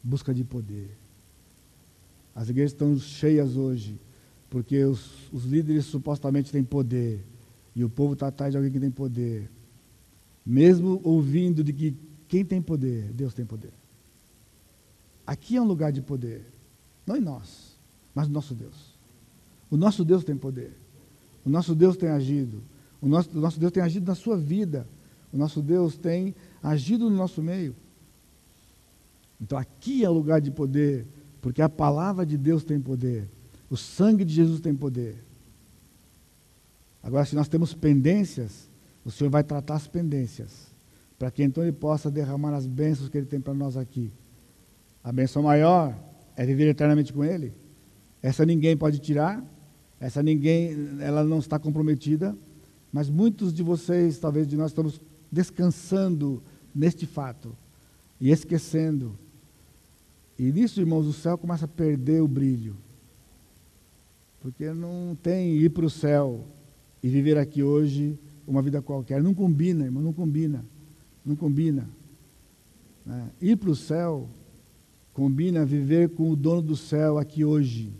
Busca 0.04 0.32
de 0.32 0.44
poder. 0.44 0.96
As 2.32 2.48
igrejas 2.48 2.72
estão 2.72 2.96
cheias 2.96 3.56
hoje 3.56 3.98
porque 4.50 4.84
os, 4.84 5.32
os 5.32 5.44
líderes 5.44 5.84
supostamente 5.86 6.50
têm 6.50 6.64
poder, 6.64 7.24
e 7.74 7.84
o 7.84 7.88
povo 7.88 8.14
está 8.14 8.28
atrás 8.28 8.52
de 8.52 8.56
alguém 8.56 8.72
que 8.72 8.80
tem 8.80 8.90
poder. 8.90 9.50
Mesmo 10.44 11.00
ouvindo 11.04 11.62
de 11.62 11.72
que 11.72 11.94
quem 12.26 12.44
tem 12.44 12.60
poder, 12.60 13.12
Deus 13.12 13.34
tem 13.34 13.44
poder. 13.44 13.72
Aqui 15.26 15.56
é 15.56 15.62
um 15.62 15.66
lugar 15.66 15.92
de 15.92 16.00
poder, 16.00 16.46
não 17.06 17.16
em 17.16 17.20
nós, 17.20 17.78
mas 18.14 18.26
no 18.26 18.34
nosso 18.34 18.54
Deus. 18.54 18.96
O 19.70 19.76
nosso 19.76 20.04
Deus 20.04 20.24
tem 20.24 20.36
poder. 20.36 20.72
O 21.44 21.50
nosso 21.50 21.74
Deus 21.74 21.96
tem 21.96 22.08
agido. 22.08 22.62
O 23.00 23.08
nosso, 23.08 23.30
o 23.36 23.40
nosso 23.40 23.60
Deus 23.60 23.72
tem 23.72 23.82
agido 23.82 24.06
na 24.06 24.14
sua 24.14 24.36
vida. 24.36 24.86
O 25.32 25.36
nosso 25.36 25.60
Deus 25.60 25.96
tem 25.96 26.34
agido 26.62 27.08
no 27.08 27.16
nosso 27.16 27.42
meio. 27.42 27.76
Então 29.40 29.58
aqui 29.58 30.04
é 30.04 30.10
o 30.10 30.12
lugar 30.12 30.40
de 30.40 30.50
poder, 30.50 31.06
porque 31.40 31.62
a 31.62 31.68
palavra 31.68 32.26
de 32.26 32.36
Deus 32.36 32.64
tem 32.64 32.80
poder. 32.80 33.28
O 33.70 33.76
sangue 33.76 34.24
de 34.24 34.34
Jesus 34.34 34.60
tem 34.60 34.74
poder. 34.74 35.16
Agora, 37.02 37.24
se 37.24 37.34
nós 37.34 37.48
temos 37.48 37.74
pendências, 37.74 38.68
o 39.04 39.10
Senhor 39.10 39.30
vai 39.30 39.44
tratar 39.44 39.74
as 39.76 39.86
pendências, 39.86 40.68
para 41.18 41.30
que 41.30 41.42
então 41.42 41.62
Ele 41.62 41.72
possa 41.72 42.10
derramar 42.10 42.54
as 42.54 42.66
bênçãos 42.66 43.08
que 43.08 43.16
Ele 43.16 43.26
tem 43.26 43.40
para 43.40 43.54
nós 43.54 43.76
aqui. 43.76 44.10
A 45.02 45.12
bênção 45.12 45.42
maior 45.42 45.96
é 46.36 46.44
viver 46.44 46.68
eternamente 46.68 47.12
com 47.12 47.24
Ele. 47.24 47.52
Essa 48.22 48.44
ninguém 48.44 48.76
pode 48.76 48.98
tirar, 48.98 49.44
essa 50.00 50.22
ninguém, 50.22 50.98
ela 51.00 51.24
não 51.24 51.38
está 51.38 51.58
comprometida, 51.58 52.36
mas 52.92 53.08
muitos 53.08 53.52
de 53.52 53.62
vocês, 53.62 54.18
talvez 54.18 54.46
de 54.46 54.56
nós, 54.56 54.70
estamos 54.70 55.00
descansando 55.30 56.42
neste 56.74 57.06
fato 57.06 57.56
e 58.20 58.30
esquecendo. 58.30 59.16
E 60.38 60.52
nisso, 60.52 60.80
irmãos, 60.80 61.06
o 61.06 61.12
céu 61.12 61.36
começa 61.36 61.64
a 61.64 61.68
perder 61.68 62.22
o 62.22 62.28
brilho. 62.28 62.76
Porque 64.48 64.72
não 64.72 65.14
tem 65.22 65.56
ir 65.56 65.68
para 65.68 65.84
o 65.84 65.90
céu 65.90 66.46
e 67.02 67.08
viver 67.10 67.36
aqui 67.36 67.62
hoje 67.62 68.18
uma 68.46 68.62
vida 68.62 68.80
qualquer. 68.80 69.22
Não 69.22 69.34
combina, 69.34 69.84
irmão, 69.84 70.02
não 70.02 70.12
combina. 70.12 70.64
Não 71.22 71.36
combina. 71.36 71.86
Né? 73.04 73.30
Ir 73.42 73.56
para 73.58 73.68
o 73.68 73.76
céu 73.76 74.26
combina 75.12 75.66
viver 75.66 76.08
com 76.14 76.30
o 76.30 76.36
dono 76.36 76.62
do 76.62 76.74
céu 76.74 77.18
aqui 77.18 77.44
hoje 77.44 77.92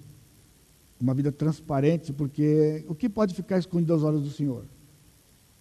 uma 0.99 1.13
vida 1.13 1.31
transparente, 1.31 2.15
porque 2.15 2.83
o 2.89 2.95
que 2.95 3.11
pode 3.11 3.35
ficar 3.35 3.59
escondido 3.59 3.93
aos 3.93 4.03
olhos 4.03 4.23
do 4.23 4.31
Senhor? 4.31 4.65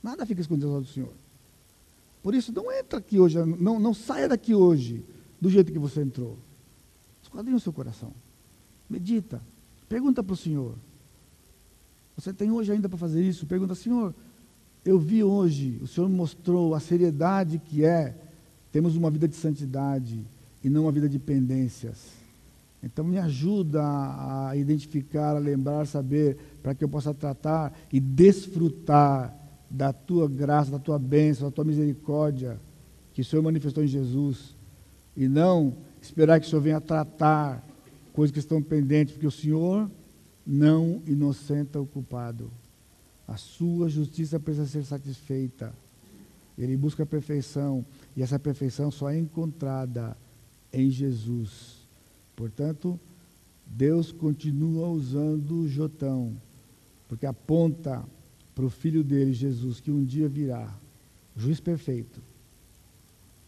Nada 0.01 0.25
fica 0.25 0.39
escondido 0.39 0.67
aos 0.67 0.75
olhos 0.77 0.87
do 0.87 0.93
Senhor. 0.93 1.13
Por 2.23 2.33
isso, 2.33 2.53
não 2.53 2.71
entra 2.71 2.99
aqui 2.99 3.19
hoje, 3.19 3.37
não, 3.43 3.77
não 3.77 3.93
saia 3.93 4.29
daqui 4.29 4.55
hoje 4.55 5.03
do 5.39 5.49
jeito 5.49 5.69
que 5.69 5.79
você 5.79 6.01
entrou. 6.01 6.37
Esquadrinha 7.21 7.57
o 7.57 7.59
seu 7.59 7.73
coração. 7.73 8.13
Medita. 8.89 9.41
Pergunta 9.87 10.23
para 10.23 10.33
o 10.33 10.37
Senhor. 10.37 10.75
Você 12.15 12.33
tem 12.33 12.51
hoje 12.51 12.71
ainda 12.71 12.89
para 12.89 12.97
fazer 12.97 13.23
isso? 13.23 13.45
Pergunta, 13.45 13.75
Senhor, 13.75 14.13
eu 14.83 14.99
vi 14.99 15.23
hoje, 15.23 15.79
o 15.81 15.87
Senhor 15.87 16.09
mostrou 16.09 16.73
a 16.73 16.79
seriedade 16.79 17.59
que 17.59 17.85
é 17.85 18.15
temos 18.71 18.95
uma 18.95 19.09
vida 19.09 19.27
de 19.27 19.35
santidade 19.35 20.25
e 20.63 20.69
não 20.69 20.83
uma 20.83 20.91
vida 20.91 21.07
de 21.07 21.17
pendências. 21.17 22.11
Então 22.83 23.03
me 23.03 23.17
ajuda 23.17 23.81
a 23.83 24.55
identificar, 24.55 25.35
a 25.35 25.39
lembrar, 25.39 25.87
saber, 25.87 26.37
para 26.61 26.75
que 26.75 26.83
eu 26.83 26.89
possa 26.89 27.13
tratar 27.13 27.73
e 27.91 27.99
desfrutar 27.99 29.35
da 29.69 29.91
tua 29.91 30.27
graça, 30.27 30.71
da 30.71 30.79
tua 30.79 30.99
bênção, 30.99 31.49
da 31.49 31.51
tua 31.51 31.65
misericórdia 31.65 32.59
que 33.13 33.21
o 33.21 33.25
Senhor 33.25 33.41
manifestou 33.41 33.83
em 33.83 33.87
Jesus. 33.87 34.55
E 35.15 35.27
não 35.27 35.73
esperar 35.99 36.39
que 36.39 36.45
o 36.45 36.49
Senhor 36.49 36.61
venha 36.61 36.79
tratar 36.79 37.66
coisas 38.17 38.33
que 38.33 38.39
estão 38.39 38.63
pendentes, 38.63 39.13
porque 39.13 39.27
o 39.27 39.31
Senhor 39.31 39.91
não 40.43 41.03
inocenta 41.05 41.79
o 41.79 41.85
culpado. 41.85 42.49
A 43.27 43.37
sua 43.37 43.87
justiça 43.89 44.39
precisa 44.39 44.65
ser 44.65 44.83
satisfeita. 44.85 45.71
Ele 46.57 46.75
busca 46.75 47.03
a 47.03 47.05
perfeição, 47.05 47.85
e 48.15 48.23
essa 48.23 48.39
perfeição 48.39 48.89
só 48.89 49.11
é 49.11 49.19
encontrada 49.19 50.17
em 50.73 50.89
Jesus. 50.89 51.87
Portanto, 52.35 52.99
Deus 53.67 54.11
continua 54.11 54.87
usando 54.87 55.67
Jotão, 55.67 56.35
porque 57.07 57.27
aponta 57.27 58.03
para 58.55 58.65
o 58.65 58.69
filho 58.71 59.03
dele, 59.03 59.31
Jesus, 59.31 59.79
que 59.79 59.91
um 59.91 60.03
dia 60.03 60.27
virá, 60.27 60.75
juiz 61.35 61.59
perfeito, 61.59 62.19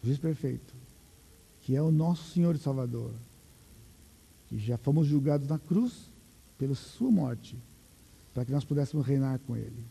juiz 0.03 0.19
perfeito, 0.19 0.75
que 1.63 1.75
é 1.75 1.81
o 1.81 1.89
nosso 1.89 2.31
Senhor 2.33 2.53
e 2.53 2.59
Salvador, 2.59 3.11
que 4.49 4.57
já 4.57 4.77
fomos 4.77 5.07
julgados 5.07 5.47
na 5.47 5.59
cruz 5.59 6.09
pela 6.57 6.75
sua 6.75 7.11
morte, 7.11 7.55
para 8.33 8.43
que 8.43 8.51
nós 8.51 8.65
pudéssemos 8.65 9.05
reinar 9.05 9.39
com 9.39 9.55
ele. 9.55 9.85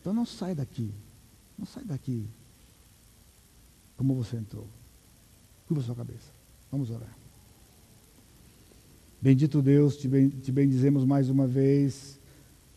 Então 0.00 0.12
não 0.12 0.26
sai 0.26 0.54
daqui, 0.54 0.92
não 1.56 1.64
sai 1.64 1.84
daqui 1.84 2.26
como 3.96 4.14
você 4.14 4.36
entrou. 4.36 4.66
Curva 5.66 5.82
sua 5.82 5.94
cabeça. 5.94 6.32
Vamos 6.70 6.90
orar. 6.90 7.16
Bendito 9.22 9.62
Deus, 9.62 9.96
te, 9.96 10.08
te 10.42 10.52
bendizemos 10.52 11.04
mais 11.04 11.30
uma 11.30 11.46
vez, 11.46 12.18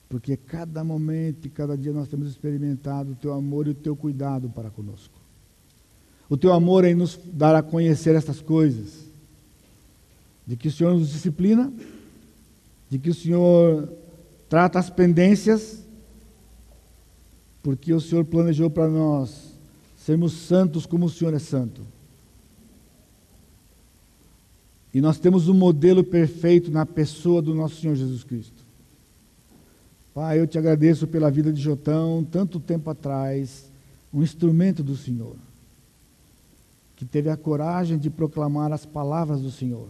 porque 0.07 0.37
cada 0.37 0.83
momento 0.83 1.45
e 1.47 1.49
cada 1.49 1.77
dia 1.77 1.91
nós 1.91 2.07
temos 2.07 2.29
experimentado 2.29 3.11
o 3.11 3.15
teu 3.15 3.33
amor 3.33 3.67
e 3.67 3.71
o 3.71 3.75
teu 3.75 3.95
cuidado 3.95 4.49
para 4.49 4.69
conosco. 4.69 5.19
O 6.29 6.37
teu 6.37 6.53
amor 6.53 6.85
em 6.85 6.95
nos 6.95 7.19
dar 7.25 7.55
a 7.55 7.63
conhecer 7.63 8.15
estas 8.15 8.39
coisas, 8.39 9.06
de 10.47 10.55
que 10.55 10.69
o 10.69 10.71
Senhor 10.71 10.93
nos 10.93 11.09
disciplina, 11.09 11.71
de 12.89 12.97
que 12.97 13.09
o 13.09 13.13
Senhor 13.13 13.93
trata 14.47 14.79
as 14.79 14.89
pendências, 14.89 15.85
porque 17.61 17.93
o 17.93 17.99
Senhor 17.99 18.23
planejou 18.23 18.69
para 18.69 18.87
nós 18.87 19.51
sermos 19.97 20.31
santos 20.31 20.85
como 20.85 21.05
o 21.05 21.09
Senhor 21.09 21.33
é 21.33 21.39
santo. 21.39 21.81
E 24.93 25.01
nós 25.01 25.19
temos 25.19 25.49
um 25.49 25.53
modelo 25.53 26.01
perfeito 26.01 26.71
na 26.71 26.85
pessoa 26.85 27.41
do 27.41 27.53
nosso 27.53 27.81
Senhor 27.81 27.95
Jesus 27.95 28.23
Cristo. 28.23 28.65
Pai, 30.13 30.39
eu 30.39 30.47
te 30.47 30.57
agradeço 30.57 31.05
pela 31.05 31.29
vida 31.29 31.51
de 31.51 31.61
Jotão, 31.61 32.23
tanto 32.23 32.59
tempo 32.59 32.89
atrás, 32.89 33.69
um 34.13 34.23
instrumento 34.23 34.81
do 34.81 34.95
Senhor, 34.95 35.35
que 36.95 37.05
teve 37.05 37.29
a 37.29 37.37
coragem 37.37 37.97
de 37.97 38.09
proclamar 38.09 38.71
as 38.71 38.85
palavras 38.85 39.41
do 39.41 39.51
Senhor, 39.51 39.89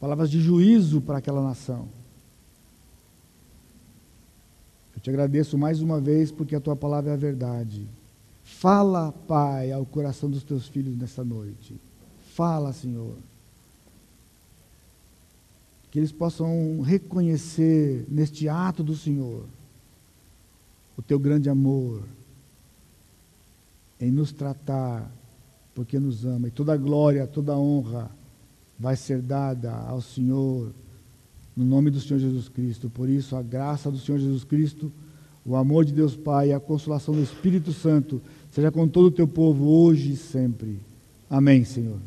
palavras 0.00 0.30
de 0.30 0.40
juízo 0.40 1.00
para 1.00 1.18
aquela 1.18 1.42
nação. 1.42 1.88
Eu 4.94 5.00
te 5.00 5.10
agradeço 5.10 5.56
mais 5.56 5.80
uma 5.80 6.00
vez 6.00 6.32
porque 6.32 6.56
a 6.56 6.60
tua 6.60 6.74
palavra 6.74 7.10
é 7.10 7.14
a 7.14 7.18
verdade. 7.18 7.86
Fala, 8.42 9.12
Pai, 9.12 9.70
ao 9.70 9.86
coração 9.86 10.28
dos 10.30 10.42
teus 10.42 10.66
filhos 10.66 10.96
nesta 10.96 11.22
noite. 11.22 11.78
Fala, 12.34 12.72
Senhor 12.72 13.14
que 15.90 15.98
eles 15.98 16.12
possam 16.12 16.80
reconhecer 16.82 18.04
neste 18.08 18.48
ato 18.48 18.82
do 18.82 18.94
Senhor 18.94 19.44
o 20.96 21.02
teu 21.02 21.18
grande 21.18 21.48
amor 21.48 22.02
em 24.00 24.10
nos 24.10 24.32
tratar, 24.32 25.10
porque 25.74 25.98
nos 25.98 26.24
ama, 26.24 26.48
e 26.48 26.50
toda 26.50 26.76
glória, 26.76 27.26
toda 27.26 27.56
honra 27.56 28.10
vai 28.80 28.96
ser 28.96 29.20
dada 29.20 29.70
ao 29.70 30.00
Senhor, 30.00 30.72
no 31.54 31.64
nome 31.64 31.90
do 31.90 32.00
Senhor 32.00 32.18
Jesus 32.18 32.48
Cristo. 32.48 32.88
Por 32.88 33.10
isso, 33.10 33.36
a 33.36 33.42
graça 33.42 33.90
do 33.90 33.98
Senhor 33.98 34.18
Jesus 34.18 34.42
Cristo, 34.42 34.90
o 35.44 35.54
amor 35.54 35.84
de 35.84 35.92
Deus 35.92 36.16
Pai 36.16 36.48
e 36.48 36.52
a 36.54 36.58
consolação 36.58 37.14
do 37.14 37.22
Espírito 37.22 37.74
Santo 37.74 38.22
seja 38.50 38.72
com 38.72 38.88
todo 38.88 39.06
o 39.06 39.10
teu 39.10 39.28
povo 39.28 39.68
hoje 39.68 40.12
e 40.12 40.16
sempre. 40.16 40.80
Amém, 41.28 41.62
Senhor. 41.62 42.00